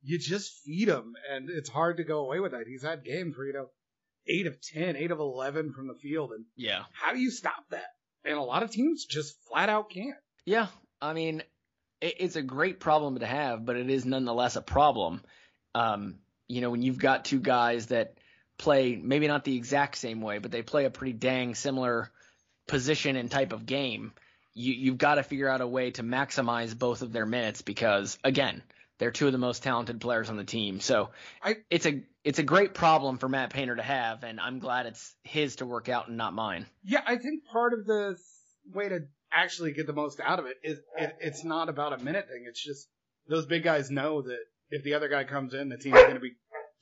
you 0.02 0.18
just 0.18 0.52
feed 0.64 0.88
him, 0.88 1.14
and 1.30 1.48
it's 1.48 1.70
hard 1.70 1.96
to 1.96 2.04
go 2.04 2.20
away 2.20 2.40
with 2.40 2.52
that. 2.52 2.66
He's 2.68 2.82
had 2.82 3.04
games 3.04 3.36
where 3.38 3.46
you 3.46 3.54
know 3.54 3.70
eight 4.28 4.46
of 4.46 4.60
10, 4.60 4.96
8 4.96 5.10
of 5.10 5.18
eleven 5.20 5.72
from 5.72 5.88
the 5.88 5.94
field, 5.94 6.32
and 6.32 6.44
yeah. 6.56 6.82
how 6.92 7.12
do 7.12 7.18
you 7.18 7.30
stop 7.30 7.64
that? 7.70 7.86
And 8.24 8.36
a 8.36 8.42
lot 8.42 8.62
of 8.62 8.70
teams 8.70 9.04
just 9.04 9.36
flat 9.48 9.68
out 9.68 9.90
can't. 9.90 10.16
Yeah, 10.44 10.66
I 11.00 11.12
mean, 11.12 11.42
it, 12.00 12.14
it's 12.20 12.36
a 12.36 12.42
great 12.42 12.80
problem 12.80 13.18
to 13.18 13.26
have, 13.26 13.64
but 13.64 13.76
it 13.76 13.88
is 13.90 14.04
nonetheless 14.04 14.56
a 14.56 14.62
problem. 14.62 15.22
Um, 15.74 16.16
you 16.46 16.60
know, 16.60 16.70
when 16.70 16.82
you've 16.82 16.98
got 16.98 17.24
two 17.24 17.40
guys 17.40 17.86
that 17.86 18.14
play 18.58 18.96
maybe 18.96 19.28
not 19.28 19.44
the 19.44 19.56
exact 19.56 19.96
same 19.96 20.20
way, 20.20 20.38
but 20.38 20.50
they 20.50 20.62
play 20.62 20.84
a 20.84 20.90
pretty 20.90 21.12
dang 21.12 21.54
similar 21.54 22.10
position 22.66 23.16
and 23.16 23.30
type 23.30 23.52
of 23.52 23.66
game, 23.66 24.12
you, 24.54 24.74
you've 24.74 24.98
got 24.98 25.16
to 25.16 25.22
figure 25.22 25.48
out 25.48 25.60
a 25.60 25.66
way 25.66 25.90
to 25.92 26.02
maximize 26.02 26.76
both 26.76 27.02
of 27.02 27.12
their 27.12 27.26
minutes 27.26 27.62
because, 27.62 28.18
again, 28.24 28.62
they're 28.98 29.12
two 29.12 29.26
of 29.26 29.32
the 29.32 29.38
most 29.38 29.62
talented 29.62 30.00
players 30.00 30.28
on 30.28 30.36
the 30.36 30.44
team. 30.44 30.80
So 30.80 31.10
I- 31.42 31.58
it's 31.70 31.86
a 31.86 32.02
it's 32.28 32.38
a 32.38 32.42
great 32.42 32.74
problem 32.74 33.16
for 33.16 33.26
Matt 33.26 33.48
Painter 33.48 33.74
to 33.74 33.82
have, 33.82 34.22
and 34.22 34.38
I'm 34.38 34.58
glad 34.58 34.84
it's 34.84 35.14
his 35.24 35.56
to 35.56 35.66
work 35.66 35.88
out 35.88 36.08
and 36.08 36.18
not 36.18 36.34
mine. 36.34 36.66
Yeah, 36.84 37.00
I 37.06 37.16
think 37.16 37.46
part 37.50 37.72
of 37.72 37.86
the 37.86 38.18
way 38.70 38.90
to 38.90 39.06
actually 39.32 39.72
get 39.72 39.86
the 39.86 39.94
most 39.94 40.20
out 40.20 40.38
of 40.38 40.44
it 40.44 40.58
is 40.62 40.78
it, 40.98 41.16
it's 41.20 41.42
not 41.42 41.70
about 41.70 41.98
a 41.98 42.04
minute 42.04 42.28
thing. 42.28 42.44
It's 42.46 42.62
just 42.62 42.86
those 43.28 43.46
big 43.46 43.64
guys 43.64 43.90
know 43.90 44.20
that 44.20 44.40
if 44.68 44.84
the 44.84 44.92
other 44.92 45.08
guy 45.08 45.24
comes 45.24 45.54
in, 45.54 45.70
the 45.70 45.78
team's 45.78 46.02
going 46.02 46.16
to 46.16 46.20
be 46.20 46.32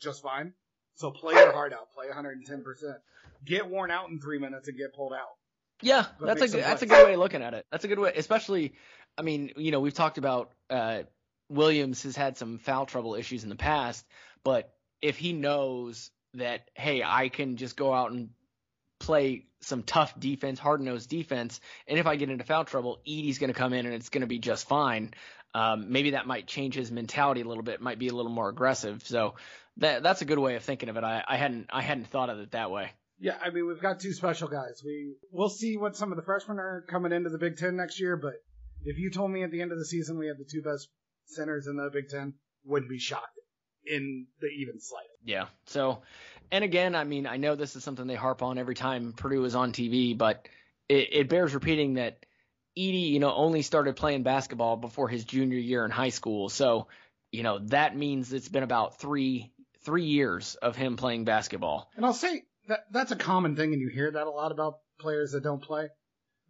just 0.02 0.20
fine. 0.20 0.52
So 0.96 1.12
play 1.12 1.34
your 1.34 1.52
heart 1.52 1.72
out, 1.72 1.92
play 1.94 2.06
110%. 2.08 2.64
Get 3.44 3.70
worn 3.70 3.92
out 3.92 4.08
in 4.08 4.18
three 4.18 4.40
minutes 4.40 4.66
and 4.66 4.76
get 4.76 4.96
pulled 4.96 5.12
out. 5.12 5.36
Yeah, 5.80 6.06
But 6.18 6.26
that's 6.26 6.42
a 6.42 6.48
good, 6.48 6.64
that's 6.64 6.82
a 6.82 6.86
good 6.86 7.06
way 7.06 7.12
of 7.12 7.20
looking 7.20 7.42
at 7.42 7.54
it. 7.54 7.66
That's 7.70 7.84
a 7.84 7.88
good 7.88 8.00
way, 8.00 8.12
especially. 8.16 8.74
I 9.16 9.22
mean, 9.22 9.52
you 9.56 9.70
know, 9.70 9.78
we've 9.78 9.94
talked 9.94 10.18
about 10.18 10.50
uh, 10.70 11.04
Williams 11.48 12.02
has 12.02 12.16
had 12.16 12.36
some 12.36 12.58
foul 12.58 12.86
trouble 12.86 13.14
issues 13.14 13.44
in 13.44 13.48
the 13.48 13.54
past, 13.54 14.04
but 14.42 14.72
if 15.02 15.16
he 15.16 15.32
knows 15.32 16.10
that, 16.34 16.68
hey, 16.74 17.02
I 17.02 17.28
can 17.28 17.56
just 17.56 17.76
go 17.76 17.92
out 17.92 18.12
and 18.12 18.30
play 18.98 19.46
some 19.60 19.82
tough 19.82 20.18
defense, 20.18 20.58
hard 20.58 20.80
nosed 20.80 21.08
defense, 21.08 21.60
and 21.86 21.98
if 21.98 22.06
I 22.06 22.16
get 22.16 22.30
into 22.30 22.44
foul 22.44 22.64
trouble, 22.64 23.00
Edey's 23.06 23.38
going 23.38 23.52
to 23.52 23.58
come 23.58 23.72
in 23.72 23.86
and 23.86 23.94
it's 23.94 24.08
going 24.08 24.22
to 24.22 24.26
be 24.26 24.38
just 24.38 24.68
fine. 24.68 25.14
Um, 25.54 25.90
maybe 25.90 26.10
that 26.10 26.26
might 26.26 26.46
change 26.46 26.74
his 26.74 26.92
mentality 26.92 27.40
a 27.40 27.44
little 27.44 27.62
bit, 27.62 27.80
might 27.80 27.98
be 27.98 28.08
a 28.08 28.12
little 28.12 28.30
more 28.30 28.48
aggressive. 28.48 29.02
So 29.06 29.36
that 29.78 30.02
that's 30.02 30.22
a 30.22 30.26
good 30.26 30.38
way 30.38 30.56
of 30.56 30.62
thinking 30.62 30.88
of 30.88 30.96
it. 30.96 31.04
I, 31.04 31.24
I 31.26 31.36
hadn't 31.36 31.68
I 31.70 31.82
hadn't 31.82 32.08
thought 32.08 32.30
of 32.30 32.38
it 32.40 32.50
that 32.52 32.70
way. 32.70 32.90
Yeah, 33.18 33.36
I 33.42 33.50
mean 33.50 33.66
we've 33.66 33.80
got 33.80 34.00
two 34.00 34.12
special 34.12 34.48
guys. 34.48 34.82
We 34.84 35.14
we'll 35.32 35.48
see 35.48 35.76
what 35.78 35.96
some 35.96 36.12
of 36.12 36.16
the 36.16 36.24
freshmen 36.24 36.58
are 36.58 36.84
coming 36.90 37.12
into 37.12 37.30
the 37.30 37.38
Big 37.38 37.56
Ten 37.56 37.76
next 37.76 37.98
year, 38.00 38.16
but 38.16 38.34
if 38.84 38.98
you 38.98 39.10
told 39.10 39.30
me 39.30 39.42
at 39.42 39.50
the 39.50 39.62
end 39.62 39.72
of 39.72 39.78
the 39.78 39.86
season 39.86 40.18
we 40.18 40.26
have 40.26 40.36
the 40.36 40.44
two 40.50 40.62
best 40.62 40.88
centers 41.24 41.66
in 41.66 41.76
the 41.76 41.88
Big 41.90 42.08
Ten, 42.08 42.34
wouldn't 42.64 42.90
be 42.90 42.98
shocked 42.98 43.35
in 43.86 44.26
the 44.40 44.48
even 44.48 44.80
slightest. 44.80 45.18
Yeah. 45.24 45.46
So, 45.66 46.02
and 46.50 46.64
again, 46.64 46.94
I 46.94 47.04
mean, 47.04 47.26
I 47.26 47.36
know 47.36 47.54
this 47.54 47.76
is 47.76 47.84
something 47.84 48.06
they 48.06 48.14
harp 48.14 48.42
on 48.42 48.58
every 48.58 48.74
time 48.74 49.12
Purdue 49.12 49.44
is 49.44 49.54
on 49.54 49.72
TV, 49.72 50.16
but 50.16 50.48
it, 50.88 51.08
it 51.12 51.28
bears 51.28 51.54
repeating 51.54 51.94
that 51.94 52.24
Edey, 52.76 53.10
you 53.10 53.20
know, 53.20 53.32
only 53.32 53.62
started 53.62 53.96
playing 53.96 54.22
basketball 54.22 54.76
before 54.76 55.08
his 55.08 55.24
junior 55.24 55.58
year 55.58 55.84
in 55.84 55.90
high 55.90 56.10
school. 56.10 56.48
So, 56.48 56.88
you 57.32 57.42
know, 57.42 57.58
that 57.66 57.96
means 57.96 58.32
it's 58.32 58.48
been 58.48 58.62
about 58.62 58.98
three 58.98 59.52
three 59.82 60.04
years 60.04 60.56
of 60.56 60.76
him 60.76 60.96
playing 60.96 61.24
basketball. 61.24 61.90
And 61.96 62.04
I'll 62.04 62.12
say 62.12 62.42
that 62.68 62.80
that's 62.90 63.12
a 63.12 63.16
common 63.16 63.56
thing, 63.56 63.72
and 63.72 63.80
you 63.80 63.88
hear 63.88 64.10
that 64.10 64.26
a 64.26 64.30
lot 64.30 64.52
about 64.52 64.80
players 64.98 65.32
that 65.32 65.42
don't 65.42 65.62
play. 65.62 65.88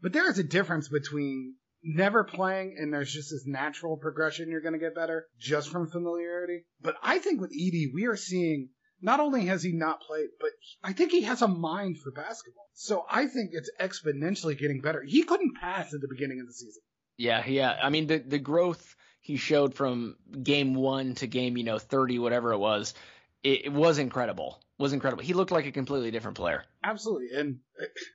But 0.03 0.13
there 0.13 0.29
is 0.29 0.39
a 0.39 0.45
difference 0.45 0.89
between 0.89 1.55
never 1.87 2.25
playing 2.25 2.77
and 2.79 2.93
there's 2.93 3.13
just 3.13 3.31
this 3.31 3.47
natural 3.47 3.97
progression 3.97 4.51
you're 4.51 4.61
going 4.61 4.75
to 4.75 4.79
get 4.79 4.95
better 4.95 5.27
just 5.39 5.71
from 5.71 5.89
familiarity. 5.89 6.65
But 6.81 6.97
I 7.03 7.19
think 7.19 7.41
with 7.41 7.53
Edey, 7.53 7.87
we 7.95 8.07
are 8.07 8.17
seeing 8.17 8.71
not 9.01 9.21
only 9.21 9.47
has 9.47 9.63
he 9.63 9.73
not 9.73 10.01
played, 10.01 10.29
but 10.41 10.51
I 10.83 10.93
think 10.93 11.13
he 11.13 11.23
has 11.23 11.43
a 11.43 11.49
mind 11.49 11.99
for 11.99 12.11
basketball. 12.11 12.69
So 12.75 13.05
I 13.09 13.27
think 13.27 13.51
it's 13.53 13.71
exponentially 13.81 14.59
getting 14.59 14.81
better. 14.81 15.03
He 15.07 15.23
couldn't 15.23 15.57
pass 15.61 15.95
at 15.95 16.01
the 16.01 16.09
beginning 16.09 16.41
of 16.41 16.47
the 16.47 16.53
season. 16.53 16.83
Yeah, 17.17 17.47
yeah. 17.47 17.79
I 17.83 17.89
mean, 17.91 18.09
the 18.09 18.19
the 18.19 18.39
growth 18.39 18.95
he 19.21 19.37
showed 19.37 19.75
from 19.75 20.17
game 20.43 20.75
one 20.75 21.15
to 21.17 21.27
game, 21.27 21.57
you 21.57 21.65
know, 21.65 21.79
thirty, 21.79 22.19
whatever 22.19 22.53
it 22.53 22.59
was, 22.59 22.95
it, 23.43 23.67
it 23.67 23.73
was 23.73 23.99
incredible. 23.99 24.61
Was 24.79 24.93
incredible. 24.93 25.23
He 25.23 25.33
looked 25.33 25.51
like 25.51 25.65
a 25.65 25.73
completely 25.73 26.11
different 26.11 26.37
player. 26.37 26.63
Absolutely. 26.85 27.29
And 27.35 27.61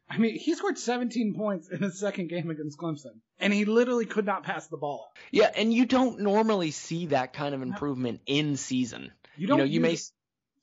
I 0.08 0.20
mean, 0.20 0.38
he 0.38 0.54
scored 0.54 0.78
17 0.78 1.34
points 1.36 1.70
in 1.70 1.80
his 1.82 2.00
second 2.00 2.30
game 2.30 2.52
against 2.52 2.78
Clemson, 2.78 3.20
and 3.40 3.52
he 3.52 3.66
literally 3.66 4.06
could 4.06 4.26
not 4.28 4.44
pass 4.44 4.68
the 4.68 4.78
ball. 4.78 5.12
Yeah, 5.32 5.50
and 5.56 5.74
you 5.74 5.86
don't 5.86 6.20
normally 6.20 6.70
see 6.70 7.08
that 7.08 7.34
kind 7.34 7.56
of 7.56 7.64
improvement 7.64 8.22
in 8.28 8.58
season. 8.58 9.12
You 9.36 9.42
You, 9.42 9.48
don't 9.48 9.58
know, 9.58 9.64
you 9.64 9.82
may 9.82 9.98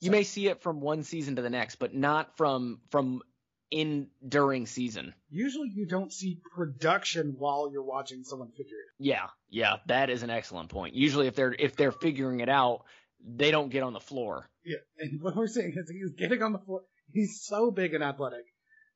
you 0.00 0.12
may 0.12 0.22
see 0.22 0.46
it 0.46 0.62
from 0.62 0.80
one 0.80 1.02
season 1.02 1.36
to 1.36 1.42
the 1.42 1.50
next, 1.50 1.76
but 1.76 1.94
not 1.94 2.36
from 2.36 2.80
from 2.90 3.22
in 3.70 4.08
during 4.26 4.66
season. 4.66 5.14
Usually 5.30 5.68
you 5.68 5.86
don't 5.86 6.12
see 6.12 6.40
production 6.54 7.34
while 7.38 7.70
you're 7.70 7.82
watching 7.82 8.24
someone 8.24 8.50
figure 8.50 8.76
it 8.76 9.02
Yeah, 9.04 9.26
yeah, 9.50 9.76
that 9.86 10.10
is 10.10 10.22
an 10.22 10.30
excellent 10.30 10.68
point. 10.70 10.94
Usually, 10.94 11.26
if 11.26 11.34
they're 11.34 11.54
if 11.58 11.76
they're 11.76 11.92
figuring 11.92 12.40
it 12.40 12.48
out, 12.48 12.84
they 13.24 13.50
don't 13.50 13.70
get 13.70 13.82
on 13.82 13.92
the 13.92 14.00
floor. 14.00 14.48
Yeah. 14.68 15.04
And 15.04 15.22
what 15.22 15.34
we're 15.34 15.46
seeing 15.46 15.72
is 15.74 15.90
he's 15.90 16.12
getting 16.12 16.42
on 16.42 16.52
the 16.52 16.58
floor. 16.58 16.82
He's 17.12 17.42
so 17.44 17.70
big 17.70 17.94
and 17.94 18.04
athletic 18.04 18.44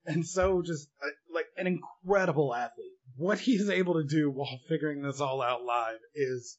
and 0.07 0.27
so 0.27 0.63
just 0.63 0.89
uh, 1.03 1.09
like 1.33 1.47
an 1.57 1.67
incredible 1.67 2.55
athlete. 2.55 2.93
What 3.17 3.39
he's 3.39 3.69
able 3.69 3.95
to 3.95 4.05
do 4.05 4.31
while 4.31 4.59
figuring 4.69 5.03
this 5.03 5.21
all 5.21 5.43
out 5.43 5.65
live 5.65 5.99
is 6.15 6.59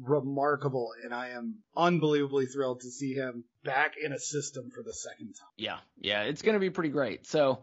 remarkable. 0.00 0.90
And 1.04 1.12
I 1.12 1.30
am 1.30 1.56
unbelievably 1.76 2.46
thrilled 2.46 2.80
to 2.80 2.90
see 2.90 3.14
him 3.14 3.44
back 3.64 3.94
in 4.02 4.12
a 4.12 4.18
system 4.18 4.70
for 4.74 4.82
the 4.82 4.92
second 4.92 5.34
time. 5.34 5.48
Yeah, 5.56 5.78
yeah, 5.98 6.22
it's 6.22 6.42
gonna 6.42 6.60
be 6.60 6.70
pretty 6.70 6.90
great. 6.90 7.26
So, 7.26 7.62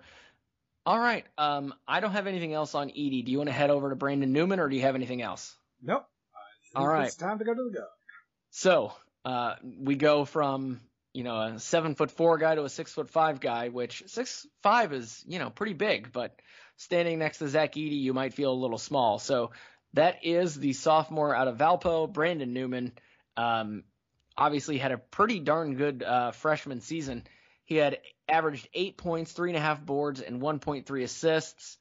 all 0.85 0.99
right, 0.99 1.25
um, 1.37 1.73
I 1.87 1.99
don't 1.99 2.11
have 2.11 2.27
anything 2.27 2.53
else 2.53 2.75
on 2.75 2.89
Edey. 2.89 3.25
Do 3.25 3.31
you 3.31 3.37
want 3.37 3.49
to 3.49 3.55
head 3.55 3.69
over 3.69 3.89
to 3.89 3.95
Brandon 3.95 4.31
Newman, 4.31 4.59
or 4.59 4.69
do 4.69 4.75
you 4.75 4.83
have 4.83 4.95
anything 4.95 5.21
else? 5.21 5.55
Nope. 5.81 6.03
I 6.03 6.77
think 6.77 6.79
All 6.79 6.87
right. 6.87 7.07
It's 7.07 7.15
time 7.15 7.39
to 7.39 7.45
go 7.45 7.53
to 7.53 7.69
the 7.71 7.77
go. 7.77 7.85
So 8.51 8.93
uh, 9.25 9.55
we 9.79 9.95
go 9.95 10.23
from 10.23 10.79
you 11.13 11.23
know 11.23 11.41
a 11.41 11.59
seven 11.59 11.95
foot 11.95 12.11
four 12.11 12.37
guy 12.37 12.55
to 12.55 12.63
a 12.63 12.69
six 12.69 12.93
foot 12.93 13.09
five 13.09 13.39
guy, 13.39 13.69
which 13.69 14.03
six 14.07 14.45
five 14.61 14.93
is 14.93 15.23
you 15.27 15.39
know 15.39 15.49
pretty 15.49 15.73
big, 15.73 16.13
but 16.13 16.39
standing 16.77 17.19
next 17.19 17.39
to 17.39 17.47
Zach 17.47 17.73
Edey, 17.73 18.01
you 18.01 18.13
might 18.13 18.33
feel 18.33 18.51
a 18.51 18.53
little 18.53 18.77
small. 18.77 19.17
So 19.17 19.51
that 19.93 20.23
is 20.23 20.55
the 20.55 20.73
sophomore 20.73 21.35
out 21.35 21.47
of 21.47 21.57
Valpo, 21.57 22.11
Brandon 22.11 22.53
Newman. 22.53 22.93
Um, 23.35 23.83
obviously 24.37 24.77
had 24.77 24.91
a 24.91 24.97
pretty 24.97 25.39
darn 25.39 25.75
good 25.75 26.03
uh, 26.03 26.31
freshman 26.31 26.81
season. 26.81 27.23
He 27.63 27.75
had 27.75 27.99
averaged 28.29 28.67
eight 28.73 28.97
points, 28.97 29.31
three 29.31 29.49
and 29.49 29.57
a 29.57 29.61
half 29.61 29.83
boards, 29.83 30.21
and 30.21 30.41
1.3 30.41 31.03
assists. 31.03 31.77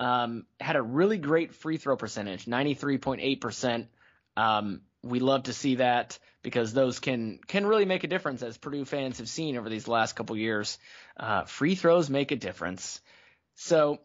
Um, 0.00 0.44
had 0.60 0.76
a 0.76 0.82
really 0.82 1.18
great 1.18 1.54
free 1.54 1.76
throw 1.76 1.96
percentage, 1.96 2.46
93.8%. 2.46 3.86
Um, 4.36 4.80
we 5.02 5.20
love 5.20 5.44
to 5.44 5.52
see 5.52 5.76
that 5.76 6.18
because 6.42 6.72
those 6.72 6.98
can 6.98 7.38
can 7.46 7.66
really 7.66 7.84
make 7.84 8.04
a 8.04 8.08
difference, 8.08 8.42
as 8.42 8.58
Purdue 8.58 8.84
fans 8.84 9.18
have 9.18 9.28
seen 9.28 9.56
over 9.56 9.68
these 9.68 9.88
last 9.88 10.14
couple 10.14 10.36
years. 10.36 10.78
Uh, 11.16 11.44
free 11.44 11.74
throws 11.74 12.10
make 12.10 12.30
a 12.30 12.36
difference. 12.36 13.00
So 13.54 14.00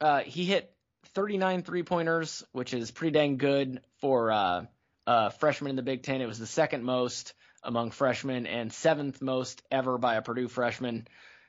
uh, 0.00 0.20
he 0.20 0.44
hit 0.44 0.72
39 1.14 1.62
three 1.62 1.82
pointers, 1.82 2.44
which 2.52 2.74
is 2.74 2.90
pretty 2.90 3.12
dang 3.12 3.36
good 3.36 3.80
for 4.00 4.30
uh, 4.32 4.64
uh, 5.06 5.30
freshman 5.30 5.70
in 5.70 5.76
the 5.76 5.82
Big 5.82 6.02
Ten. 6.02 6.20
It 6.20 6.26
was 6.26 6.38
the 6.38 6.46
second 6.46 6.84
most 6.84 7.34
among 7.62 7.90
freshmen 7.90 8.46
and 8.46 8.72
seventh 8.72 9.20
most 9.22 9.62
ever 9.70 9.98
by 9.98 10.16
a 10.16 10.22
Purdue 10.22 10.48
freshman. 10.48 11.06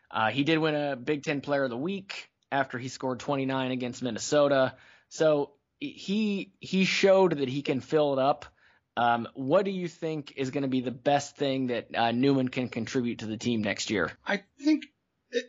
Uh, 0.10 0.30
he 0.30 0.44
did 0.44 0.58
win 0.58 0.76
a 0.76 0.96
Big 0.96 1.24
Ten 1.24 1.42
Player 1.42 1.66
of 1.66 1.70
the 1.70 1.78
Week 1.78 2.30
after 2.52 2.78
he 2.78 2.88
scored 2.88 3.20
29 3.20 3.72
against 3.72 4.02
Minnesota. 4.02 4.76
So 5.10 5.52
he 5.80 6.52
he 6.60 6.86
showed 6.86 7.38
that 7.38 7.50
he 7.50 7.62
can 7.62 7.82
fill 7.82 8.14
it 8.14 8.20
up. 8.20 8.46
Um, 8.98 9.28
what 9.36 9.64
do 9.64 9.72
you 9.72 9.88
think 9.88 10.34
is 10.38 10.50
going 10.50 10.64
to 10.64 10.68
be 10.68 10.82
the 10.82 10.92
best 10.92 11.38
thing 11.38 11.68
that 11.68 11.88
uh, 11.96 12.12
Newman 12.12 12.48
can 12.48 12.68
contribute 12.68 13.20
to 13.20 13.28
the 13.28 13.38
team 13.38 13.62
next 13.62 13.92
year? 13.92 14.12
I 14.26 14.42
think 14.64 14.86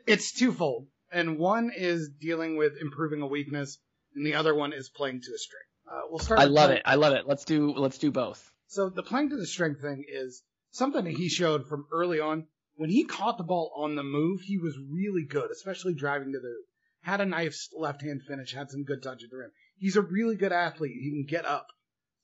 it's 0.06 0.32
twofold, 0.32 0.86
and 1.10 1.38
one 1.38 1.70
is 1.74 2.10
dealing 2.20 2.58
with 2.58 2.74
improving 2.78 3.22
a 3.22 3.26
weakness, 3.26 3.78
and 4.14 4.26
the 4.26 4.34
other 4.34 4.54
one 4.54 4.74
is 4.74 4.90
playing 4.90 5.22
to 5.22 5.32
a 5.34 5.38
strength. 5.38 5.64
Uh, 5.90 6.00
we'll 6.10 6.18
start. 6.18 6.40
I 6.40 6.44
love 6.44 6.68
play- 6.68 6.76
it. 6.76 6.82
I 6.84 6.96
love 6.96 7.14
it. 7.14 7.26
Let's 7.26 7.46
do 7.46 7.72
let's 7.72 7.96
do 7.96 8.10
both. 8.10 8.52
So 8.66 8.90
the 8.90 9.02
playing 9.02 9.30
to 9.30 9.36
the 9.36 9.46
strength 9.46 9.80
thing 9.80 10.04
is 10.06 10.42
something 10.70 11.04
that 11.04 11.14
he 11.14 11.30
showed 11.30 11.66
from 11.66 11.86
early 11.90 12.20
on. 12.20 12.46
When 12.76 12.90
he 12.90 13.04
caught 13.04 13.38
the 13.38 13.44
ball 13.44 13.72
on 13.76 13.96
the 13.96 14.04
move, 14.04 14.42
he 14.42 14.58
was 14.58 14.78
really 14.92 15.24
good, 15.24 15.50
especially 15.50 15.94
driving 15.94 16.32
to 16.32 16.38
the. 16.38 16.54
Had 17.00 17.22
a 17.22 17.26
nice 17.26 17.70
left 17.74 18.02
hand 18.02 18.20
finish, 18.28 18.52
had 18.52 18.70
some 18.70 18.84
good 18.84 19.02
touch 19.02 19.24
at 19.24 19.30
the 19.30 19.36
rim. 19.38 19.52
He's 19.78 19.96
a 19.96 20.02
really 20.02 20.36
good 20.36 20.52
athlete. 20.52 20.98
He 21.00 21.10
can 21.10 21.24
get 21.26 21.46
up. 21.46 21.68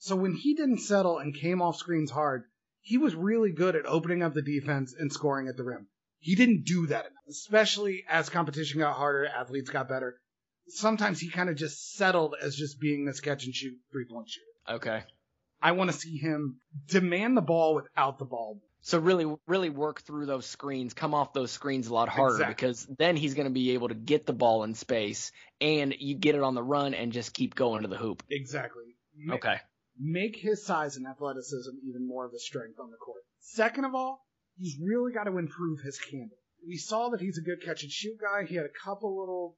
So 0.04 0.16
when 0.16 0.34
he 0.34 0.52
didn't 0.52 0.80
settle 0.80 1.18
and 1.18 1.34
came 1.34 1.62
off 1.62 1.76
screens 1.76 2.10
hard, 2.10 2.44
he 2.82 2.98
was 2.98 3.14
really 3.14 3.52
good 3.52 3.74
at 3.74 3.86
opening 3.86 4.22
up 4.22 4.34
the 4.34 4.42
defense 4.42 4.94
and 4.98 5.10
scoring 5.10 5.48
at 5.48 5.56
the 5.56 5.64
rim. 5.64 5.86
He 6.18 6.34
didn't 6.34 6.66
do 6.66 6.88
that 6.88 7.06
enough, 7.06 7.24
especially 7.30 8.04
as 8.06 8.28
competition 8.28 8.80
got 8.80 8.96
harder, 8.96 9.24
athletes 9.24 9.70
got 9.70 9.88
better. 9.88 10.20
Sometimes 10.68 11.20
he 11.20 11.30
kind 11.30 11.48
of 11.48 11.56
just 11.56 11.94
settled 11.94 12.34
as 12.38 12.54
just 12.54 12.78
being 12.78 13.06
this 13.06 13.20
catch 13.20 13.46
and 13.46 13.54
shoot 13.54 13.78
three 13.92 14.04
point 14.04 14.28
shooter. 14.28 14.76
Okay. 14.76 15.04
I 15.62 15.72
want 15.72 15.90
to 15.90 15.96
see 15.96 16.18
him 16.18 16.60
demand 16.86 17.34
the 17.34 17.40
ball 17.40 17.74
without 17.74 18.18
the 18.18 18.26
ball. 18.26 18.60
So 18.82 18.98
really, 18.98 19.34
really 19.46 19.70
work 19.70 20.02
through 20.02 20.26
those 20.26 20.44
screens, 20.44 20.92
come 20.92 21.14
off 21.14 21.32
those 21.32 21.50
screens 21.50 21.86
a 21.86 21.94
lot 21.94 22.10
harder 22.10 22.34
Exactly. 22.34 22.54
because 22.54 22.86
then 22.98 23.16
he's 23.16 23.32
going 23.32 23.48
to 23.48 23.54
be 23.54 23.70
able 23.70 23.88
to 23.88 23.94
get 23.94 24.26
the 24.26 24.34
ball 24.34 24.64
in 24.64 24.74
space 24.74 25.32
and 25.62 25.94
you 25.98 26.14
get 26.14 26.34
it 26.34 26.42
on 26.42 26.54
the 26.54 26.62
run 26.62 26.92
and 26.92 27.10
just 27.10 27.32
keep 27.32 27.54
going 27.54 27.80
to 27.80 27.88
the 27.88 27.96
hoop. 27.96 28.22
Exactly. 28.28 28.84
Okay. 29.30 29.60
Make 29.98 30.36
his 30.36 30.66
size 30.66 30.96
and 30.96 31.06
athleticism 31.06 31.70
even 31.88 32.06
more 32.06 32.26
of 32.26 32.32
a 32.34 32.38
strength 32.38 32.78
on 32.80 32.90
the 32.90 32.96
court. 32.96 33.22
Second 33.40 33.84
of 33.84 33.94
all, 33.94 34.26
he's 34.58 34.78
really 34.82 35.12
got 35.12 35.24
to 35.24 35.38
improve 35.38 35.80
his 35.80 35.98
handle. 36.10 36.36
We 36.66 36.76
saw 36.76 37.10
that 37.10 37.20
he's 37.20 37.38
a 37.38 37.42
good 37.42 37.62
catch 37.64 37.82
and 37.82 37.92
shoot 37.92 38.18
guy. 38.20 38.44
He 38.46 38.56
had 38.56 38.66
a 38.66 38.84
couple 38.84 39.18
little 39.20 39.56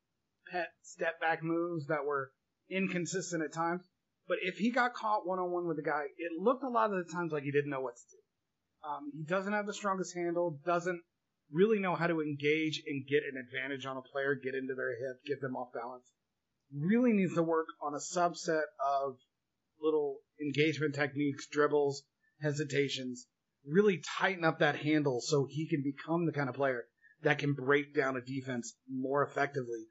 pet 0.50 0.68
step 0.82 1.20
back 1.20 1.42
moves 1.42 1.86
that 1.86 2.04
were 2.04 2.30
inconsistent 2.68 3.42
at 3.42 3.52
times. 3.52 3.82
But 4.28 4.38
if 4.42 4.56
he 4.56 4.72
got 4.72 4.94
caught 4.94 5.26
one 5.26 5.38
on 5.38 5.52
one 5.52 5.68
with 5.68 5.78
a 5.78 5.82
guy, 5.82 6.04
it 6.18 6.32
looked 6.40 6.64
a 6.64 6.68
lot 6.68 6.92
of 6.92 7.04
the 7.04 7.12
times 7.12 7.32
like 7.32 7.44
he 7.44 7.52
didn't 7.52 7.70
know 7.70 7.80
what 7.80 7.96
to 7.96 8.02
do. 8.10 8.88
Um, 8.88 9.12
he 9.14 9.24
doesn't 9.24 9.52
have 9.52 9.66
the 9.66 9.74
strongest 9.74 10.14
handle, 10.14 10.58
doesn't 10.64 11.00
really 11.52 11.78
know 11.78 11.94
how 11.94 12.08
to 12.08 12.20
engage 12.20 12.82
and 12.86 13.06
get 13.06 13.22
an 13.22 13.38
advantage 13.38 13.86
on 13.86 13.96
a 13.96 14.02
player, 14.02 14.34
get 14.34 14.54
into 14.54 14.74
their 14.74 14.90
hip, 14.90 15.24
get 15.24 15.40
them 15.40 15.56
off 15.56 15.72
balance. 15.72 16.10
Really 16.74 17.12
needs 17.12 17.34
to 17.34 17.42
work 17.42 17.66
on 17.80 17.94
a 17.94 17.98
subset 17.98 18.66
of 18.84 19.16
little 19.80 20.18
engagement 20.40 20.94
techniques, 20.94 21.46
dribbles, 21.46 22.02
hesitations, 22.40 23.26
really 23.66 24.02
tighten 24.18 24.44
up 24.44 24.60
that 24.60 24.76
handle 24.76 25.20
so 25.20 25.46
he 25.48 25.68
can 25.68 25.82
become 25.82 26.26
the 26.26 26.32
kind 26.32 26.48
of 26.48 26.54
player 26.54 26.84
that 27.22 27.38
can 27.38 27.54
break 27.54 27.94
down 27.94 28.16
a 28.16 28.20
defense 28.20 28.74
more 28.90 29.22
effectively, 29.24 29.86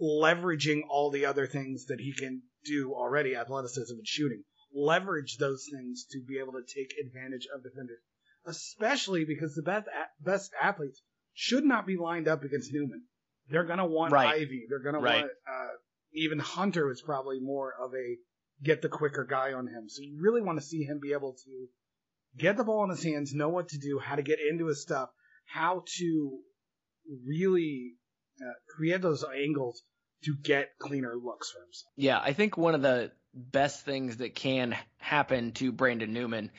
leveraging 0.00 0.82
all 0.88 1.10
the 1.10 1.26
other 1.26 1.46
things 1.46 1.86
that 1.86 2.00
he 2.00 2.12
can 2.12 2.42
do 2.64 2.92
already, 2.94 3.34
athleticism 3.34 3.94
and 3.94 4.06
shooting. 4.06 4.44
Leverage 4.74 5.38
those 5.38 5.66
things 5.72 6.04
to 6.10 6.22
be 6.28 6.38
able 6.38 6.52
to 6.52 6.62
take 6.62 6.92
advantage 7.04 7.46
of 7.54 7.62
defenders, 7.62 8.00
especially 8.46 9.24
because 9.24 9.54
the 9.54 9.62
best 9.62 9.86
best 10.20 10.52
athletes 10.60 11.02
should 11.32 11.64
not 11.64 11.86
be 11.86 11.96
lined 11.96 12.28
up 12.28 12.42
against 12.44 12.72
Newman. 12.72 13.02
They're 13.48 13.64
gonna 13.64 13.86
want 13.86 14.12
Right. 14.12 14.42
Ivey. 14.42 14.66
They're 14.68 14.82
gonna 14.82 15.00
want 15.00 15.30
uh, 15.50 15.68
even 16.12 16.38
Hunter 16.38 16.90
is 16.90 17.00
probably 17.00 17.40
more 17.40 17.72
of 17.80 17.94
a 17.94 18.16
get 18.62 18.82
the 18.82 18.88
quicker 18.88 19.24
guy 19.24 19.52
on 19.52 19.66
him. 19.66 19.88
So 19.88 20.02
you 20.02 20.18
really 20.20 20.42
want 20.42 20.58
to 20.58 20.64
see 20.64 20.82
him 20.82 20.98
be 21.00 21.12
able 21.12 21.34
to 21.44 21.68
get 22.36 22.56
the 22.56 22.64
ball 22.64 22.84
in 22.84 22.90
his 22.90 23.02
hands, 23.02 23.34
know 23.34 23.48
what 23.48 23.68
to 23.68 23.78
do, 23.78 23.98
how 23.98 24.16
to 24.16 24.22
get 24.22 24.38
into 24.40 24.66
his 24.66 24.82
stuff, 24.82 25.10
how 25.46 25.84
to 25.98 26.38
really 27.26 27.94
uh, 28.40 28.52
create 28.76 29.02
those 29.02 29.24
angles 29.24 29.82
to 30.24 30.34
get 30.42 30.70
cleaner 30.78 31.14
looks 31.16 31.50
for 31.50 31.60
himself. 31.60 31.92
Yeah, 31.96 32.20
I 32.20 32.32
think 32.32 32.56
one 32.56 32.74
of 32.74 32.82
the 32.82 33.12
best 33.34 33.84
things 33.84 34.18
that 34.18 34.34
can 34.34 34.76
happen 34.98 35.52
to 35.52 35.72
Brandon 35.72 36.12
Newman 36.12 36.50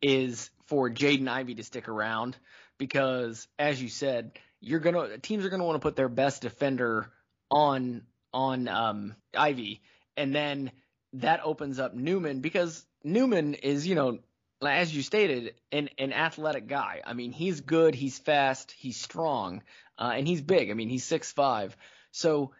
is 0.00 0.50
for 0.66 0.90
Jaden 0.90 1.28
Ivey 1.28 1.54
to 1.56 1.62
stick 1.62 1.88
around 1.88 2.36
because, 2.78 3.46
as 3.58 3.80
you 3.80 3.88
said, 3.88 4.32
you're 4.60 4.80
gonna 4.80 5.18
teams 5.18 5.44
are 5.44 5.50
gonna 5.50 5.64
want 5.64 5.76
to 5.76 5.86
put 5.86 5.96
their 5.96 6.08
best 6.08 6.42
defender 6.42 7.10
on 7.50 8.02
on 8.32 8.68
um, 8.68 9.14
Ivey, 9.36 9.82
and 10.16 10.34
then 10.34 10.72
that 11.14 11.40
opens 11.44 11.78
up 11.78 11.94
Newman 11.94 12.40
because 12.40 12.84
Newman 13.04 13.54
is 13.54 13.86
you 13.86 13.94
know 13.94 14.18
as 14.62 14.94
you 14.94 15.02
stated 15.02 15.54
an 15.70 15.90
an 15.98 16.12
athletic 16.12 16.66
guy. 16.66 17.00
I 17.04 17.14
mean 17.14 17.32
he's 17.32 17.60
good, 17.60 17.94
he's 17.94 18.18
fast, 18.18 18.72
he's 18.72 18.96
strong, 18.96 19.62
uh, 19.98 20.12
and 20.14 20.26
he's 20.26 20.40
big. 20.40 20.70
I 20.70 20.74
mean 20.74 20.88
he's 20.88 21.04
six 21.04 21.32
five, 21.32 21.76
so 22.10 22.52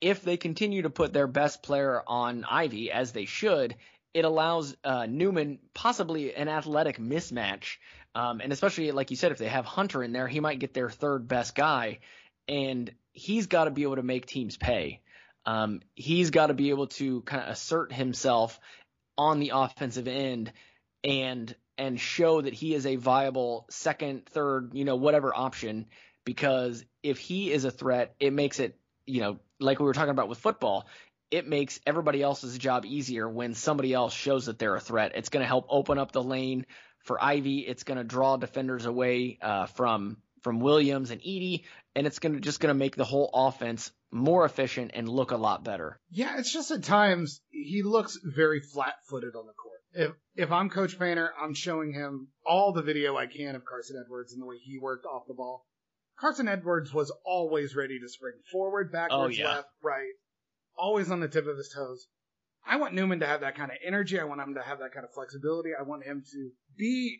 if 0.00 0.22
they 0.22 0.36
continue 0.36 0.82
to 0.82 0.90
put 0.90 1.12
their 1.12 1.28
best 1.28 1.62
player 1.62 2.02
on 2.06 2.44
Ivey 2.44 2.90
as 2.90 3.12
they 3.12 3.24
should, 3.24 3.76
it 4.12 4.24
allows 4.24 4.76
uh, 4.84 5.06
Newman 5.06 5.60
possibly 5.74 6.34
an 6.34 6.48
athletic 6.48 6.98
mismatch. 6.98 7.76
Um, 8.14 8.40
and 8.40 8.52
especially 8.52 8.90
like 8.90 9.10
you 9.10 9.16
said, 9.16 9.32
if 9.32 9.38
they 9.38 9.48
have 9.48 9.64
Hunter 9.64 10.02
in 10.02 10.12
there, 10.12 10.28
he 10.28 10.40
might 10.40 10.58
get 10.58 10.74
their 10.74 10.90
third 10.90 11.28
best 11.28 11.54
guy, 11.54 12.00
and 12.48 12.92
he's 13.12 13.46
got 13.46 13.64
to 13.64 13.70
be 13.70 13.84
able 13.84 13.96
to 13.96 14.02
make 14.02 14.26
teams 14.26 14.56
pay. 14.56 15.00
Um, 15.44 15.80
he's 15.94 16.30
got 16.30 16.48
to 16.48 16.54
be 16.54 16.70
able 16.70 16.86
to 16.88 17.22
kind 17.22 17.42
of 17.42 17.48
assert 17.50 17.92
himself 17.92 18.58
on 19.18 19.40
the 19.40 19.52
offensive 19.54 20.08
end 20.08 20.52
and 21.04 21.54
and 21.78 21.98
show 21.98 22.40
that 22.40 22.52
he 22.52 22.74
is 22.74 22.86
a 22.86 22.96
viable 22.96 23.66
second, 23.70 24.26
third, 24.26 24.72
you 24.74 24.84
know, 24.84 24.96
whatever 24.96 25.34
option. 25.34 25.86
Because 26.24 26.84
if 27.02 27.18
he 27.18 27.50
is 27.50 27.64
a 27.64 27.70
threat, 27.70 28.14
it 28.20 28.32
makes 28.32 28.60
it, 28.60 28.78
you 29.06 29.20
know, 29.20 29.38
like 29.58 29.80
we 29.80 29.86
were 29.86 29.94
talking 29.94 30.10
about 30.10 30.28
with 30.28 30.38
football, 30.38 30.86
it 31.30 31.48
makes 31.48 31.80
everybody 31.86 32.22
else's 32.22 32.56
job 32.58 32.84
easier 32.84 33.28
when 33.28 33.54
somebody 33.54 33.92
else 33.92 34.12
shows 34.12 34.46
that 34.46 34.58
they're 34.58 34.76
a 34.76 34.80
threat. 34.80 35.12
It's 35.14 35.30
going 35.30 35.42
to 35.42 35.48
help 35.48 35.66
open 35.70 35.98
up 35.98 36.12
the 36.12 36.22
lane 36.22 36.66
for 37.00 37.22
Ivey. 37.22 37.60
It's 37.60 37.84
going 37.84 37.98
to 37.98 38.04
draw 38.04 38.36
defenders 38.36 38.84
away 38.84 39.38
uh, 39.40 39.66
from 39.66 40.18
from 40.42 40.60
Williams 40.60 41.10
and 41.10 41.20
Edey, 41.20 41.62
and 41.94 42.06
it's 42.06 42.18
going 42.18 42.34
to 42.34 42.40
just 42.40 42.60
going 42.60 42.72
to 42.72 42.78
make 42.78 42.96
the 42.96 43.04
whole 43.04 43.30
offense 43.32 43.90
more 44.12 44.44
efficient 44.44 44.92
and 44.94 45.08
look 45.08 45.30
a 45.30 45.36
lot 45.36 45.64
better. 45.64 45.98
Yeah, 46.10 46.38
it's 46.38 46.52
just 46.52 46.70
at 46.70 46.84
times 46.84 47.40
he 47.50 47.82
looks 47.82 48.18
very 48.22 48.60
flat-footed 48.60 49.34
on 49.34 49.46
the 49.46 49.52
court. 49.54 49.78
If 49.94 50.12
if 50.36 50.52
I'm 50.52 50.70
Coach 50.70 50.98
Painter, 50.98 51.30
I'm 51.42 51.54
showing 51.54 51.92
him 51.92 52.28
all 52.46 52.72
the 52.72 52.82
video 52.82 53.16
I 53.16 53.26
can 53.26 53.54
of 53.56 53.64
Carson 53.64 54.02
Edwards 54.02 54.32
and 54.32 54.40
the 54.40 54.46
way 54.46 54.56
he 54.62 54.78
worked 54.78 55.04
off 55.06 55.24
the 55.26 55.34
ball. 55.34 55.66
Carson 56.18 56.48
Edwards 56.48 56.92
was 56.94 57.12
always 57.24 57.74
ready 57.74 57.98
to 57.98 58.08
spring 58.08 58.34
forward, 58.50 58.92
backwards, 58.92 59.36
Oh, 59.38 59.42
yeah. 59.42 59.54
left, 59.56 59.68
right, 59.82 60.12
always 60.76 61.10
on 61.10 61.20
the 61.20 61.28
tip 61.28 61.46
of 61.46 61.56
his 61.56 61.72
toes. 61.74 62.06
I 62.66 62.76
want 62.76 62.94
Newman 62.94 63.20
to 63.20 63.26
have 63.26 63.40
that 63.40 63.56
kind 63.56 63.70
of 63.70 63.78
energy. 63.84 64.20
I 64.20 64.24
want 64.24 64.40
him 64.40 64.54
to 64.54 64.62
have 64.62 64.78
that 64.78 64.92
kind 64.94 65.04
of 65.04 65.12
flexibility. 65.12 65.70
I 65.78 65.82
want 65.82 66.04
him 66.04 66.22
to 66.32 66.50
be 66.78 67.18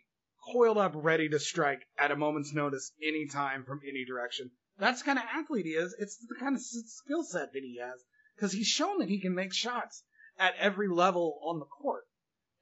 coiled 0.53 0.79
up, 0.79 0.93
ready 0.95 1.29
to 1.29 1.39
strike 1.39 1.83
at 1.99 2.11
a 2.11 2.17
moment's 2.17 2.53
notice, 2.55 2.93
anytime 3.03 3.65
from 3.65 3.81
any 3.87 4.05
direction. 4.05 4.51
That's 4.83 5.01
the 5.01 5.07
kind 5.07 5.19
of 5.19 5.25
athlete 5.33 5.65
he 5.65 5.73
is. 5.73 5.95
It's 5.97 6.17
the 6.17 6.35
kind 6.35 6.57
of 6.57 6.61
skill 6.61 7.23
set 7.23 7.53
that 7.53 7.63
he 7.63 7.79
has 7.81 8.03
because 8.35 8.53
he's 8.53 8.67
shown 8.67 8.99
that 8.99 9.09
he 9.09 9.21
can 9.21 9.33
make 9.33 9.53
shots 9.53 10.03
at 10.41 10.55
every 10.59 10.89
level 10.89 11.39
on 11.45 11.61
the 11.61 11.67
court. 11.67 12.03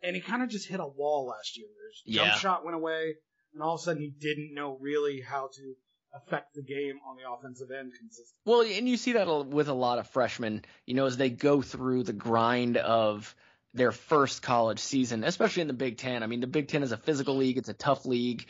And 0.03 0.15
he 0.15 0.21
kind 0.21 0.43
of 0.43 0.51
just 0.51 0.69
hit 0.69 0.81
a 0.81 0.87
wall 0.87 1.27
last 1.27 1.57
year. 1.57 1.67
His 2.05 2.17
jump 2.17 2.35
shot 2.35 2.63
went 2.63 2.77
away, 2.77 3.15
and 3.55 3.63
all 3.63 3.77
of 3.77 3.81
a 3.81 3.85
sudden 3.85 4.03
he 4.03 4.11
didn't 4.11 4.53
know 4.53 4.77
really 4.81 5.23
how 5.23 5.49
to 5.55 5.75
affect 6.15 6.55
the 6.55 6.63
game 6.63 6.99
on 7.09 7.17
the 7.17 7.31
offensive 7.31 7.69
end 7.71 7.93
consistently. 7.99 8.41
Well, 8.45 8.63
and 8.63 8.87
you 8.87 8.99
see 8.99 9.13
that 9.13 9.47
with 9.47 9.69
a 9.69 9.75
lot 9.75 9.99
of 9.99 10.07
freshmen, 10.09 10.63
you 10.85 10.95
know, 10.95 11.07
as 11.07 11.17
they 11.17 11.31
go 11.31 11.63
through 11.63 12.03
the 12.03 12.13
grind 12.13 12.77
of 12.77 13.35
their 13.73 13.93
first 13.93 14.43
college 14.43 14.81
season, 14.81 15.25
especially 15.25 15.63
in 15.63 15.69
the 15.69 15.75
Big 15.75 15.97
Ten. 15.97 16.23
I 16.23 16.27
mean, 16.27 16.41
the 16.41 16.47
Big 16.47 16.69
Ten 16.69 16.83
is 16.83 16.93
a 16.93 16.97
physical 16.97 17.37
league, 17.37 17.57
it's 17.57 17.69
a 17.69 17.75
tough 17.75 18.05
league. 18.05 18.47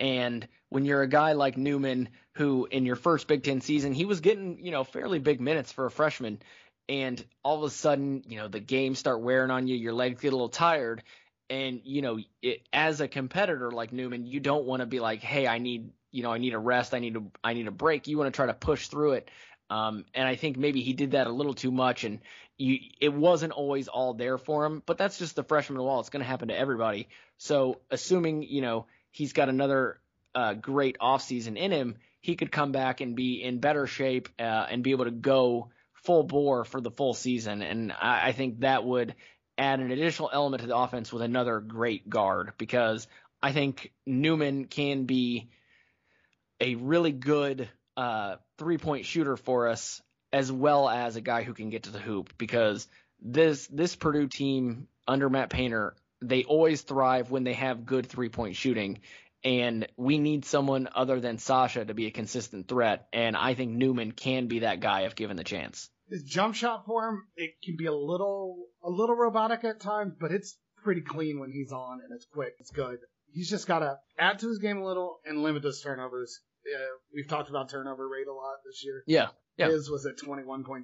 And 0.00 0.46
when 0.68 0.84
you're 0.84 1.02
a 1.02 1.08
guy 1.08 1.32
like 1.32 1.56
Newman, 1.56 2.08
who 2.32 2.66
in 2.70 2.84
your 2.84 2.96
first 2.96 3.28
Big 3.28 3.42
Ten 3.44 3.60
season, 3.60 3.92
he 3.92 4.04
was 4.04 4.20
getting, 4.20 4.64
you 4.64 4.70
know, 4.70 4.84
fairly 4.84 5.18
big 5.18 5.40
minutes 5.40 5.72
for 5.72 5.86
a 5.86 5.90
freshman. 5.90 6.40
And 6.88 7.24
all 7.42 7.58
of 7.58 7.62
a 7.64 7.70
sudden, 7.70 8.24
you 8.26 8.36
know, 8.36 8.48
the 8.48 8.60
games 8.60 8.98
start 8.98 9.20
wearing 9.20 9.50
on 9.50 9.66
you, 9.66 9.76
your 9.76 9.92
legs 9.92 10.20
get 10.20 10.32
a 10.32 10.36
little 10.36 10.48
tired. 10.48 11.02
And, 11.48 11.80
you 11.84 12.02
know, 12.02 12.18
it, 12.42 12.62
as 12.72 13.00
a 13.00 13.08
competitor 13.08 13.70
like 13.70 13.92
Newman, 13.92 14.26
you 14.26 14.40
don't 14.40 14.64
want 14.64 14.80
to 14.80 14.86
be 14.86 15.00
like, 15.00 15.22
hey, 15.22 15.46
I 15.46 15.58
need, 15.58 15.90
you 16.10 16.22
know, 16.22 16.32
I 16.32 16.38
need 16.38 16.54
a 16.54 16.58
rest, 16.58 16.94
I 16.94 16.98
need 16.98 17.16
a, 17.16 17.22
I 17.42 17.52
need 17.54 17.68
a 17.68 17.72
break. 17.72 18.06
You 18.06 18.18
want 18.18 18.32
to 18.32 18.36
try 18.36 18.46
to 18.46 18.54
push 18.54 18.88
through 18.88 19.12
it. 19.12 19.30
Um, 19.70 20.04
and 20.14 20.26
I 20.28 20.36
think 20.36 20.56
maybe 20.56 20.82
he 20.82 20.92
did 20.92 21.12
that 21.12 21.26
a 21.26 21.30
little 21.32 21.54
too 21.54 21.70
much, 21.70 22.04
and 22.04 22.20
you, 22.58 22.78
it 23.00 23.12
wasn't 23.12 23.52
always 23.52 23.88
all 23.88 24.14
there 24.14 24.38
for 24.38 24.64
him. 24.64 24.82
But 24.84 24.98
that's 24.98 25.18
just 25.18 25.36
the 25.36 25.42
freshman 25.42 25.80
wall. 25.80 26.00
It's 26.00 26.10
going 26.10 26.22
to 26.22 26.28
happen 26.28 26.48
to 26.48 26.58
everybody. 26.58 27.08
So 27.38 27.80
assuming 27.90 28.42
you 28.42 28.60
know 28.60 28.86
he's 29.14 29.32
got 29.32 29.48
another 29.48 30.00
uh, 30.34 30.54
great 30.54 30.98
offseason 30.98 31.56
in 31.56 31.70
him, 31.70 31.96
he 32.20 32.34
could 32.34 32.50
come 32.50 32.72
back 32.72 33.00
and 33.00 33.14
be 33.14 33.42
in 33.42 33.60
better 33.60 33.86
shape 33.86 34.28
uh, 34.38 34.42
and 34.42 34.82
be 34.82 34.90
able 34.90 35.04
to 35.04 35.12
go 35.12 35.70
full 35.92 36.24
bore 36.24 36.64
for 36.64 36.80
the 36.80 36.90
full 36.90 37.14
season. 37.14 37.62
And 37.62 37.92
I, 37.92 38.28
I 38.28 38.32
think 38.32 38.60
that 38.60 38.84
would 38.84 39.14
add 39.56 39.78
an 39.78 39.92
additional 39.92 40.30
element 40.32 40.62
to 40.62 40.66
the 40.66 40.76
offense 40.76 41.12
with 41.12 41.22
another 41.22 41.60
great 41.60 42.08
guard 42.08 42.54
because 42.58 43.06
I 43.40 43.52
think 43.52 43.92
Newman 44.04 44.64
can 44.64 45.04
be 45.04 45.48
a 46.60 46.74
really 46.74 47.12
good 47.12 47.68
uh, 47.96 48.36
three 48.58 48.78
point 48.78 49.04
shooter 49.04 49.36
for 49.36 49.68
us, 49.68 50.02
as 50.32 50.50
well 50.50 50.88
as 50.88 51.14
a 51.14 51.20
guy 51.20 51.44
who 51.44 51.54
can 51.54 51.70
get 51.70 51.84
to 51.84 51.90
the 51.90 52.00
hoop. 52.00 52.34
Because 52.36 52.88
this 53.22 53.68
this 53.68 53.94
Purdue 53.94 54.26
team 54.26 54.88
under 55.06 55.30
Matt 55.30 55.50
Painter, 55.50 55.94
they 56.28 56.44
always 56.44 56.82
thrive 56.82 57.30
when 57.30 57.44
they 57.44 57.54
have 57.54 57.86
good 57.86 58.06
three 58.06 58.28
point 58.28 58.56
shooting. 58.56 59.00
And 59.44 59.86
we 59.98 60.16
need 60.18 60.46
someone 60.46 60.88
other 60.94 61.20
than 61.20 61.36
Sasha 61.36 61.84
to 61.84 61.92
be 61.92 62.06
a 62.06 62.10
consistent 62.10 62.66
threat. 62.66 63.08
And 63.12 63.36
I 63.36 63.52
think 63.54 63.72
Newman 63.72 64.12
can 64.12 64.46
be 64.46 64.60
that 64.60 64.80
guy 64.80 65.02
if 65.02 65.16
given 65.16 65.36
the 65.36 65.44
chance. 65.44 65.90
His 66.08 66.22
jump 66.22 66.54
shot 66.54 66.86
form, 66.86 67.24
it 67.36 67.52
can 67.62 67.76
be 67.76 67.86
a 67.86 67.92
little 67.94 68.56
a 68.82 68.88
little 68.90 69.14
robotic 69.16 69.64
at 69.64 69.80
times, 69.80 70.14
but 70.18 70.32
it's 70.32 70.56
pretty 70.82 71.02
clean 71.02 71.40
when 71.40 71.50
he's 71.50 71.72
on 71.72 72.00
and 72.02 72.10
it's 72.14 72.26
quick. 72.32 72.54
It's 72.58 72.70
good. 72.70 72.98
He's 73.32 73.50
just 73.50 73.66
got 73.66 73.80
to 73.80 73.98
add 74.18 74.38
to 74.38 74.48
his 74.48 74.58
game 74.58 74.78
a 74.78 74.84
little 74.84 75.18
and 75.26 75.42
limit 75.42 75.62
those 75.62 75.82
turnovers. 75.82 76.40
We've 77.14 77.28
talked 77.28 77.50
about 77.50 77.68
turnover 77.68 78.08
rate 78.08 78.26
a 78.26 78.32
lot 78.32 78.56
this 78.64 78.82
year. 78.84 79.02
Yeah. 79.06 79.28
Yeah. 79.58 79.68
His 79.68 79.90
was 79.90 80.06
at 80.06 80.16
21.3, 80.16 80.82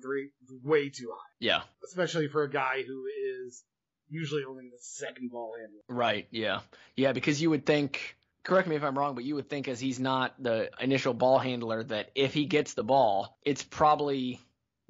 way 0.65 0.91
too 0.91 1.11
high, 1.13 1.29
Yeah. 1.39 1.63
especially 1.85 2.29
for 2.29 2.43
a 2.43 2.51
guy 2.51 2.83
who 2.87 3.05
is 3.47 3.63
usually 4.11 4.43
only 4.49 4.65
the 4.65 4.79
second 4.81 5.31
ball 5.31 5.55
handler. 5.59 5.81
Right. 5.89 6.27
Yeah. 6.31 6.61
Yeah. 6.97 7.13
Because 7.13 7.41
you 7.41 7.51
would 7.51 7.65
think, 7.65 8.17
correct 8.43 8.69
me 8.69 8.77
if 8.77 8.83
I'm 8.83 8.99
wrong, 8.99 9.15
but 9.15 9.25
you 9.25 9.37
would 9.37 9.49
think 9.49 9.69
as 9.69 9.81
he's 9.81 10.01
not 10.01 10.35
the 10.43 10.71
initial 10.81 11.15
ball 11.15 11.39
handler 11.39 11.85
that 11.85 12.11
if 12.15 12.35
he 12.35 12.45
gets 12.45 12.75
the 12.75 12.85
ball, 12.85 13.39
it's 13.45 13.63
probably 13.63 14.41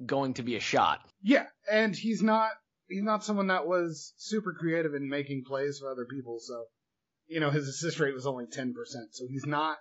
going 0.05 0.33
to 0.35 0.43
be 0.43 0.55
a 0.55 0.59
shot. 0.59 0.99
Yeah, 1.21 1.45
and 1.71 1.95
he's 1.95 2.21
not 2.21 2.51
he's 2.87 3.03
not 3.03 3.23
someone 3.23 3.47
that 3.47 3.67
was 3.67 4.13
super 4.17 4.53
creative 4.53 4.93
in 4.93 5.07
making 5.07 5.43
plays 5.45 5.79
for 5.79 5.89
other 5.89 6.05
people. 6.05 6.39
So, 6.39 6.65
you 7.27 7.39
know, 7.39 7.49
his 7.49 7.67
assist 7.67 7.99
rate 7.99 8.13
was 8.13 8.25
only 8.27 8.45
10%. 8.45 8.73
So 9.11 9.25
he's 9.29 9.45
not 9.45 9.77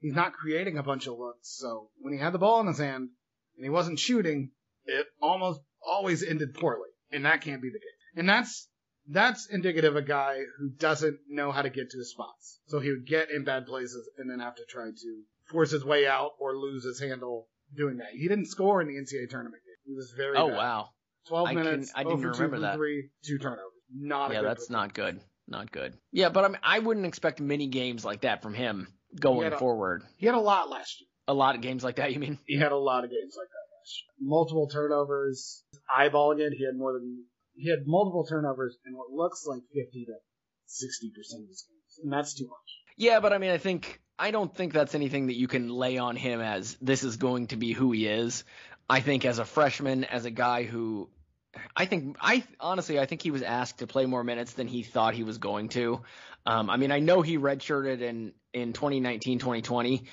he's 0.00 0.14
not 0.14 0.32
creating 0.32 0.78
a 0.78 0.82
bunch 0.82 1.06
of 1.06 1.18
looks. 1.18 1.56
So 1.58 1.88
when 2.00 2.12
he 2.12 2.18
had 2.18 2.32
the 2.32 2.38
ball 2.38 2.60
in 2.60 2.66
his 2.66 2.78
hand 2.78 3.08
and 3.56 3.64
he 3.64 3.70
wasn't 3.70 3.98
shooting, 3.98 4.50
it 4.84 5.06
almost 5.20 5.60
always 5.84 6.22
ended 6.22 6.54
poorly, 6.54 6.90
and 7.10 7.24
that 7.24 7.40
can't 7.40 7.62
be 7.62 7.68
the 7.68 7.78
case. 7.78 7.88
And 8.16 8.28
that's 8.28 8.68
that's 9.08 9.46
indicative 9.50 9.96
of 9.96 10.02
a 10.04 10.06
guy 10.06 10.38
who 10.58 10.70
doesn't 10.70 11.18
know 11.28 11.50
how 11.52 11.62
to 11.62 11.70
get 11.70 11.90
to 11.90 11.98
his 11.98 12.10
spots. 12.10 12.60
So 12.66 12.80
he 12.80 12.90
would 12.90 13.06
get 13.06 13.30
in 13.30 13.44
bad 13.44 13.66
places 13.66 14.08
and 14.18 14.30
then 14.30 14.38
have 14.40 14.54
to 14.56 14.64
try 14.68 14.84
to 14.90 15.22
force 15.50 15.70
his 15.70 15.84
way 15.84 16.06
out 16.06 16.30
or 16.40 16.56
lose 16.56 16.84
his 16.84 17.00
handle 17.00 17.48
doing 17.76 17.96
that. 17.98 18.08
He 18.12 18.28
didn't 18.28 18.46
score 18.46 18.80
in 18.80 18.88
the 18.88 18.94
NCAA 18.94 19.28
tournament 19.30 19.62
game. 19.64 19.92
He 19.92 19.94
was 19.94 20.12
very 20.16 20.36
Oh 20.36 20.48
bad. 20.48 20.56
wow. 20.56 20.88
12 21.28 21.48
I 21.48 21.54
can- 21.54 21.64
minutes, 21.64 21.92
I 21.94 21.98
didn't 22.04 22.12
oh 22.12 22.14
over 22.14 22.30
two 22.32 22.42
remember 22.42 22.58
that. 22.60 22.76
three, 22.76 23.10
two 23.24 23.38
turnovers. 23.38 23.64
Not 23.94 24.30
a 24.30 24.34
yeah, 24.34 24.42
that's 24.42 24.70
not 24.70 24.94
good. 24.94 25.20
Not 25.48 25.70
good. 25.72 25.94
Yeah, 26.12 26.28
but 26.30 26.44
I 26.44 26.48
mean, 26.48 26.58
I 26.62 26.78
wouldn't 26.78 27.04
expect 27.06 27.40
many 27.40 27.66
games 27.66 28.04
like 28.04 28.22
that 28.22 28.42
from 28.42 28.54
him 28.54 28.88
going 29.20 29.42
had 29.42 29.52
a- 29.54 29.58
forward. 29.58 30.02
He 30.16 30.26
had 30.26 30.34
a 30.34 30.40
lot 30.40 30.70
last 30.70 31.00
year. 31.00 31.08
A 31.28 31.34
lot 31.34 31.54
of 31.54 31.60
games 31.60 31.84
like 31.84 31.96
that, 31.96 32.12
you 32.12 32.18
mean? 32.18 32.38
He 32.46 32.58
had 32.58 32.72
a 32.72 32.76
lot 32.76 33.04
of 33.04 33.10
games 33.10 33.34
like 33.36 33.46
that 33.48 33.78
last 33.78 34.02
year. 34.20 34.28
Multiple 34.28 34.68
turnovers. 34.68 35.62
Eyeballing 35.96 36.40
it, 36.40 36.52
he 36.56 36.64
had 36.64 36.76
more 36.76 36.92
than 36.94 37.24
he 37.54 37.70
had 37.70 37.80
multiple 37.86 38.26
turnovers 38.26 38.76
in 38.86 38.96
what 38.96 39.10
looks 39.10 39.44
like 39.46 39.62
fifty 39.74 40.04
to 40.06 40.14
sixty 40.66 41.10
percent 41.14 41.42
of 41.42 41.48
his 41.48 41.66
games, 41.68 42.00
and 42.02 42.12
that's 42.12 42.34
too 42.34 42.46
much. 42.46 42.58
Yeah, 42.96 43.20
but 43.20 43.32
I 43.32 43.38
mean, 43.38 43.50
I 43.50 43.58
think 43.58 44.00
I 44.18 44.30
don't 44.30 44.54
think 44.54 44.72
that's 44.72 44.94
anything 44.94 45.26
that 45.26 45.36
you 45.36 45.48
can 45.48 45.68
lay 45.68 45.98
on 45.98 46.16
him 46.16 46.40
as 46.40 46.76
this 46.80 47.04
is 47.04 47.16
going 47.16 47.48
to 47.48 47.56
be 47.56 47.72
who 47.72 47.92
he 47.92 48.06
is. 48.06 48.44
I 48.88 49.00
think 49.00 49.24
as 49.24 49.38
a 49.38 49.44
freshman, 49.44 50.04
as 50.04 50.24
a 50.24 50.30
guy 50.30 50.64
who 50.64 51.08
I 51.76 51.86
think 51.86 52.16
I 52.20 52.44
honestly 52.60 52.98
I 52.98 53.06
think 53.06 53.22
he 53.22 53.30
was 53.30 53.42
asked 53.42 53.78
to 53.78 53.86
play 53.86 54.06
more 54.06 54.24
minutes 54.24 54.54
than 54.54 54.68
he 54.68 54.82
thought 54.82 55.14
he 55.14 55.24
was 55.24 55.38
going 55.38 55.68
to. 55.70 56.02
Um, 56.44 56.70
I 56.70 56.76
mean, 56.76 56.92
I 56.92 56.98
know 56.98 57.22
he 57.22 57.38
redshirted 57.38 58.00
in 58.00 58.32
in 58.52 58.72
2019, 58.72 59.38
2020. 59.38 60.04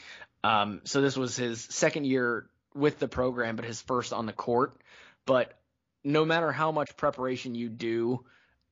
Um, 0.43 0.81
so 0.85 1.01
this 1.01 1.17
was 1.17 1.35
his 1.35 1.61
second 1.61 2.05
year 2.05 2.49
with 2.73 2.99
the 2.99 3.07
program, 3.07 3.55
but 3.55 3.65
his 3.65 3.81
first 3.81 4.13
on 4.13 4.25
the 4.25 4.33
court. 4.33 4.77
But 5.25 5.58
no 6.03 6.25
matter 6.25 6.51
how 6.51 6.71
much 6.71 6.95
preparation 6.97 7.55
you 7.55 7.69
do, 7.69 8.25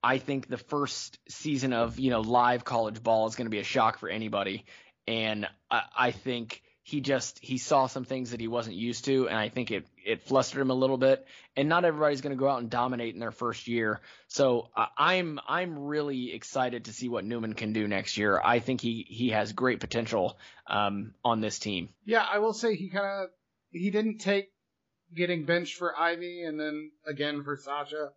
I 0.03 0.19
think 0.19 0.47
the 0.47 0.57
first 0.57 1.19
season 1.27 1.73
of 1.73 1.99
you 1.99 2.11
know 2.11 2.21
live 2.21 2.63
college 2.63 3.01
ball 3.01 3.27
is 3.27 3.35
going 3.35 3.45
to 3.45 3.51
be 3.51 3.59
a 3.59 3.63
shock 3.63 3.99
for 3.99 4.09
anybody, 4.09 4.65
and 5.07 5.47
I, 5.69 5.83
I 5.97 6.11
think 6.11 6.61
he 6.87 7.01
just 7.01 7.39
he 7.39 7.57
saw 7.57 7.87
some 7.87 8.05
things 8.05 8.31
that 8.31 8.39
he 8.39 8.47
wasn't 8.47 8.77
used 8.77 9.03
to, 9.05 9.27
and 9.27 9.37
I 9.37 9.49
think 9.49 9.71
it 9.71 9.85
it 10.05 10.23
flustered 10.23 10.61
him 10.61 10.69
a 10.69 10.73
little 10.75 10.97
bit. 10.97 11.25
And 11.57 11.67
not 11.67 11.83
everybody's 11.83 12.21
going 12.21 12.35
to 12.35 12.39
go 12.39 12.47
out 12.47 12.61
and 12.61 12.69
dominate 12.69 13.13
in 13.13 13.19
their 13.19 13.31
first 13.31 13.67
year, 13.67 13.99
so 14.29 14.69
I'm 14.97 15.39
I'm 15.45 15.79
really 15.79 16.33
excited 16.33 16.85
to 16.85 16.93
see 16.93 17.09
what 17.09 17.25
Newman 17.25 17.55
can 17.55 17.73
do 17.73 17.89
next 17.89 18.17
year. 18.17 18.39
I 18.41 18.59
think 18.59 18.79
he 18.79 19.05
he 19.09 19.31
has 19.31 19.51
great 19.51 19.81
potential 19.81 20.37
um, 20.65 21.13
on 21.25 21.41
this 21.41 21.59
team. 21.59 21.89
Yeah, 22.05 22.25
I 22.31 22.37
will 22.39 22.53
say 22.53 22.75
he 22.75 22.89
kind 22.89 23.23
of 23.23 23.29
he 23.71 23.91
didn't 23.91 24.19
take 24.19 24.49
getting 25.15 25.45
benched 25.45 25.75
for 25.75 25.97
Ivey 25.97 26.43
and 26.43 26.59
then 26.59 26.91
again 27.07 27.43
for 27.43 27.57
Sasha 27.57 28.09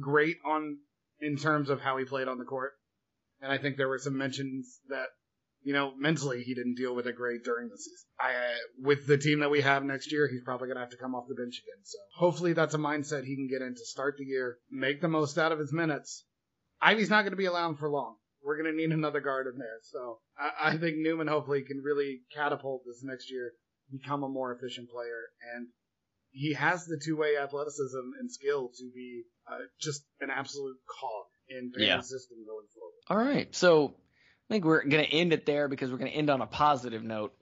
great 0.00 0.36
on 0.44 0.78
in 1.20 1.36
terms 1.36 1.70
of 1.70 1.80
how 1.80 1.96
he 1.96 2.04
played 2.04 2.28
on 2.28 2.38
the 2.38 2.44
court. 2.44 2.72
And 3.40 3.52
I 3.52 3.58
think 3.58 3.76
there 3.76 3.88
were 3.88 3.98
some 3.98 4.16
mentions 4.16 4.80
that 4.88 5.08
you 5.62 5.72
know 5.72 5.92
mentally 5.96 6.42
he 6.42 6.54
didn't 6.54 6.76
deal 6.76 6.94
with 6.94 7.06
it 7.06 7.16
great 7.16 7.44
during 7.44 7.68
the 7.68 7.78
season. 7.78 8.08
I 8.20 8.30
uh, 8.34 8.56
with 8.82 9.06
the 9.06 9.18
team 9.18 9.40
that 9.40 9.50
we 9.50 9.60
have 9.62 9.84
next 9.84 10.12
year, 10.12 10.28
he's 10.28 10.44
probably 10.44 10.68
gonna 10.68 10.80
have 10.80 10.90
to 10.90 10.96
come 10.96 11.14
off 11.14 11.28
the 11.28 11.34
bench 11.34 11.62
again. 11.62 11.82
So 11.84 11.98
hopefully 12.16 12.52
that's 12.52 12.74
a 12.74 12.78
mindset 12.78 13.24
he 13.24 13.36
can 13.36 13.48
get 13.48 13.62
in 13.62 13.74
to 13.74 13.84
start 13.84 14.16
the 14.18 14.24
year, 14.24 14.58
make 14.70 15.00
the 15.00 15.08
most 15.08 15.38
out 15.38 15.52
of 15.52 15.58
his 15.58 15.72
minutes. 15.72 16.24
Ivey's 16.80 17.10
not 17.10 17.24
gonna 17.24 17.36
be 17.36 17.46
around 17.46 17.76
for 17.76 17.88
long. 17.88 18.16
We're 18.44 18.56
gonna 18.56 18.76
need 18.76 18.92
another 18.92 19.20
guard 19.20 19.46
in 19.46 19.58
there. 19.58 19.78
So 19.82 20.18
I, 20.38 20.70
I 20.70 20.76
think 20.76 20.98
Newman 20.98 21.26
hopefully 21.26 21.62
can 21.62 21.82
really 21.82 22.20
catapult 22.34 22.82
this 22.86 23.02
next 23.02 23.30
year 23.30 23.52
become 23.90 24.22
a 24.22 24.28
more 24.28 24.52
efficient 24.52 24.90
player, 24.90 25.30
and 25.54 25.68
he 26.38 26.52
has 26.52 26.84
the 26.84 27.00
two-way 27.02 27.36
athleticism 27.42 27.98
and 28.20 28.30
skill 28.30 28.68
to 28.76 28.90
be 28.94 29.22
uh, 29.50 29.56
just 29.80 30.04
an 30.20 30.28
absolute 30.30 30.76
cog 30.86 31.24
in 31.48 31.72
Payne's 31.72 31.88
Yeah. 31.88 32.00
system 32.00 32.38
going 32.46 32.66
forward. 32.74 32.92
All 33.08 33.16
right. 33.16 33.54
So 33.54 33.94
I 34.48 34.54
think 34.54 34.64
we're 34.64 34.84
going 34.84 35.04
to 35.04 35.10
end 35.12 35.32
it 35.32 35.46
there 35.46 35.66
because 35.68 35.90
we're 35.90 35.98
going 35.98 36.10
to 36.10 36.16
end 36.16 36.28
on 36.30 36.42
a 36.42 36.46
positive 36.46 37.02
note 37.02 37.32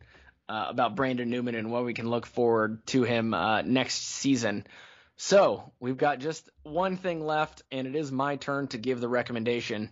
uh, 0.49 0.67
about 0.69 0.95
Brandon 0.95 1.29
Newman 1.29 1.55
and 1.55 1.71
what 1.71 1.85
we 1.85 1.95
can 1.95 2.09
look 2.09 2.27
forward 2.27 2.87
to 2.89 3.03
him 3.03 3.35
uh, 3.35 3.63
next 3.63 3.95
season. 4.03 4.67
So 5.17 5.73
we've 5.81 5.97
got 5.97 6.19
just 6.19 6.49
one 6.65 6.97
thing 6.97 7.25
left, 7.25 7.63
and 7.73 7.87
it 7.87 7.95
is 7.95 8.11
my 8.13 8.37
turn 8.37 8.67
to 8.69 8.79
give 8.79 9.01
the 9.01 9.09
recommendation. 9.09 9.91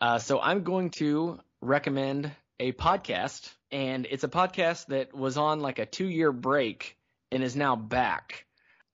Uh, 0.00 0.18
so 0.18 0.40
I'm 0.40 0.62
going 0.62 0.90
to 0.90 1.40
recommend 1.60 2.30
a 2.60 2.72
podcast, 2.72 3.50
and 3.72 4.06
it's 4.10 4.24
a 4.24 4.28
podcast 4.28 4.86
that 4.86 5.14
was 5.14 5.36
on 5.36 5.60
like 5.60 5.78
a 5.78 5.86
two 5.86 6.08
year 6.08 6.32
break 6.32 6.96
and 7.32 7.42
is 7.42 7.56
now 7.56 7.76
back. 7.76 8.46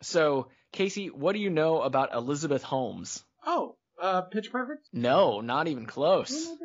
So, 0.03 0.49
Casey, 0.72 1.09
what 1.09 1.32
do 1.32 1.39
you 1.39 1.51
know 1.51 1.80
about 1.82 2.14
Elizabeth 2.14 2.62
Holmes? 2.62 3.24
Oh, 3.47 3.76
uh, 4.01 4.22
Pitch 4.22 4.51
Perfect? 4.51 4.89
No, 4.93 5.41
not 5.41 5.68
even 5.68 5.87
close. 5.87 6.30
No. 6.30 6.57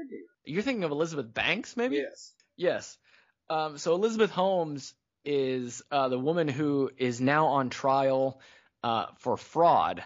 You're 0.46 0.64
thinking 0.64 0.84
of 0.84 0.92
Elizabeth 0.92 1.32
Banks, 1.34 1.78
maybe? 1.78 1.98
Yes. 1.98 2.34
Yes. 2.58 2.98
Um, 3.50 3.78
so 3.78 3.94
Elizabeth 3.94 4.32
Holmes 4.32 4.94
is 5.26 5.82
uh, 5.92 6.10
the 6.10 6.20
woman 6.20 6.48
who 6.48 6.90
is 6.98 7.22
now 7.22 7.48
on 7.48 7.70
trial 7.70 8.42
uh, 8.84 9.08
for 9.18 9.38
fraud 9.38 10.04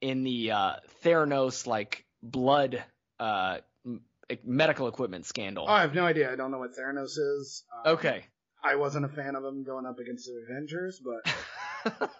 in 0.00 0.22
the 0.24 0.52
uh, 0.52 0.72
Theranos 1.04 1.66
like 1.66 2.04
blood 2.22 2.82
uh, 3.18 3.58
m- 3.84 4.02
medical 4.44 4.88
equipment 4.88 5.26
scandal. 5.26 5.66
Oh, 5.68 5.72
I 5.72 5.82
have 5.82 5.94
no 5.94 6.04
idea. 6.06 6.32
I 6.32 6.36
don't 6.36 6.50
know 6.50 6.58
what 6.58 6.76
Theranos 6.76 7.18
is. 7.18 7.64
Um, 7.84 7.94
okay. 7.94 8.24
I 8.66 8.74
wasn't 8.74 9.04
a 9.04 9.08
fan 9.08 9.36
of 9.36 9.44
him 9.44 9.62
going 9.62 9.86
up 9.86 10.00
against 10.00 10.26
the 10.26 10.42
Avengers, 10.42 11.00
but 11.00 12.10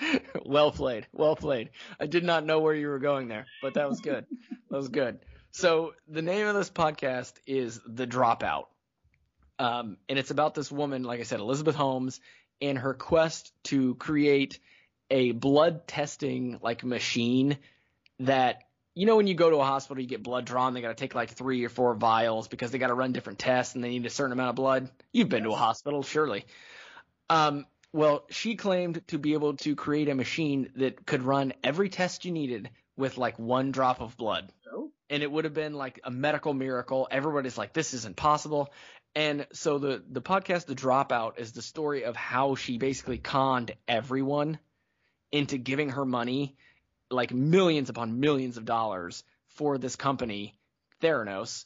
well 0.46 0.70
played. 0.70 1.08
Well 1.12 1.34
played. 1.34 1.70
I 1.98 2.06
did 2.06 2.22
not 2.22 2.46
know 2.46 2.60
where 2.60 2.74
you 2.74 2.86
were 2.86 3.00
going 3.00 3.26
there, 3.26 3.46
but 3.60 3.74
that 3.74 3.88
was 3.88 4.00
good. 4.00 4.26
that 4.70 4.76
was 4.76 4.88
good. 4.88 5.18
So 5.50 5.94
the 6.06 6.22
name 6.22 6.46
of 6.46 6.54
this 6.54 6.70
podcast 6.70 7.32
is 7.48 7.80
The 7.84 8.06
Dropout. 8.06 8.66
Um, 9.58 9.96
and 10.08 10.20
it's 10.20 10.30
about 10.30 10.54
this 10.54 10.70
woman, 10.70 11.02
like 11.02 11.18
I 11.18 11.24
said, 11.24 11.40
Elizabeth 11.40 11.74
Holmes, 11.74 12.20
and 12.60 12.78
her 12.78 12.94
quest 12.94 13.52
to 13.64 13.96
create 13.96 14.60
a 15.10 15.32
blood 15.32 15.88
testing 15.88 16.60
like 16.62 16.84
machine 16.84 17.58
that 18.20 18.62
you 18.96 19.06
know 19.06 19.16
when 19.16 19.28
you 19.28 19.34
go 19.34 19.50
to 19.50 19.56
a 19.58 19.64
hospital 19.64 20.02
you 20.02 20.08
get 20.08 20.24
blood 20.24 20.44
drawn 20.44 20.74
they 20.74 20.80
got 20.80 20.88
to 20.88 20.94
take 20.94 21.14
like 21.14 21.30
three 21.30 21.64
or 21.64 21.68
four 21.68 21.94
vials 21.94 22.48
because 22.48 22.72
they 22.72 22.78
got 22.78 22.88
to 22.88 22.94
run 22.94 23.12
different 23.12 23.38
tests 23.38 23.76
and 23.76 23.84
they 23.84 23.90
need 23.90 24.06
a 24.06 24.10
certain 24.10 24.32
amount 24.32 24.50
of 24.50 24.56
blood? 24.56 24.90
You've 25.12 25.28
been 25.28 25.44
to 25.44 25.50
a 25.50 25.56
hospital 25.56 26.02
surely. 26.02 26.46
Um, 27.30 27.66
well 27.92 28.24
she 28.30 28.56
claimed 28.56 29.06
to 29.08 29.18
be 29.18 29.34
able 29.34 29.54
to 29.58 29.76
create 29.76 30.08
a 30.08 30.14
machine 30.14 30.72
that 30.76 31.06
could 31.06 31.22
run 31.22 31.52
every 31.62 31.88
test 31.88 32.24
you 32.24 32.32
needed 32.32 32.70
with 32.96 33.18
like 33.18 33.38
one 33.38 33.70
drop 33.70 34.00
of 34.00 34.16
blood. 34.16 34.50
Oh, 34.72 34.90
and 35.10 35.22
it 35.22 35.30
would 35.30 35.44
have 35.44 35.54
been 35.54 35.74
like 35.74 36.00
a 36.02 36.10
medical 36.10 36.54
miracle. 36.54 37.06
Everybody's 37.10 37.58
like, 37.58 37.72
this 37.72 37.94
isn't 37.94 38.16
possible. 38.16 38.72
And 39.14 39.46
so 39.52 39.78
the 39.78 40.02
the 40.10 40.20
podcast, 40.20 40.66
The 40.66 40.74
Dropout, 40.74 41.38
is 41.38 41.52
the 41.52 41.62
story 41.62 42.04
of 42.04 42.16
how 42.16 42.54
she 42.54 42.76
basically 42.76 43.18
conned 43.18 43.74
everyone 43.88 44.58
into 45.32 45.56
giving 45.56 45.90
her 45.90 46.04
money, 46.04 46.56
like 47.10 47.32
millions 47.32 47.90
upon 47.90 48.20
millions 48.20 48.56
of 48.56 48.64
dollars 48.64 49.24
for 49.48 49.78
this 49.78 49.96
company, 49.96 50.58
Theranos. 51.02 51.64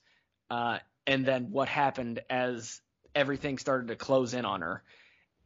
Uh, 0.50 0.78
and 1.06 1.24
then 1.24 1.50
what 1.50 1.68
happened 1.68 2.20
as 2.28 2.80
everything 3.14 3.58
started 3.58 3.88
to 3.88 3.96
close 3.96 4.34
in 4.34 4.44
on 4.44 4.60
her. 4.60 4.82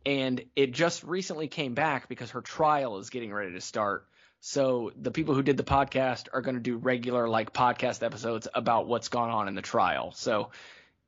And 0.07 0.45
it 0.55 0.73
just 0.73 1.03
recently 1.03 1.49
came 1.49 1.75
back 1.75 2.09
because 2.09 2.33
her 2.33 2.43
trial 2.43 2.99
is 2.99 3.11
getting 3.11 3.33
ready 3.33 3.53
to 3.53 3.61
start. 3.61 4.07
So 4.41 4.93
the 4.95 5.11
people 5.11 5.35
who 5.35 5.43
did 5.43 5.57
the 5.57 5.65
podcast 5.65 6.29
are 6.33 6.43
going 6.43 6.57
to 6.57 6.61
do 6.61 6.77
regular 6.77 7.27
like 7.27 7.55
podcast 7.55 8.03
episodes 8.03 8.47
about 8.55 8.87
what's 8.87 9.09
gone 9.09 9.31
on 9.31 9.49
in 9.49 9.55
the 9.55 9.63
trial. 9.63 10.13
So 10.13 10.51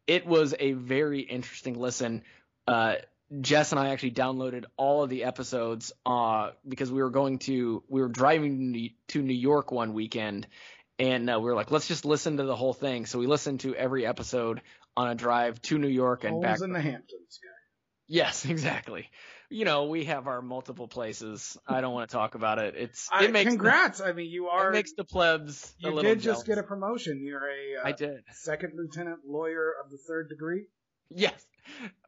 it 0.07 0.27
was 0.27 0.55
a 0.59 0.73
very 0.73 1.21
interesting 1.21 1.79
listen. 1.79 2.23
Uh, 2.67 2.95
Jess 3.41 3.73
and 3.73 3.81
I 3.81 3.89
actually 3.89 4.13
downloaded 4.13 4.65
all 4.77 5.03
of 5.03 5.11
the 5.11 5.25
episodes 5.25 5.93
uh, 6.05 6.51
because 6.67 6.93
we 6.93 7.03
were 7.03 7.11
going 7.11 7.39
to 7.41 7.83
we 7.89 8.01
were 8.01 8.09
driving 8.09 8.91
to 9.09 9.23
New 9.23 9.35
York 9.35 9.73
one 9.73 9.95
weekend, 9.95 10.47
and 10.99 11.29
uh, 11.29 11.39
we 11.41 11.47
were 11.47 11.55
like, 11.55 11.71
let's 11.71 11.89
just 11.89 12.05
listen 12.05 12.37
to 12.37 12.45
the 12.45 12.57
whole 12.57 12.73
thing. 12.73 13.05
So 13.07 13.19
we 13.19 13.27
listened 13.27 13.61
to 13.61 13.75
every 13.75 14.07
episode 14.07 14.63
on 14.97 15.09
a 15.09 15.15
drive 15.15 15.61
to 15.63 15.79
New 15.79 15.89
York 15.89 16.25
and 16.25 16.41
back. 16.41 16.61
in 16.63 16.73
the 16.73 16.81
Hamptons, 16.81 17.41
guy. 17.43 17.51
Yes, 18.07 18.45
exactly. 18.49 19.11
You 19.49 19.65
know, 19.65 19.85
we 19.87 20.05
have 20.07 20.27
our 20.27 20.43
multiple 20.43 20.89
places. 20.89 21.57
I 21.69 21.81
don't 21.81 21.95
want 21.95 22.09
to 22.09 22.17
talk 22.17 22.35
about 22.35 22.59
it. 22.59 22.75
It's 22.77 23.09
I, 23.13 23.25
it 23.25 23.33
makes 23.33 23.51
congrats. 23.51 24.01
I 24.01 24.13
mean, 24.13 24.31
you 24.31 24.45
the, 24.45 24.51
are. 24.51 24.71
it 24.71 24.73
makes 24.73 24.93
the 24.95 25.05
plebs 25.05 25.75
a 25.85 25.89
you 25.89 26.03
did 26.03 26.21
just 26.21 26.25
jealous. 26.25 26.43
get 26.45 26.59
a 26.59 26.63
promotion. 26.63 27.25
You're 27.25 27.49
a 27.49 27.83
uh, 27.83 27.89
I 27.89 27.93
did. 27.93 28.23
second 28.33 28.73
lieutenant 28.77 29.21
lawyer 29.27 29.73
of 29.85 29.91
the 29.91 29.99
third 29.99 30.29
degree. 30.29 30.67
Yes. 31.11 31.45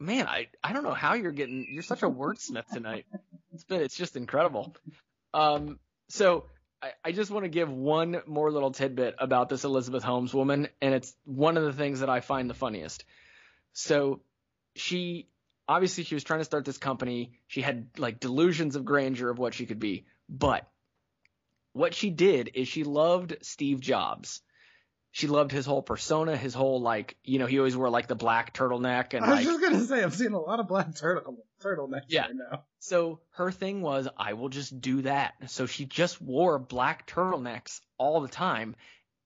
Man, 0.01 0.27
I 0.27 0.49
I 0.63 0.73
don't 0.73 0.83
know 0.83 0.95
how 0.95 1.15
you're 1.15 1.33
getting 1.33 1.67
you're 1.71 1.83
such 1.83 2.03
a 2.03 2.09
wordsmith 2.09 2.67
tonight. 2.73 3.07
It's 3.53 3.65
been 3.65 3.81
it's 3.81 3.97
just 3.97 4.17
incredible. 4.17 4.75
Um 5.35 5.79
so 6.09 6.47
I, 6.83 6.93
I 7.05 7.13
just 7.13 7.31
want 7.31 7.45
to 7.45 7.49
give 7.49 7.71
one 7.71 8.23
more 8.27 8.51
little 8.51 8.71
tidbit 8.71 9.17
about 9.19 9.49
this 9.49 9.65
Elizabeth 9.65 10.03
Holmes 10.03 10.33
woman, 10.33 10.69
and 10.81 10.95
it's 10.95 11.15
one 11.25 11.57
of 11.57 11.65
the 11.65 11.73
things 11.73 12.01
that 12.01 12.09
I 12.09 12.21
find 12.21 12.49
the 12.49 12.55
funniest. 12.55 13.05
So 13.73 14.21
she 14.77 15.29
obviously 15.69 16.05
she 16.05 16.15
was 16.15 16.25
trying 16.25 16.41
to 16.41 16.45
start 16.45 16.65
this 16.65 16.79
company. 16.79 17.33
She 17.47 17.61
had 17.61 17.89
like 17.99 18.21
delusions 18.21 18.77
of 18.77 18.85
grandeur 18.85 19.29
of 19.31 19.39
what 19.39 19.55
she 19.55 19.67
could 19.67 19.81
be. 19.81 20.07
But 20.29 20.69
what 21.73 21.95
she 21.95 22.11
did 22.11 22.51
is 22.55 22.69
she 22.69 22.85
loved 22.85 23.37
Steve 23.43 23.81
Jobs. 23.81 24.41
She 25.11 25.27
loved 25.27 25.51
his 25.53 25.67
whole 25.67 25.83
persona, 25.83 26.37
his 26.37 26.55
whole 26.55 26.81
like, 26.81 27.17
you 27.25 27.39
know, 27.39 27.47
he 27.47 27.59
always 27.59 27.77
wore 27.77 27.91
like 27.91 28.07
the 28.09 28.15
black 28.15 28.55
turtleneck 28.55 29.15
and 29.15 29.25
I 29.25 29.29
was 29.31 29.37
like 29.39 29.45
just 29.47 29.61
gonna 29.61 29.85
say, 29.85 30.03
I'm 30.03 30.11
seeing 30.11 30.33
a 30.35 30.39
lot 30.41 30.61
of 30.61 30.69
black 30.69 30.95
turtle 30.97 31.45
turtlenecks 31.63 32.05
Yeah. 32.09 32.23
right 32.27 32.35
now. 32.35 32.65
So 32.79 33.21
her 33.31 33.51
thing 33.51 33.81
was, 33.83 34.07
I 34.17 34.35
will 34.35 34.49
just 34.51 34.81
do 34.81 35.03
that. 35.03 35.35
So 35.49 35.67
she 35.67 35.87
just 35.87 36.21
wore 36.21 36.59
black 36.59 37.07
turtlenecks 37.07 37.81
all 37.97 38.21
the 38.21 38.29
time. 38.29 38.77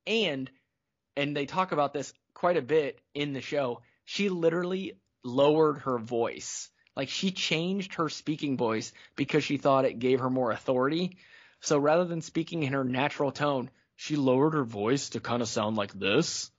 And, 0.06 0.50
and 1.16 1.36
they 1.36 1.46
talk 1.46 1.72
about 1.72 1.92
this 1.92 2.12
quite 2.34 2.56
a 2.56 2.62
bit 2.62 3.00
in 3.14 3.32
the 3.32 3.40
show. 3.40 3.82
She 4.04 4.28
literally 4.28 4.94
lowered 5.24 5.78
her 5.78 5.98
voice. 5.98 6.70
Like 6.96 7.08
she 7.08 7.30
changed 7.30 7.94
her 7.94 8.08
speaking 8.08 8.56
voice 8.56 8.92
because 9.16 9.44
she 9.44 9.56
thought 9.56 9.84
it 9.84 9.98
gave 9.98 10.20
her 10.20 10.30
more 10.30 10.50
authority. 10.52 11.16
So 11.60 11.78
rather 11.78 12.04
than 12.04 12.22
speaking 12.22 12.62
in 12.64 12.72
her 12.72 12.84
natural 12.84 13.30
tone, 13.32 13.70
she 14.02 14.16
lowered 14.16 14.54
her 14.54 14.64
voice 14.64 15.10
to 15.10 15.20
kind 15.20 15.42
of 15.42 15.48
sound 15.48 15.76
like 15.76 15.92
this 15.92 16.50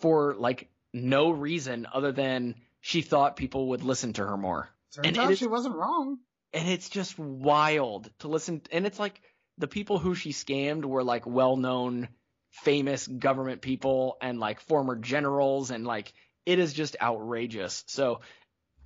for 0.00 0.34
like 0.34 0.68
no 0.92 1.30
reason 1.30 1.86
other 1.92 2.12
than 2.12 2.54
she 2.80 3.00
thought 3.00 3.36
people 3.36 3.68
would 3.68 3.82
listen 3.82 4.12
to 4.12 4.26
her 4.26 4.36
more. 4.36 4.68
Turns 4.94 5.06
And 5.08 5.18
out 5.18 5.30
is- 5.32 5.38
she 5.38 5.46
wasn't 5.46 5.74
wrong. 5.76 6.18
and 6.52 6.68
it's 6.68 6.88
just 6.90 7.18
wild 7.18 8.10
to 8.18 8.28
listen 8.28 8.60
and 8.70 8.86
it's 8.86 8.98
like 8.98 9.20
the 9.58 9.66
people 9.68 9.98
who 9.98 10.14
she 10.14 10.30
scammed 10.32 10.84
were 10.84 11.02
like 11.02 11.26
well-known 11.26 12.08
famous 12.50 13.06
government 13.06 13.62
people 13.62 14.16
and 14.20 14.38
like 14.38 14.60
former 14.60 14.96
generals 14.96 15.70
and 15.70 15.86
like 15.86 16.12
it 16.44 16.58
is 16.58 16.72
just 16.74 16.96
outrageous. 17.00 17.84
So 17.86 18.20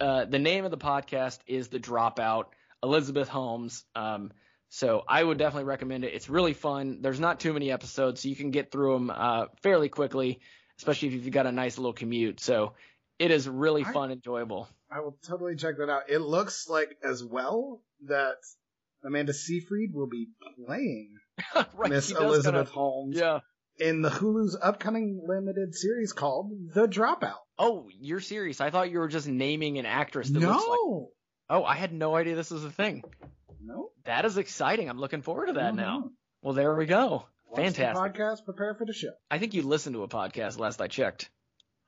uh, 0.01 0.25
the 0.27 0.39
name 0.39 0.65
of 0.65 0.71
the 0.71 0.79
podcast 0.79 1.41
is 1.47 1.69
the 1.69 1.81
dropout. 1.81 2.45
Elizabeth 2.83 3.29
holmes 3.29 3.85
um, 3.97 4.31
so 4.71 5.03
i 5.09 5.23
would 5.23 5.37
definitely 5.39 5.65
recommend 5.65 6.05
it 6.05 6.15
it's 6.15 6.29
really 6.31 6.55
fun 6.55 6.99
there's 7.03 7.21
not 7.21 7.39
too 7.41 7.53
many 7.53 7.71
episodes 7.71 8.23
so 8.23 8.29
you 8.29 8.37
can 8.37 8.51
get 8.51 8.71
through 8.73 8.95
them 8.95 9.11
uh, 9.11 9.45
fairly 9.63 9.89
quickly 9.89 10.41
especially 10.79 11.09
if 11.09 11.15
you've 11.15 11.31
got 11.31 11.47
a 11.47 11.53
nice 11.53 11.77
little 11.77 11.93
commute 11.93 12.41
so 12.41 12.73
it 13.19 13.31
is 13.31 13.47
really 13.49 13.85
I- 13.85 13.93
fun 13.93 14.11
enjoyable 14.11 14.69
I 14.93 14.99
will 14.99 15.17
totally 15.25 15.55
check 15.55 15.77
that 15.79 15.89
out. 15.89 16.11
It 16.11 16.19
looks 16.19 16.69
like 16.69 16.97
as 17.05 17.23
well 17.23 17.81
that 18.07 18.39
Amanda 19.05 19.33
Seyfried 19.33 19.91
will 19.95 20.09
be 20.09 20.27
playing 20.67 21.15
right 21.75 21.91
Miss 21.91 22.11
Elizabeth 22.11 22.67
kinda- 22.67 22.71
Holmes 22.73 23.17
yeah 23.17 23.39
in 23.79 24.03
the 24.03 24.11
Hulu's 24.11 24.59
upcoming 24.61 25.23
limited 25.27 25.75
series 25.77 26.13
called 26.13 26.51
The 26.75 26.87
Dropout. 26.89 27.39
Oh, 27.59 27.87
you're 28.01 28.21
serious? 28.21 28.61
I 28.61 28.71
thought 28.71 28.91
you 28.91 28.99
were 28.99 29.09
just 29.09 29.29
naming 29.29 29.79
an 29.79 29.87
actress 29.87 30.29
that 30.29 30.39
looks 30.41 30.67
like. 30.69 30.79
no, 30.85 31.09
Oh, 31.49 31.65
I 31.65 31.77
had 31.77 31.93
no 31.93 32.15
idea 32.17 32.35
this 32.35 32.51
was 32.51 32.65
a 32.65 32.71
thing. 32.71 33.03
No, 33.63 33.91
That 34.05 34.25
is 34.25 34.37
exciting. 34.39 34.89
I'm 34.89 34.99
looking 34.99 35.23
forward 35.23 35.47
to 35.47 35.53
that 35.55 35.75
no, 35.75 35.83
now. 35.83 36.11
Well, 36.43 36.55
there 36.55 36.75
we 36.75 36.87
go. 36.87 37.27
Watch 37.49 37.57
Fantastic. 37.61 38.15
The 38.15 38.19
podcast, 38.21 38.45
prepare 38.45 38.75
for 38.75 38.85
the 38.87 38.93
show. 38.93 39.11
I 39.31 39.39
think 39.39 39.55
you 39.55 39.63
listened 39.63 39.95
to 39.95 40.03
a 40.05 40.09
podcast 40.09 40.59
last 40.59 40.81
I 40.81 40.87
checked. 40.87 41.31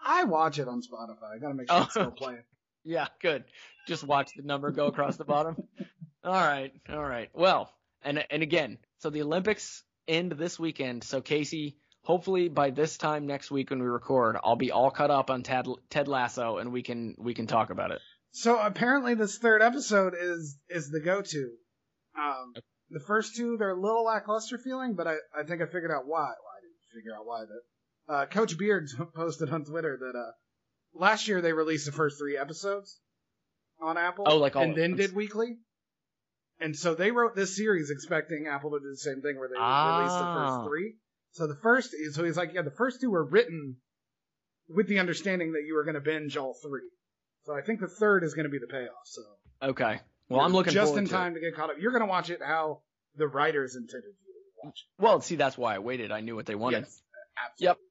I 0.04 0.24
watch 0.24 0.58
it 0.58 0.66
on 0.68 0.82
Spotify. 0.82 1.36
I 1.36 1.38
gotta 1.38 1.54
make 1.54 1.70
sure 1.70 1.78
Oh. 1.78 1.82
it's 1.82 1.92
still 1.92 2.10
playing. 2.10 2.42
Yeah, 2.84 3.06
good. 3.20 3.44
Just 3.86 4.02
watch 4.04 4.30
the 4.36 4.42
number 4.42 4.70
go 4.72 4.86
across 4.86 5.16
the 5.16 5.24
bottom. 5.24 5.56
All 6.24 6.32
right, 6.32 6.72
all 6.88 7.02
right. 7.02 7.30
Well, 7.34 7.72
and 8.02 8.24
and 8.30 8.44
again, 8.44 8.78
so 8.98 9.10
the 9.10 9.22
Olympics 9.22 9.82
end 10.06 10.30
this 10.32 10.56
weekend. 10.56 11.02
So 11.02 11.20
Casey, 11.20 11.76
hopefully 12.04 12.48
by 12.48 12.70
this 12.70 12.96
time 12.96 13.26
next 13.26 13.50
week 13.50 13.70
when 13.70 13.80
we 13.80 13.86
record, 13.88 14.36
I'll 14.44 14.54
be 14.54 14.70
all 14.70 14.92
caught 14.92 15.10
up 15.10 15.30
on 15.30 15.42
Ted 15.42 15.66
Ted 15.90 16.06
Lasso 16.06 16.58
and 16.58 16.72
we 16.72 16.82
can 16.82 17.16
we 17.18 17.34
can 17.34 17.48
talk 17.48 17.70
about 17.70 17.90
it. 17.90 18.00
So 18.32 18.58
apparently, 18.58 19.14
this 19.14 19.38
third 19.38 19.62
episode 19.62 20.14
is 20.18 20.56
is 20.68 20.90
the 20.90 21.00
go-to. 21.00 21.50
Um, 22.18 22.54
the 22.90 23.00
first 23.00 23.36
two 23.36 23.56
they're 23.58 23.70
a 23.70 23.80
little 23.80 24.04
lackluster 24.04 24.58
feeling, 24.58 24.94
but 24.94 25.06
I, 25.06 25.16
I 25.36 25.42
think 25.44 25.62
I 25.62 25.66
figured 25.66 25.90
out 25.90 26.06
why. 26.06 26.20
Well, 26.24 26.52
I 26.56 26.60
didn't 26.60 26.94
figure 26.94 27.14
out 27.14 27.26
why. 27.26 27.44
That 27.44 28.12
uh, 28.14 28.26
Coach 28.26 28.58
Beard 28.58 28.88
posted 29.14 29.50
on 29.50 29.64
Twitter 29.64 29.98
that 30.00 30.18
uh, 30.18 30.32
last 30.94 31.28
year 31.28 31.40
they 31.40 31.52
released 31.52 31.86
the 31.86 31.92
first 31.92 32.18
three 32.18 32.36
episodes 32.36 32.98
on 33.80 33.98
Apple. 33.98 34.24
Oh, 34.26 34.38
like 34.38 34.56
all 34.56 34.62
and 34.62 34.76
then 34.76 34.96
did 34.96 35.14
weekly. 35.14 35.58
And 36.58 36.76
so 36.76 36.94
they 36.94 37.10
wrote 37.10 37.34
this 37.34 37.56
series 37.56 37.90
expecting 37.90 38.46
Apple 38.46 38.70
to 38.70 38.78
do 38.78 38.88
the 38.90 38.96
same 38.96 39.20
thing 39.20 39.36
where 39.38 39.48
they 39.48 39.54
released 39.58 40.18
the 40.18 40.24
Ah. 40.24 40.58
first 40.58 40.68
three. 40.68 40.94
So 41.32 41.46
the 41.48 41.56
first, 41.56 41.94
so 42.12 42.24
he's 42.24 42.36
like, 42.36 42.52
yeah, 42.54 42.62
the 42.62 42.70
first 42.70 43.00
two 43.00 43.10
were 43.10 43.24
written 43.24 43.76
with 44.68 44.86
the 44.86 45.00
understanding 45.00 45.52
that 45.52 45.64
you 45.66 45.74
were 45.74 45.82
going 45.84 45.94
to 45.94 46.00
binge 46.00 46.36
all 46.36 46.54
three. 46.62 46.88
So 47.44 47.54
I 47.54 47.62
think 47.62 47.80
the 47.80 47.88
third 47.88 48.24
is 48.24 48.34
going 48.34 48.44
to 48.44 48.50
be 48.50 48.58
the 48.58 48.66
payoff. 48.66 49.04
So 49.04 49.22
Okay. 49.62 50.00
Well, 50.28 50.40
I'm 50.40 50.52
looking 50.52 50.72
just 50.72 50.88
forward 50.88 51.00
in 51.00 51.06
to 51.06 51.12
time 51.12 51.34
to 51.34 51.40
get 51.40 51.54
caught 51.54 51.70
up. 51.70 51.76
You're 51.78 51.92
going 51.92 52.02
to 52.02 52.08
watch 52.08 52.30
it 52.30 52.40
how 52.44 52.80
the 53.16 53.26
writers 53.26 53.76
intended 53.76 54.14
you 54.26 54.32
to 54.32 54.66
watch 54.66 54.86
It. 54.98 55.02
Well, 55.02 55.20
see, 55.20 55.36
that's 55.36 55.58
why 55.58 55.74
I 55.74 55.78
waited. 55.78 56.10
I 56.10 56.20
knew 56.20 56.34
what 56.34 56.46
they 56.46 56.54
wanted. 56.54 56.80
Yes, 56.80 57.02
absolutely. 57.44 57.82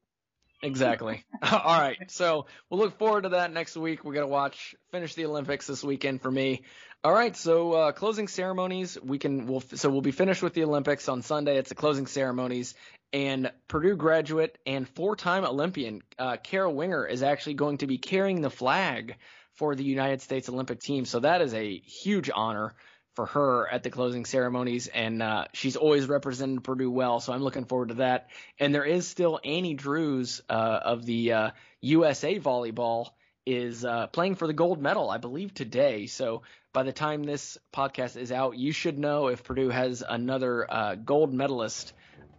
Exactly. 0.64 1.24
All 1.52 1.80
right. 1.80 1.98
So 2.12 2.46
we'll 2.70 2.80
look 2.80 2.98
forward 2.98 3.24
to 3.24 3.30
that 3.30 3.52
next 3.52 3.76
week. 3.76 4.04
We're 4.04 4.14
gonna 4.14 4.28
watch 4.28 4.76
finish 4.92 5.16
the 5.16 5.26
Olympics 5.26 5.66
this 5.68 5.84
weekend 5.84 6.22
for 6.22 6.30
me. 6.30 6.62
All 7.04 7.12
right. 7.12 7.36
So 7.36 7.74
uh, 7.74 7.92
closing 7.94 8.28
ceremonies. 8.28 8.96
We 9.02 9.18
can. 9.18 9.48
We'll. 9.48 9.62
So 9.62 9.90
we'll 9.90 10.02
be 10.02 10.12
finished 10.12 10.44
with 10.44 10.54
the 10.54 10.64
Olympics 10.64 11.10
on 11.10 11.24
Sunday. 11.24 11.58
It's 11.58 11.70
the 11.70 11.76
closing 11.76 12.06
ceremonies. 12.06 12.76
And 13.14 13.52
Purdue 13.68 13.96
graduate 13.98 14.58
and 14.66 14.88
four-time 14.88 15.44
Olympian 15.44 16.02
uh, 16.18 16.38
Kara 16.38 16.72
Winger 16.72 17.06
is 17.06 17.24
actually 17.24 17.56
going 17.56 17.80
to 17.80 17.88
be 17.88 17.98
carrying 17.98 18.42
the 18.42 18.50
flag 18.50 19.18
for 19.54 19.76
the 19.76 19.84
United 19.84 20.22
States 20.22 20.50
Olympic 20.50 20.80
team. 20.80 21.06
So 21.06 21.20
that 21.20 21.42
is 21.42 21.54
a 21.54 21.78
huge 21.78 22.30
honor 22.34 22.74
for 23.16 23.26
her 23.26 23.68
at 23.68 23.84
the 23.84 23.90
closing 23.90 24.24
ceremonies, 24.24 24.88
and 24.88 25.22
uh, 25.22 25.46
she's 25.54 25.76
always 25.76 26.08
represented 26.08 26.64
Purdue 26.64 26.90
well. 26.90 27.20
So 27.20 27.34
I'm 27.34 27.44
looking 27.44 27.66
forward 27.66 27.90
to 27.90 27.96
that. 27.96 28.30
And 28.60 28.74
there 28.74 28.86
is 28.86 29.08
still 29.08 29.40
Annie 29.44 29.74
Drews 29.74 30.42
uh, 30.50 30.80
of 30.84 31.06
the 31.06 31.34
uh, 31.34 31.52
USA 31.82 32.40
volleyball 32.40 33.10
is 33.46 33.84
uh, 33.84 34.08
playing 34.08 34.36
for 34.36 34.48
the 34.48 34.54
gold 34.54 34.82
medal, 34.82 35.10
I 35.10 35.18
believe 35.18 35.54
today. 35.54 36.06
So 36.06 36.44
by 36.74 36.84
the 36.84 36.94
time 36.94 37.24
this 37.24 37.58
podcast 37.74 38.16
is 38.16 38.32
out, 38.32 38.58
you 38.58 38.72
should 38.72 38.98
know 38.98 39.28
if 39.28 39.44
Purdue 39.44 39.70
has 39.70 40.04
another 40.08 40.72
uh, 40.72 40.96
gold 40.96 41.34
medalist 41.34 41.94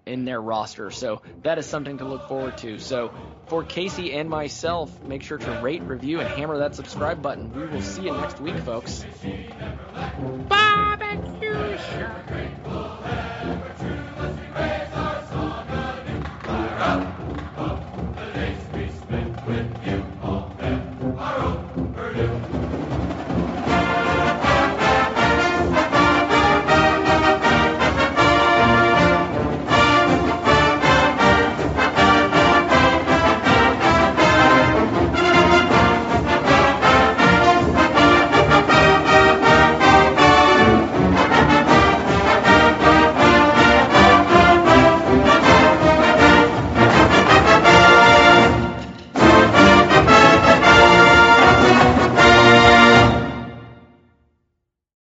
in 0.06 0.24
their 0.24 0.40
roster. 0.40 0.90
So 0.90 1.22
that 1.42 1.58
is 1.58 1.66
something 1.66 1.98
to 1.98 2.04
look 2.04 2.28
forward 2.28 2.58
to. 2.58 2.78
So 2.78 3.12
for 3.46 3.62
Casey 3.62 4.12
and 4.12 4.28
myself, 4.28 5.02
make 5.02 5.22
sure 5.22 5.38
to 5.38 5.60
rate, 5.62 5.82
review, 5.82 6.20
and 6.20 6.28
hammer 6.28 6.58
that 6.58 6.74
subscribe 6.74 7.22
button. 7.22 7.52
We 7.52 7.66
will 7.66 7.82
see 7.82 8.02
you 8.02 8.12
next 8.12 8.40
week, 8.40 8.58
folks. 8.58 9.04
Barbecue 10.48 11.78